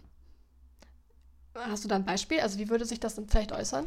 Hast 1.54 1.84
du 1.84 1.88
da 1.88 1.96
ein 1.96 2.04
Beispiel? 2.04 2.40
Also 2.40 2.58
wie 2.58 2.68
würde 2.68 2.84
sich 2.84 3.00
das 3.00 3.16
denn 3.16 3.28
vielleicht 3.28 3.52
äußern? 3.52 3.86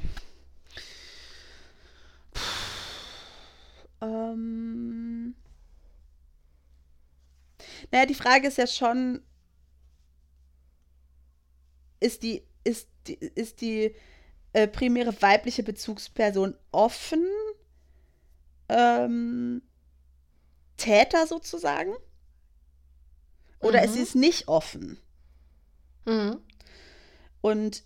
Ähm, 4.01 5.00
naja, 7.91 8.05
die 8.05 8.15
Frage 8.15 8.47
ist 8.47 8.57
ja 8.57 8.67
schon, 8.67 9.21
ist 11.99 12.23
die, 12.23 12.43
ist 12.63 12.89
die, 13.07 13.13
ist 13.15 13.61
die 13.61 13.95
äh, 14.53 14.67
primäre 14.67 15.19
weibliche 15.21 15.63
Bezugsperson 15.63 16.55
offen? 16.71 17.25
Ähm, 18.69 19.61
Täter 20.77 21.27
sozusagen? 21.27 21.95
Oder 23.61 23.83
ist 23.83 23.91
Mhm. 23.91 23.95
sie 23.95 24.01
es 24.01 24.15
nicht 24.15 24.47
offen? 24.47 24.99
Mhm. 26.05 26.41
Und 27.41 27.83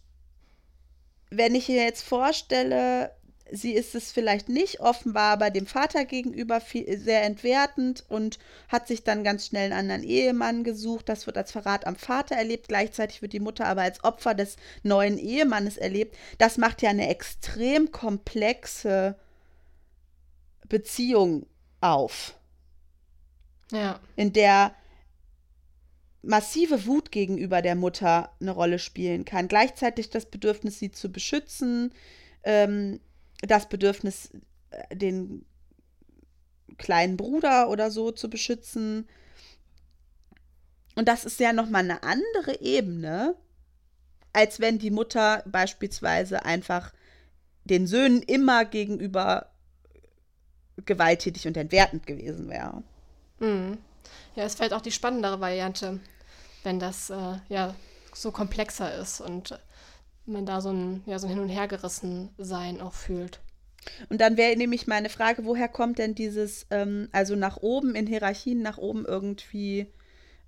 wenn 1.29 1.55
ich 1.55 1.67
mir 1.67 1.83
jetzt 1.83 2.03
vorstelle, 2.03 3.14
sie 3.51 3.73
ist 3.73 3.93
es 3.95 4.11
vielleicht 4.11 4.49
nicht, 4.49 4.79
offenbar 4.79 5.33
aber 5.33 5.49
dem 5.51 5.67
Vater 5.67 6.05
gegenüber 6.05 6.59
viel, 6.61 6.97
sehr 6.97 7.23
entwertend 7.23 8.03
und 8.09 8.39
hat 8.67 8.87
sich 8.87 9.03
dann 9.03 9.23
ganz 9.23 9.45
schnell 9.45 9.71
einen 9.71 9.91
anderen 9.91 10.03
Ehemann 10.03 10.63
gesucht. 10.63 11.09
Das 11.09 11.27
wird 11.27 11.37
als 11.37 11.51
Verrat 11.51 11.85
am 11.85 11.95
Vater 11.95 12.35
erlebt. 12.35 12.67
Gleichzeitig 12.67 13.21
wird 13.21 13.33
die 13.33 13.39
Mutter 13.39 13.67
aber 13.67 13.83
als 13.83 14.03
Opfer 14.03 14.33
des 14.33 14.57
neuen 14.83 15.17
Ehemannes 15.17 15.77
erlebt. 15.77 16.17
Das 16.37 16.57
macht 16.57 16.81
ja 16.81 16.89
eine 16.89 17.07
extrem 17.09 17.91
komplexe 17.91 19.15
Beziehung 20.67 21.45
auf 21.81 22.35
Ja. 23.71 23.99
in 24.15 24.33
der 24.33 24.73
massive 26.23 26.87
Wut 26.87 27.11
gegenüber 27.11 27.61
der 27.61 27.75
Mutter 27.75 28.31
eine 28.41 28.49
Rolle 28.51 28.79
spielen 28.79 29.25
kann. 29.25 29.47
Gleichzeitig 29.47 30.09
das 30.09 30.25
Bedürfnis, 30.25 30.79
sie 30.79 30.91
zu 30.91 31.11
beschützen, 31.11 31.93
ähm, 32.43 32.99
das 33.47 33.69
Bedürfnis, 33.69 34.31
äh, 34.71 34.95
den 34.95 35.45
kleinen 36.77 37.17
Bruder 37.17 37.69
oder 37.69 37.91
so 37.91 38.11
zu 38.11 38.29
beschützen. 38.29 39.07
Und 40.95 41.07
das 41.07 41.25
ist 41.25 41.39
ja 41.39 41.53
nochmal 41.53 41.83
eine 41.83 42.03
andere 42.03 42.61
Ebene, 42.61 43.35
als 44.33 44.59
wenn 44.59 44.79
die 44.79 44.91
Mutter 44.91 45.43
beispielsweise 45.45 46.43
einfach 46.45 46.93
den 47.63 47.87
Söhnen 47.87 48.21
immer 48.21 48.65
gegenüber 48.65 49.51
gewalttätig 50.85 51.47
und 51.47 51.57
entwertend 51.57 52.05
gewesen 52.05 52.49
wäre. 52.49 52.83
Mhm. 53.39 53.77
Ja, 54.35 54.43
es 54.43 54.55
fällt 54.55 54.73
auch 54.73 54.81
die 54.81 54.91
spannendere 54.91 55.39
Variante, 55.39 55.99
wenn 56.63 56.79
das 56.79 57.09
äh, 57.09 57.37
ja 57.49 57.75
so 58.13 58.31
komplexer 58.31 58.95
ist 58.97 59.21
und 59.21 59.59
man 60.27 60.45
da 60.45 60.61
so 60.61 60.69
ein, 60.71 61.03
ja, 61.05 61.19
so 61.19 61.27
ein 61.27 61.31
Hin- 61.31 61.39
und 61.39 61.49
Hergerissen 61.49 62.29
sein 62.37 62.81
auch 62.81 62.93
fühlt. 62.93 63.39
Und 64.09 64.19
dann 64.21 64.37
wäre 64.37 64.55
nämlich 64.57 64.87
meine 64.87 65.09
Frage, 65.09 65.45
woher 65.45 65.67
kommt 65.69 65.99
denn 65.99 66.15
dieses, 66.15 66.65
ähm, 66.71 67.07
also 67.11 67.35
nach 67.35 67.57
oben 67.57 67.95
in 67.95 68.07
Hierarchien, 68.07 68.61
nach 68.61 68.77
oben 68.77 69.05
irgendwie 69.05 69.87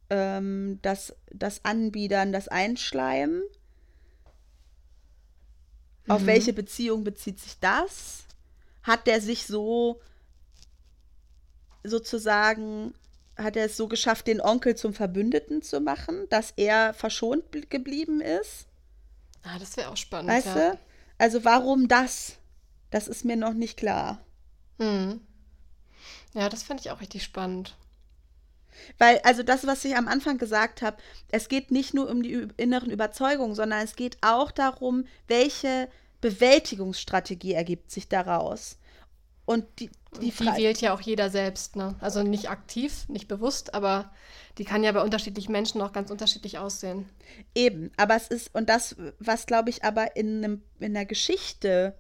ähm, 0.10 0.80
das, 0.82 1.16
das 1.32 1.64
Anbiedern, 1.66 2.32
das 2.32 2.48
Einschleimen? 2.48 3.44
Auf 6.08 6.22
Mhm. 6.22 6.28
welche 6.28 6.54
Beziehung 6.54 7.04
bezieht 7.04 7.40
sich 7.40 7.60
das? 7.60 8.26
Hat 8.84 9.08
der 9.08 9.22
sich 9.22 9.46
so 9.46 10.00
sozusagen, 11.84 12.94
hat 13.38 13.56
er 13.56 13.66
es 13.66 13.78
so 13.78 13.88
geschafft, 13.88 14.28
den 14.28 14.42
Onkel 14.42 14.76
zum 14.76 14.94
Verbündeten 14.94 15.62
zu 15.62 15.80
machen, 15.82 16.28
dass 16.30 16.52
er 16.56 16.94
verschont 16.94 17.46
bl- 17.52 17.68
geblieben 17.68 18.22
ist? 18.22 18.68
Ah, 19.44 19.60
das 19.60 19.78
wäre 19.78 19.90
auch 19.90 19.98
spannend. 19.98 20.32
Weißt 20.32 20.48
ja. 20.48 20.72
du? 20.72 20.80
Also 21.18 21.44
warum 21.44 21.88
das? 21.88 22.38
Das 22.92 23.08
ist 23.08 23.26
mir 23.26 23.36
noch 23.36 23.54
nicht 23.54 23.78
klar. 23.78 24.20
Mhm. 24.78 25.22
Ja, 26.34 26.50
das 26.50 26.64
fand 26.64 26.82
ich 26.82 26.92
auch 26.92 27.02
richtig 27.02 27.24
spannend. 27.24 27.76
Weil, 28.98 29.20
also 29.24 29.44
das, 29.44 29.66
was 29.66 29.84
ich 29.86 29.96
am 29.96 30.08
Anfang 30.08 30.38
gesagt 30.38 30.82
habe, 30.82 30.98
es 31.32 31.50
geht 31.50 31.72
nicht 31.72 31.94
nur 31.94 32.10
um 32.10 32.22
die 32.22 32.48
inneren 32.58 32.92
Überzeugungen, 32.92 33.56
sondern 33.56 33.84
es 33.84 33.96
geht 33.96 34.18
auch 34.22 34.52
darum, 34.52 35.06
welche 35.28 35.90
Bewältigungsstrategie 36.22 37.54
ergibt 37.54 37.92
sich 37.92 38.08
daraus. 38.08 38.78
Und 39.48 39.66
die, 39.80 39.90
die, 40.22 40.30
Die 40.32 40.40
wählt 40.40 40.82
ja 40.82 40.94
auch 40.94 41.02
jeder 41.02 41.32
selbst, 41.32 41.76
ne? 41.76 41.96
Also 42.02 42.22
nicht 42.24 42.50
aktiv, 42.52 43.08
nicht 43.10 43.28
bewusst, 43.28 43.74
aber 43.74 44.12
die 44.60 44.66
kann 44.66 44.84
ja 44.84 44.92
bei 44.92 45.02
unterschiedlichen 45.02 45.54
Menschen 45.54 45.82
auch 45.82 45.94
ganz 45.94 46.12
unterschiedlich 46.12 46.60
aussehen. 46.60 47.10
Eben, 47.56 47.92
aber 47.98 48.16
es 48.16 48.28
ist, 48.28 48.54
und 48.56 48.70
das, 48.70 48.96
was 49.20 49.46
glaube 49.48 49.70
ich 49.70 49.84
aber 49.84 50.16
in, 50.16 50.44
einem, 50.44 50.64
in 50.80 50.94
der 50.94 51.06
Geschichte 51.06 51.96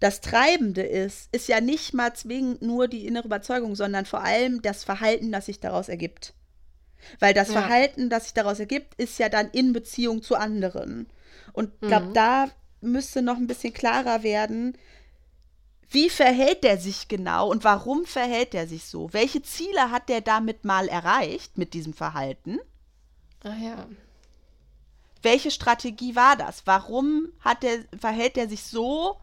das 0.00 0.20
Treibende 0.20 0.82
ist, 0.82 1.28
ist 1.34 1.48
ja 1.48 1.60
nicht 1.60 1.94
mal 1.94 2.14
zwingend 2.14 2.62
nur 2.62 2.88
die 2.88 3.06
innere 3.06 3.26
Überzeugung, 3.26 3.76
sondern 3.76 4.06
vor 4.06 4.22
allem 4.22 4.62
das 4.62 4.84
Verhalten, 4.84 5.32
das 5.32 5.46
sich 5.46 5.60
daraus 5.60 5.88
ergibt. 5.88 6.34
Weil 7.20 7.34
das 7.34 7.48
Ja. 7.48 7.62
Verhalten, 7.62 8.10
das 8.10 8.24
sich 8.24 8.34
daraus 8.34 8.60
ergibt, 8.60 8.94
ist 8.96 9.18
ja 9.18 9.28
dann 9.28 9.50
in 9.50 9.72
Beziehung 9.72 10.22
zu 10.22 10.36
anderen. 10.36 11.08
Und 11.52 11.72
ich 11.80 11.88
glaube, 11.88 12.08
Mhm. 12.08 12.14
da 12.14 12.50
müsste 12.82 13.22
noch 13.22 13.36
ein 13.36 13.46
bisschen 13.46 13.72
klarer 13.72 14.22
werden, 14.22 14.76
wie 15.90 16.10
verhält 16.10 16.64
der 16.64 16.78
sich 16.78 17.08
genau 17.08 17.50
und 17.50 17.64
warum 17.64 18.04
verhält 18.06 18.54
er 18.54 18.66
sich 18.66 18.84
so? 18.86 19.12
Welche 19.12 19.42
Ziele 19.42 19.90
hat 19.90 20.08
der 20.08 20.20
damit 20.20 20.64
mal 20.64 20.88
erreicht 20.88 21.58
mit 21.58 21.74
diesem 21.74 21.94
Verhalten? 21.94 22.58
Ah 23.44 23.54
ja. 23.62 23.86
welche 25.22 25.50
Strategie 25.50 26.14
war 26.16 26.36
das? 26.36 26.62
Warum 26.66 27.28
hat 27.40 27.62
der, 27.62 27.84
verhält 27.98 28.36
er 28.36 28.48
sich 28.48 28.62
so 28.62 29.16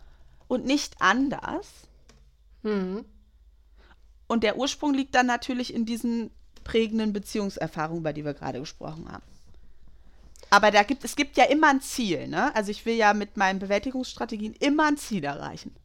und 0.48 0.66
nicht 0.66 0.96
anders? 1.00 1.68
Mhm. 2.62 3.06
Und 4.28 4.44
der 4.44 4.58
Ursprung 4.58 4.94
liegt 4.94 5.16
dann 5.16 5.28
natürlich 5.28 5.74
in 5.74 5.86
diesen 5.86 6.32
prägenden 6.64 7.14
Beziehungserfahrungen, 7.14 8.00
über 8.02 8.14
die 8.14 8.26
wir 8.26 8.34
gerade 8.34 8.60
gesprochen 8.60 9.12
haben. 9.12 9.24
Aber 10.50 10.72
da 10.72 10.84
gibt, 10.84 11.04
es 11.04 11.16
gibt 11.16 11.36
ja 11.38 11.46
immer 11.46 11.70
ein 11.70 11.82
Ziel, 11.82 12.28
ne? 12.28 12.56
Also 12.56 12.72
ich 12.72 12.86
will 12.86 12.96
ja 12.96 13.14
mit 13.14 13.38
meinen 13.38 13.60
Bewältigungsstrategien 13.60 14.54
immer 14.54 14.86
ein 14.86 14.98
Ziel 14.98 15.24
erreichen. 15.24 15.76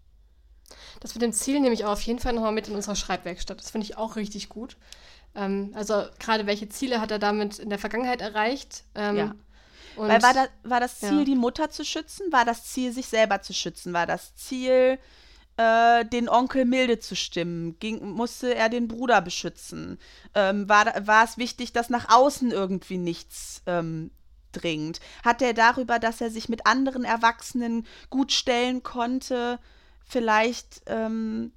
Das 1.00 1.14
mit 1.14 1.22
dem 1.22 1.32
Ziel 1.32 1.60
nehme 1.60 1.74
ich 1.74 1.84
auch 1.84 1.92
auf 1.92 2.02
jeden 2.02 2.18
Fall 2.18 2.32
nochmal 2.32 2.52
mit 2.52 2.68
in 2.68 2.74
unserer 2.74 2.96
Schreibwerkstatt. 2.96 3.60
Das 3.60 3.70
finde 3.70 3.86
ich 3.86 3.96
auch 3.96 4.16
richtig 4.16 4.48
gut. 4.48 4.76
Ähm, 5.34 5.72
also 5.74 6.04
gerade 6.18 6.46
welche 6.46 6.68
Ziele 6.68 7.00
hat 7.00 7.10
er 7.10 7.18
damit 7.18 7.58
in 7.58 7.70
der 7.70 7.78
Vergangenheit 7.78 8.20
erreicht? 8.20 8.84
Ähm, 8.94 9.16
Ja. 9.16 9.34
Weil 9.96 10.22
war, 10.22 10.34
da, 10.34 10.46
war 10.62 10.80
das 10.80 11.00
Ziel, 11.00 11.18
ja. 11.20 11.24
die 11.24 11.34
Mutter 11.34 11.70
zu 11.70 11.84
schützen? 11.84 12.30
War 12.30 12.44
das 12.44 12.64
Ziel, 12.64 12.92
sich 12.92 13.06
selber 13.06 13.42
zu 13.42 13.52
schützen? 13.52 13.92
War 13.92 14.06
das 14.06 14.34
Ziel, 14.36 14.98
äh, 15.56 16.04
den 16.04 16.28
Onkel 16.28 16.64
milde 16.64 17.00
zu 17.00 17.16
stimmen? 17.16 17.76
Ging, 17.80 18.08
musste 18.12 18.54
er 18.54 18.68
den 18.68 18.86
Bruder 18.86 19.20
beschützen? 19.20 19.98
Ähm, 20.34 20.68
war, 20.68 21.06
war 21.06 21.24
es 21.24 21.36
wichtig, 21.36 21.72
dass 21.72 21.90
nach 21.90 22.14
außen 22.14 22.52
irgendwie 22.52 22.98
nichts 22.98 23.62
ähm, 23.66 24.12
dringt? 24.52 25.00
Hat 25.24 25.42
er 25.42 25.52
darüber, 25.52 25.98
dass 25.98 26.20
er 26.20 26.30
sich 26.30 26.48
mit 26.48 26.66
anderen 26.66 27.04
Erwachsenen 27.04 27.86
gut 28.08 28.30
stellen 28.30 28.84
konnte, 28.84 29.58
vielleicht 30.08 30.82
ähm, 30.86 31.52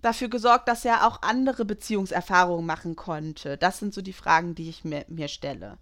dafür 0.00 0.28
gesorgt, 0.28 0.68
dass 0.68 0.84
er 0.84 1.06
auch 1.06 1.20
andere 1.22 1.64
Beziehungserfahrungen 1.64 2.64
machen 2.64 2.96
konnte? 2.96 3.58
Das 3.58 3.78
sind 3.78 3.92
so 3.92 4.00
die 4.00 4.12
Fragen, 4.12 4.54
die 4.54 4.70
ich 4.70 4.84
mir, 4.84 5.04
mir 5.08 5.28
stelle. 5.28 5.78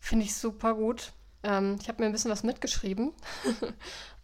Finde 0.00 0.24
ich 0.24 0.34
super 0.34 0.74
gut. 0.74 1.12
Ähm, 1.42 1.76
ich 1.80 1.88
habe 1.88 2.02
mir 2.02 2.06
ein 2.06 2.12
bisschen 2.12 2.30
was 2.30 2.42
mitgeschrieben. 2.42 3.12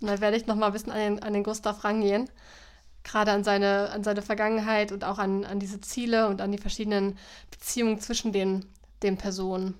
und 0.00 0.06
dann 0.06 0.20
werde 0.20 0.36
ich 0.36 0.46
noch 0.46 0.56
mal 0.56 0.66
ein 0.66 0.72
bisschen 0.72 0.92
an 0.92 0.98
den, 0.98 1.22
an 1.22 1.32
den 1.32 1.44
Gustav 1.44 1.84
rangehen. 1.84 2.30
Gerade 3.04 3.32
an 3.32 3.44
seine, 3.44 3.90
an 3.90 4.04
seine 4.04 4.22
Vergangenheit 4.22 4.92
und 4.92 5.04
auch 5.04 5.18
an, 5.18 5.44
an 5.44 5.58
diese 5.58 5.80
Ziele 5.80 6.28
und 6.28 6.40
an 6.40 6.52
die 6.52 6.58
verschiedenen 6.58 7.18
Beziehungen 7.50 8.00
zwischen 8.00 8.32
den, 8.32 8.64
den 9.02 9.18
Personen. 9.18 9.74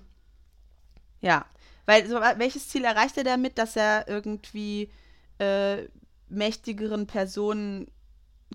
Ja, 1.21 1.45
weil 1.85 2.07
so, 2.07 2.19
welches 2.19 2.67
Ziel 2.67 2.83
erreicht 2.83 3.17
er 3.17 3.23
damit, 3.23 3.57
dass 3.57 3.77
er 3.77 4.07
irgendwie 4.09 4.91
äh, 5.39 5.87
mächtigeren 6.29 7.07
Personen 7.07 7.87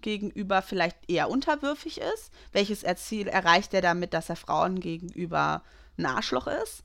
gegenüber 0.00 0.62
vielleicht 0.62 0.96
eher 1.08 1.30
unterwürfig 1.30 2.00
ist? 2.00 2.30
Welches 2.52 2.84
Ziel 2.96 3.28
erreicht 3.28 3.74
er 3.74 3.82
damit, 3.82 4.14
dass 4.14 4.28
er 4.28 4.36
Frauen 4.36 4.80
gegenüber 4.80 5.62
ein 5.96 6.06
Arschloch 6.06 6.46
ist? 6.46 6.82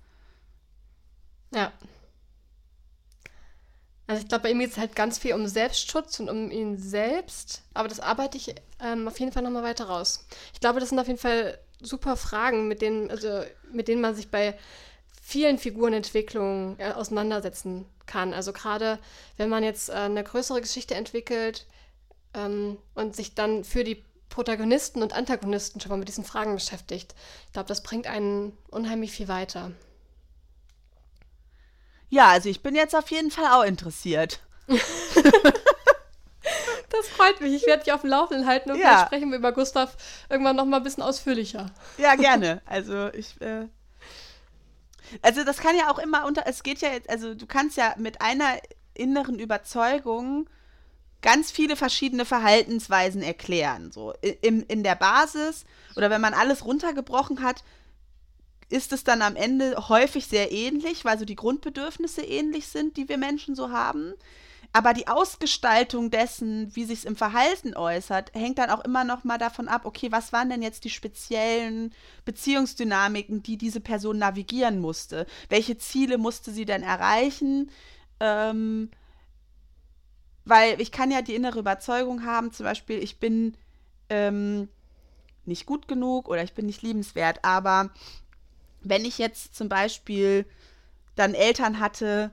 Ja. 1.53 1.71
Also 4.07 4.21
ich 4.21 4.27
glaube, 4.27 4.43
bei 4.43 4.51
ihm 4.51 4.59
geht 4.59 4.71
es 4.71 4.77
halt 4.77 4.95
ganz 4.95 5.17
viel 5.17 5.33
um 5.33 5.47
Selbstschutz 5.47 6.19
und 6.19 6.29
um 6.29 6.51
ihn 6.51 6.77
selbst. 6.77 7.63
Aber 7.73 7.87
das 7.87 7.99
arbeite 7.99 8.37
ich 8.37 8.53
ähm, 8.81 9.07
auf 9.07 9.19
jeden 9.19 9.31
Fall 9.31 9.43
nochmal 9.43 9.63
weiter 9.63 9.85
raus. 9.85 10.27
Ich 10.53 10.59
glaube, 10.59 10.79
das 10.79 10.89
sind 10.89 10.99
auf 10.99 11.07
jeden 11.07 11.19
Fall 11.19 11.57
super 11.81 12.17
Fragen, 12.17 12.67
mit 12.67 12.81
denen, 12.81 13.09
also, 13.09 13.43
mit 13.71 13.87
denen 13.87 14.01
man 14.01 14.15
sich 14.15 14.29
bei 14.29 14.57
vielen 15.25 15.57
Figurenentwicklungen 15.57 16.77
äh, 16.79 16.91
auseinandersetzen 16.91 17.85
kann. 18.05 18.33
Also 18.33 18.51
gerade 18.51 18.99
wenn 19.37 19.47
man 19.49 19.63
jetzt 19.63 19.89
äh, 19.89 19.93
eine 19.93 20.23
größere 20.23 20.59
Geschichte 20.59 20.95
entwickelt 20.95 21.65
ähm, 22.33 22.77
und 22.93 23.15
sich 23.15 23.33
dann 23.33 23.63
für 23.63 23.85
die 23.85 24.03
Protagonisten 24.29 25.01
und 25.01 25.13
Antagonisten 25.13 25.79
schon 25.79 25.91
mal 25.91 25.97
mit 25.97 26.09
diesen 26.09 26.25
Fragen 26.25 26.55
beschäftigt. 26.55 27.15
Ich 27.47 27.53
glaube, 27.53 27.67
das 27.67 27.83
bringt 27.83 28.07
einen 28.07 28.57
unheimlich 28.69 29.11
viel 29.13 29.29
weiter. 29.29 29.71
Ja, 32.09 32.27
also 32.27 32.49
ich 32.49 32.61
bin 32.61 32.75
jetzt 32.75 32.95
auf 32.95 33.09
jeden 33.09 33.31
Fall 33.31 33.45
auch 33.47 33.63
interessiert. 33.63 34.41
Das 36.89 37.07
freut 37.07 37.41
mich. 37.41 37.53
Ich 37.53 37.65
werde 37.65 37.83
dich 37.83 37.91
auf 37.91 38.01
dem 38.01 38.11
Laufenden 38.11 38.45
halten 38.45 38.69
und 38.69 38.77
Ja. 38.77 38.83
vielleicht 38.89 39.05
sprechen 39.07 39.31
wir 39.31 39.39
über 39.39 39.51
Gustav 39.51 39.97
irgendwann 40.29 40.55
noch 40.55 40.65
mal 40.65 40.77
ein 40.77 40.83
bisschen 40.83 41.01
ausführlicher. 41.01 41.71
Ja, 41.97 42.13
gerne. 42.15 42.61
Also 42.65 43.07
ich. 43.13 43.41
Äh, 43.41 43.65
also 45.21 45.43
das 45.43 45.57
kann 45.57 45.77
ja 45.77 45.91
auch 45.91 45.99
immer 45.99 46.25
unter. 46.25 46.43
Es 46.45 46.63
geht 46.63 46.79
ja 46.79 46.91
jetzt. 46.91 47.09
Also 47.09 47.35
du 47.35 47.45
kannst 47.45 47.77
ja 47.77 47.95
mit 47.97 48.21
einer 48.21 48.57
inneren 48.93 49.39
Überzeugung 49.39 50.49
ganz 51.21 51.51
viele 51.51 51.75
verschiedene 51.75 52.25
Verhaltensweisen 52.25 53.21
erklären. 53.21 53.91
So 53.91 54.13
in, 54.41 54.61
in 54.63 54.83
der 54.83 54.95
Basis 54.95 55.65
oder 55.95 56.09
wenn 56.09 56.21
man 56.21 56.33
alles 56.33 56.65
runtergebrochen 56.65 57.41
hat, 57.41 57.63
ist 58.69 58.91
es 58.91 59.03
dann 59.03 59.21
am 59.21 59.35
Ende 59.35 59.87
häufig 59.89 60.27
sehr 60.27 60.51
ähnlich, 60.51 61.05
weil 61.05 61.19
so 61.19 61.25
die 61.25 61.35
Grundbedürfnisse 61.35 62.21
ähnlich 62.21 62.67
sind, 62.67 62.97
die 62.97 63.07
wir 63.07 63.17
Menschen 63.17 63.55
so 63.55 63.71
haben. 63.71 64.13
Aber 64.75 64.93
die 64.93 65.07
Ausgestaltung 65.07 66.09
dessen, 66.09 66.75
wie 66.75 66.83
sich 66.85 66.99
es 66.99 67.05
im 67.05 67.15
Verhalten 67.15 67.75
äußert, 67.75 68.33
hängt 68.33 68.57
dann 68.57 68.71
auch 68.71 68.83
immer 68.83 69.03
noch 69.03 69.23
mal 69.23 69.37
davon 69.37 69.67
ab, 69.67 69.85
okay, 69.85 70.11
was 70.11 70.33
waren 70.33 70.49
denn 70.49 70.63
jetzt 70.63 70.83
die 70.83 70.89
speziellen 70.89 71.93
Beziehungsdynamiken, 72.25 73.43
die 73.43 73.57
diese 73.57 73.79
Person 73.79 74.17
navigieren 74.17 74.79
musste? 74.79 75.27
Welche 75.47 75.77
Ziele 75.77 76.17
musste 76.17 76.51
sie 76.51 76.65
denn 76.65 76.81
erreichen? 76.81 77.69
Ähm, 78.19 78.89
weil 80.43 80.81
ich 80.81 80.91
kann 80.91 81.11
ja 81.11 81.21
die 81.21 81.35
innere 81.35 81.59
Überzeugung 81.59 82.25
haben, 82.25 82.51
zum 82.51 82.65
Beispiel, 82.65 82.97
ich 82.97 83.19
bin 83.19 83.55
ähm, 84.09 84.69
nicht 85.45 85.67
gut 85.67 85.87
genug 85.87 86.27
oder 86.27 86.43
ich 86.43 86.53
bin 86.53 86.65
nicht 86.65 86.81
liebenswert. 86.81 87.45
Aber 87.45 87.91
wenn 88.81 89.05
ich 89.05 89.19
jetzt 89.19 89.55
zum 89.55 89.69
Beispiel 89.69 90.47
dann 91.15 91.35
Eltern 91.35 91.79
hatte, 91.79 92.31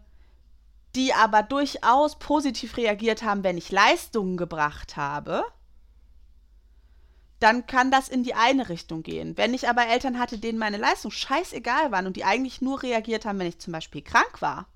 die 0.97 1.15
aber 1.15 1.43
durchaus 1.43 2.19
positiv 2.19 2.77
reagiert 2.77 3.23
haben, 3.23 3.45
wenn 3.45 3.59
ich 3.59 3.71
Leistungen 3.71 4.37
gebracht 4.37 4.97
habe, 4.97 5.45
dann 7.39 7.67
kann 7.67 7.91
das 7.91 8.09
in 8.09 8.23
die 8.23 8.35
eine 8.35 8.69
Richtung 8.69 9.03
gehen. 9.03 9.37
Wenn 9.37 9.55
ich 9.55 9.69
aber 9.69 9.87
Eltern 9.87 10.19
hatte, 10.19 10.39
denen 10.39 10.59
meine 10.59 10.77
Leistungen 10.77 11.13
scheißegal 11.13 11.91
waren 11.91 12.07
und 12.07 12.17
die 12.17 12.25
eigentlich 12.25 12.61
nur 12.61 12.83
reagiert 12.83 13.25
haben, 13.25 13.39
wenn 13.39 13.47
ich 13.47 13.59
zum 13.59 13.73
Beispiel 13.73 14.03
krank 14.03 14.43
war, 14.43 14.67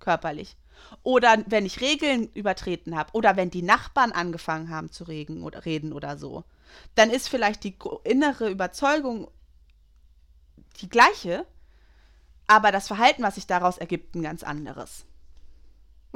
körperlich, 0.00 0.56
oder 1.02 1.42
wenn 1.46 1.66
ich 1.66 1.80
Regeln 1.80 2.30
übertreten 2.32 2.96
habe, 2.96 3.10
oder 3.12 3.36
wenn 3.36 3.50
die 3.50 3.62
Nachbarn 3.62 4.12
angefangen 4.12 4.70
haben 4.70 4.90
zu 4.90 5.04
reden 5.04 5.42
oder, 5.42 5.64
reden 5.64 5.92
oder 5.92 6.16
so, 6.16 6.44
dann 6.94 7.10
ist 7.10 7.28
vielleicht 7.28 7.64
die 7.64 7.76
innere 8.04 8.50
Überzeugung 8.50 9.28
die 10.80 10.88
gleiche, 10.88 11.46
aber 12.46 12.72
das 12.72 12.86
Verhalten, 12.86 13.22
was 13.22 13.34
sich 13.34 13.46
daraus 13.46 13.78
ergibt, 13.78 14.14
ein 14.14 14.22
ganz 14.22 14.42
anderes. 14.42 15.04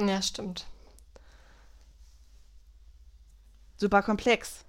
Ja, 0.07 0.21
stimmt. 0.21 0.65
Super 3.77 4.01
komplex. 4.03 4.63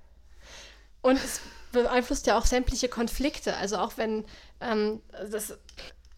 Und 1.03 1.17
es 1.17 1.41
beeinflusst 1.73 2.27
ja 2.27 2.39
auch 2.39 2.47
sämtliche 2.47 2.89
Konflikte. 2.89 3.57
Also 3.57 3.79
auch 3.79 3.97
wenn 3.97 4.25
ähm, 4.61 5.01
das 5.31 5.55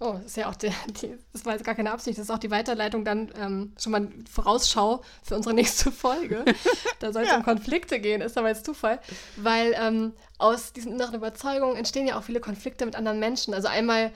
Oh, 0.00 0.14
das 0.14 0.26
ist 0.26 0.36
ja 0.36 0.50
auch 0.50 0.56
die, 0.56 0.70
die, 1.00 1.16
das 1.32 1.46
war 1.46 1.52
jetzt 1.52 1.64
gar 1.64 1.74
keine 1.74 1.92
Absicht, 1.92 2.18
das 2.18 2.24
ist 2.24 2.30
auch 2.30 2.38
die 2.38 2.50
Weiterleitung 2.50 3.04
dann 3.04 3.30
ähm, 3.40 3.72
schon 3.80 3.92
mal 3.92 4.08
Vorausschau 4.30 5.02
für 5.22 5.36
unsere 5.36 5.54
nächste 5.54 5.92
Folge. 5.92 6.44
da 6.98 7.12
soll 7.12 7.22
es 7.22 7.28
ja. 7.30 7.36
um 7.36 7.44
Konflikte 7.44 8.00
gehen, 8.00 8.20
ist 8.20 8.36
aber 8.36 8.48
jetzt 8.48 8.66
Zufall. 8.66 8.98
Weil 9.36 9.74
ähm, 9.78 10.12
aus 10.38 10.72
diesen 10.72 10.92
inneren 10.92 11.14
Überzeugungen 11.14 11.76
entstehen 11.76 12.06
ja 12.08 12.18
auch 12.18 12.24
viele 12.24 12.40
Konflikte 12.40 12.84
mit 12.84 12.96
anderen 12.96 13.20
Menschen. 13.20 13.54
Also 13.54 13.68
einmal 13.68 14.10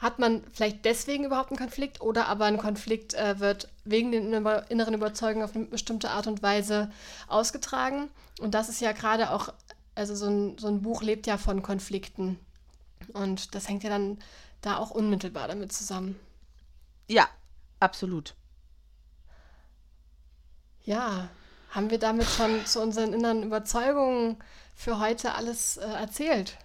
hat 0.00 0.18
man 0.18 0.42
vielleicht 0.52 0.84
deswegen 0.86 1.24
überhaupt 1.24 1.50
einen 1.50 1.58
Konflikt 1.58 2.00
oder 2.00 2.26
aber 2.26 2.46
ein 2.46 2.56
Konflikt 2.56 3.14
äh, 3.14 3.38
wird 3.38 3.68
wegen 3.84 4.10
den 4.12 4.32
inneren 4.32 4.94
Überzeugungen 4.94 5.44
auf 5.44 5.54
eine 5.54 5.66
bestimmte 5.66 6.10
Art 6.10 6.26
und 6.26 6.42
Weise 6.42 6.90
ausgetragen. 7.28 8.08
Und 8.40 8.54
das 8.54 8.70
ist 8.70 8.80
ja 8.80 8.92
gerade 8.92 9.30
auch, 9.30 9.52
also 9.94 10.14
so 10.14 10.26
ein, 10.26 10.58
so 10.58 10.68
ein 10.68 10.80
Buch 10.80 11.02
lebt 11.02 11.26
ja 11.26 11.36
von 11.36 11.62
Konflikten. 11.62 12.38
Und 13.12 13.54
das 13.54 13.68
hängt 13.68 13.82
ja 13.82 13.90
dann 13.90 14.18
da 14.62 14.78
auch 14.78 14.90
unmittelbar 14.90 15.48
damit 15.48 15.72
zusammen. 15.72 16.18
Ja, 17.06 17.28
absolut. 17.78 18.34
Ja, 20.84 21.28
haben 21.70 21.90
wir 21.90 21.98
damit 21.98 22.26
schon 22.26 22.64
zu 22.64 22.80
unseren 22.80 23.12
inneren 23.12 23.42
Überzeugungen 23.42 24.38
für 24.74 24.98
heute 24.98 25.34
alles 25.34 25.76
äh, 25.76 25.84
erzählt? 25.84 26.56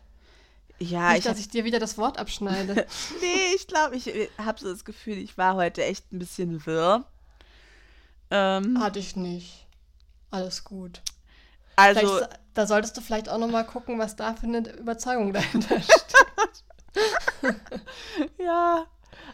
Ja, 0.80 1.09
Nicht, 1.09 1.19
ich 1.19 1.23
dass 1.26 1.39
ich 1.39 1.49
dir 1.49 1.63
wieder 1.63 1.80
das 1.80 1.97
Wort 1.97 2.17
abschneide. 2.17 2.73
nee, 3.21 3.55
ich 3.55 3.67
glaube, 3.67 3.95
ich 3.95 4.07
äh, 4.07 4.28
habe 4.38 4.59
so 4.59 4.69
das 4.69 4.84
Gefühl, 4.84 5.17
ich 5.17 5.38
war 5.38 5.55
heute 5.55 5.84
echt 5.84 6.11
ein 6.11 6.19
bisschen 6.19 6.65
wirr. 6.65 7.05
Ähm, 8.30 8.80
Hatte 8.80 8.99
ich 8.99 9.15
nicht. 9.15 9.65
Alles 10.32 10.63
gut. 10.63 11.01
Also, 11.78 11.99
vielleicht, 11.99 12.39
da 12.53 12.67
solltest 12.67 12.97
du 12.97 13.01
vielleicht 13.01 13.30
auch 13.30 13.38
noch 13.38 13.49
mal 13.49 13.63
gucken, 13.63 13.99
was 13.99 14.15
da 14.15 14.34
für 14.34 14.47
eine 14.47 14.69
Überzeugung 14.78 15.34
dahinter 15.34 15.82
steht. 15.82 16.15
ja, 18.38 18.86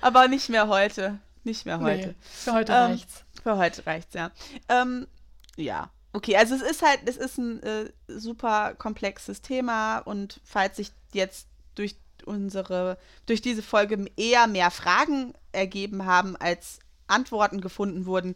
aber 0.02 0.28
nicht 0.28 0.50
mehr 0.50 0.68
heute. 0.68 1.20
Nicht 1.44 1.66
mehr 1.66 1.80
heute. 1.80 2.10
Nee, 2.10 2.16
für 2.22 2.54
heute 2.54 2.72
ähm, 2.72 2.92
reicht's. 2.92 3.24
Für 3.42 3.58
heute 3.58 3.86
reicht's, 3.86 4.14
ja. 4.14 4.32
Ähm, 4.70 5.08
ja. 5.56 5.90
Okay, 6.14 6.36
also 6.36 6.56
es 6.56 6.62
ist 6.62 6.82
halt, 6.82 7.00
es 7.06 7.18
ist 7.18 7.38
ein 7.38 7.64
äh, 7.64 7.92
super 8.08 8.76
komplexes 8.76 9.42
Thema 9.42 10.00
und 10.00 10.42
falls 10.44 10.76
sich 10.78 10.92
jetzt 11.14 11.48
durch 11.76 11.96
unsere, 12.26 12.98
durch 13.26 13.42
diese 13.42 13.62
Folge 13.64 14.06
eher 14.18 14.48
mehr 14.48 14.72
Fragen 14.72 15.34
ergeben 15.54 16.06
haben, 16.06 16.36
als 16.36 16.80
Antworten 17.08 17.62
gefunden 17.62 18.06
wurden, 18.06 18.36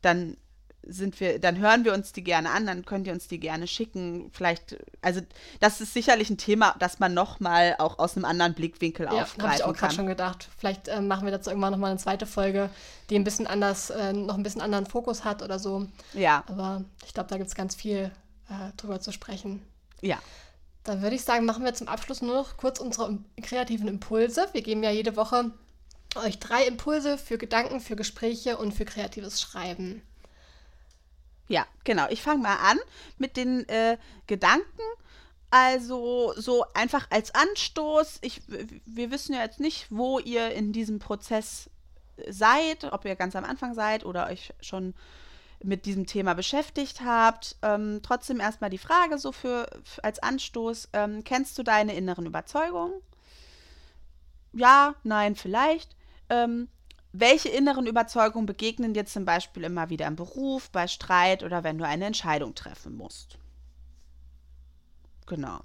dann 0.00 0.36
sind 0.84 1.20
wir, 1.20 1.38
dann 1.38 1.58
hören 1.58 1.84
wir 1.84 1.94
uns 1.94 2.12
die 2.12 2.24
gerne 2.24 2.50
an, 2.50 2.66
dann 2.66 2.84
könnt 2.84 3.06
ihr 3.06 3.12
uns 3.12 3.28
die 3.28 3.38
gerne 3.38 3.66
schicken. 3.66 4.30
Vielleicht, 4.32 4.76
also 5.00 5.20
das 5.60 5.80
ist 5.80 5.94
sicherlich 5.94 6.30
ein 6.30 6.38
Thema, 6.38 6.74
das 6.78 6.98
man 6.98 7.14
nochmal 7.14 7.76
auch 7.78 7.98
aus 7.98 8.16
einem 8.16 8.24
anderen 8.24 8.54
Blickwinkel 8.54 9.06
ja, 9.06 9.22
aufgreifen 9.22 9.42
habe 9.42 9.54
ich 9.56 9.64
auch 9.64 9.74
gerade 9.74 9.94
schon 9.94 10.06
gedacht. 10.06 10.48
Vielleicht 10.58 10.88
äh, 10.88 11.00
machen 11.00 11.24
wir 11.24 11.32
dazu 11.32 11.50
irgendwann 11.50 11.72
nochmal 11.72 11.90
eine 11.90 12.00
zweite 12.00 12.26
Folge, 12.26 12.70
die 13.10 13.16
ein 13.16 13.24
bisschen 13.24 13.46
anders, 13.46 13.90
äh, 13.90 14.12
noch 14.12 14.36
ein 14.36 14.42
bisschen 14.42 14.60
anderen 14.60 14.86
Fokus 14.86 15.24
hat 15.24 15.42
oder 15.42 15.58
so. 15.58 15.86
Ja. 16.14 16.44
Aber 16.48 16.84
ich 17.06 17.14
glaube, 17.14 17.28
da 17.28 17.36
gibt 17.36 17.48
es 17.48 17.54
ganz 17.54 17.74
viel 17.74 18.10
äh, 18.48 18.76
drüber 18.76 19.00
zu 19.00 19.12
sprechen. 19.12 19.62
Ja. 20.00 20.18
Dann 20.84 21.00
würde 21.02 21.14
ich 21.14 21.22
sagen, 21.22 21.44
machen 21.44 21.64
wir 21.64 21.74
zum 21.74 21.86
Abschluss 21.86 22.22
nur 22.22 22.34
noch 22.34 22.56
kurz 22.56 22.80
unsere 22.80 23.18
kreativen 23.40 23.86
Impulse. 23.86 24.48
Wir 24.52 24.62
geben 24.62 24.82
ja 24.82 24.90
jede 24.90 25.16
Woche 25.16 25.52
euch 26.16 26.38
drei 26.38 26.66
Impulse 26.66 27.18
für 27.18 27.38
Gedanken, 27.38 27.80
für 27.80 27.96
Gespräche 27.96 28.56
und 28.56 28.72
für 28.72 28.84
kreatives 28.84 29.40
Schreiben. 29.40 30.02
Ja, 31.48 31.66
genau. 31.84 32.06
Ich 32.10 32.22
fange 32.22 32.42
mal 32.42 32.56
an 32.56 32.78
mit 33.18 33.36
den 33.36 33.68
äh, 33.68 33.98
Gedanken. 34.26 34.82
Also 35.50 36.32
so 36.36 36.64
einfach 36.72 37.08
als 37.10 37.34
Anstoß. 37.34 38.18
Ich, 38.22 38.40
wir 38.86 39.10
wissen 39.10 39.34
ja 39.34 39.42
jetzt 39.42 39.60
nicht, 39.60 39.86
wo 39.90 40.18
ihr 40.18 40.50
in 40.52 40.72
diesem 40.72 40.98
Prozess 40.98 41.68
seid, 42.28 42.84
ob 42.92 43.04
ihr 43.04 43.16
ganz 43.16 43.36
am 43.36 43.44
Anfang 43.44 43.74
seid 43.74 44.04
oder 44.04 44.28
euch 44.28 44.54
schon 44.60 44.94
mit 45.62 45.86
diesem 45.86 46.06
Thema 46.06 46.34
beschäftigt 46.34 47.02
habt. 47.04 47.56
Ähm, 47.62 48.00
trotzdem 48.02 48.40
erstmal 48.40 48.70
die 48.70 48.78
Frage 48.78 49.18
so 49.18 49.32
für, 49.32 49.68
als 50.02 50.18
Anstoß. 50.20 50.88
Ähm, 50.92 51.22
kennst 51.24 51.58
du 51.58 51.62
deine 51.62 51.94
inneren 51.94 52.26
Überzeugungen? 52.26 52.94
Ja, 54.52 54.94
nein, 55.02 55.36
vielleicht. 55.36 55.96
Ähm, 56.28 56.68
welche 57.12 57.48
inneren 57.48 57.86
Überzeugungen 57.86 58.46
begegnen 58.46 58.94
dir 58.94 59.04
zum 59.04 59.24
Beispiel 59.24 59.64
immer 59.64 59.90
wieder 59.90 60.06
im 60.06 60.16
Beruf, 60.16 60.70
bei 60.70 60.86
Streit 60.86 61.42
oder 61.42 61.62
wenn 61.62 61.78
du 61.78 61.86
eine 61.86 62.06
Entscheidung 62.06 62.54
treffen 62.54 62.96
musst? 62.96 63.38
Genau. 65.26 65.60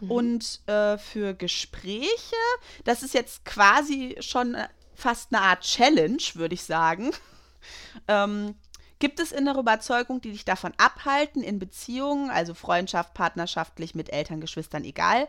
Mhm. 0.00 0.10
Und 0.10 0.68
äh, 0.68 0.98
für 0.98 1.34
Gespräche, 1.34 2.36
das 2.84 3.02
ist 3.02 3.14
jetzt 3.14 3.44
quasi 3.44 4.16
schon 4.20 4.54
äh, 4.54 4.68
fast 4.94 5.34
eine 5.34 5.42
Art 5.42 5.62
Challenge, 5.62 6.22
würde 6.34 6.54
ich 6.54 6.62
sagen. 6.62 7.10
ähm, 8.08 8.54
Gibt 9.02 9.18
es 9.18 9.32
innere 9.32 9.58
Überzeugungen, 9.58 10.20
die 10.20 10.30
dich 10.30 10.44
davon 10.44 10.72
abhalten, 10.76 11.42
in 11.42 11.58
Beziehungen, 11.58 12.30
also 12.30 12.54
Freundschaft, 12.54 13.14
partnerschaftlich 13.14 13.96
mit 13.96 14.12
Eltern, 14.12 14.40
Geschwistern, 14.40 14.84
egal, 14.84 15.26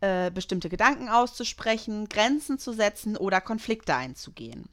äh, 0.00 0.30
bestimmte 0.30 0.70
Gedanken 0.70 1.10
auszusprechen, 1.10 2.08
Grenzen 2.08 2.58
zu 2.58 2.72
setzen 2.72 3.18
oder 3.18 3.42
Konflikte 3.42 3.94
einzugehen? 3.94 4.70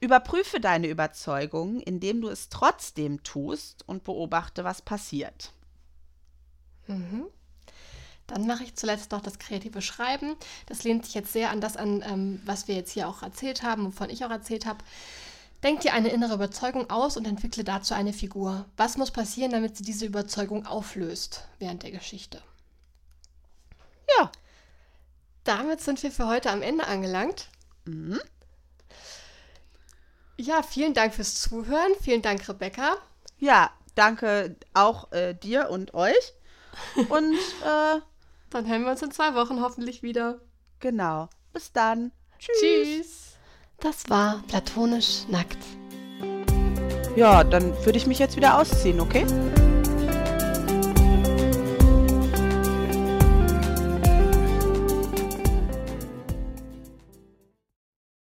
Überprüfe 0.00 0.58
deine 0.58 0.88
Überzeugungen, 0.88 1.78
indem 1.78 2.22
du 2.22 2.28
es 2.28 2.48
trotzdem 2.48 3.22
tust 3.22 3.84
und 3.86 4.02
beobachte, 4.02 4.64
was 4.64 4.82
passiert. 4.82 5.52
Mhm. 6.88 7.26
Dann 8.26 8.48
mache 8.48 8.64
ich 8.64 8.74
zuletzt 8.74 9.12
noch 9.12 9.20
das 9.20 9.38
kreative 9.38 9.80
Schreiben. 9.80 10.34
Das 10.66 10.82
lehnt 10.82 11.04
sich 11.04 11.14
jetzt 11.14 11.32
sehr 11.32 11.50
an 11.50 11.60
das 11.60 11.76
an, 11.76 12.02
ähm, 12.04 12.42
was 12.44 12.66
wir 12.66 12.74
jetzt 12.74 12.90
hier 12.90 13.08
auch 13.08 13.22
erzählt 13.22 13.62
haben, 13.62 13.86
wovon 13.86 14.10
ich 14.10 14.24
auch 14.24 14.30
erzählt 14.30 14.66
habe. 14.66 14.82
Denk 15.62 15.80
dir 15.80 15.92
eine 15.92 16.10
innere 16.10 16.34
Überzeugung 16.34 16.88
aus 16.88 17.16
und 17.16 17.26
entwickle 17.26 17.64
dazu 17.64 17.94
eine 17.94 18.12
Figur. 18.12 18.66
Was 18.76 18.96
muss 18.96 19.10
passieren, 19.10 19.50
damit 19.50 19.76
sie 19.76 19.84
diese 19.84 20.06
Überzeugung 20.06 20.66
auflöst 20.66 21.48
während 21.58 21.82
der 21.82 21.90
Geschichte? 21.90 22.40
Ja. 24.18 24.30
Damit 25.44 25.80
sind 25.80 26.02
wir 26.02 26.12
für 26.12 26.28
heute 26.28 26.50
am 26.50 26.62
Ende 26.62 26.86
angelangt. 26.86 27.48
Mhm. 27.86 28.20
Ja, 30.36 30.62
vielen 30.62 30.94
Dank 30.94 31.14
fürs 31.14 31.40
Zuhören. 31.40 31.92
Vielen 32.00 32.22
Dank, 32.22 32.48
Rebecca. 32.48 32.96
Ja, 33.38 33.72
danke 33.96 34.54
auch 34.74 35.10
äh, 35.10 35.34
dir 35.34 35.70
und 35.70 35.94
euch. 35.94 36.34
Und 37.08 37.34
äh, 37.64 38.00
dann 38.50 38.68
hören 38.68 38.84
wir 38.84 38.92
uns 38.92 39.02
in 39.02 39.10
zwei 39.10 39.34
Wochen 39.34 39.60
hoffentlich 39.60 40.02
wieder. 40.02 40.40
Genau. 40.78 41.28
Bis 41.52 41.72
dann. 41.72 42.12
Tschüss. 42.38 42.60
Tschüss. 42.60 43.27
Das 43.80 44.10
war 44.10 44.42
platonisch 44.48 45.22
nackt. 45.28 45.58
Ja, 47.14 47.44
dann 47.44 47.72
würde 47.84 47.96
ich 47.96 48.08
mich 48.08 48.18
jetzt 48.18 48.36
wieder 48.36 48.58
ausziehen, 48.58 48.98
okay? 48.98 49.24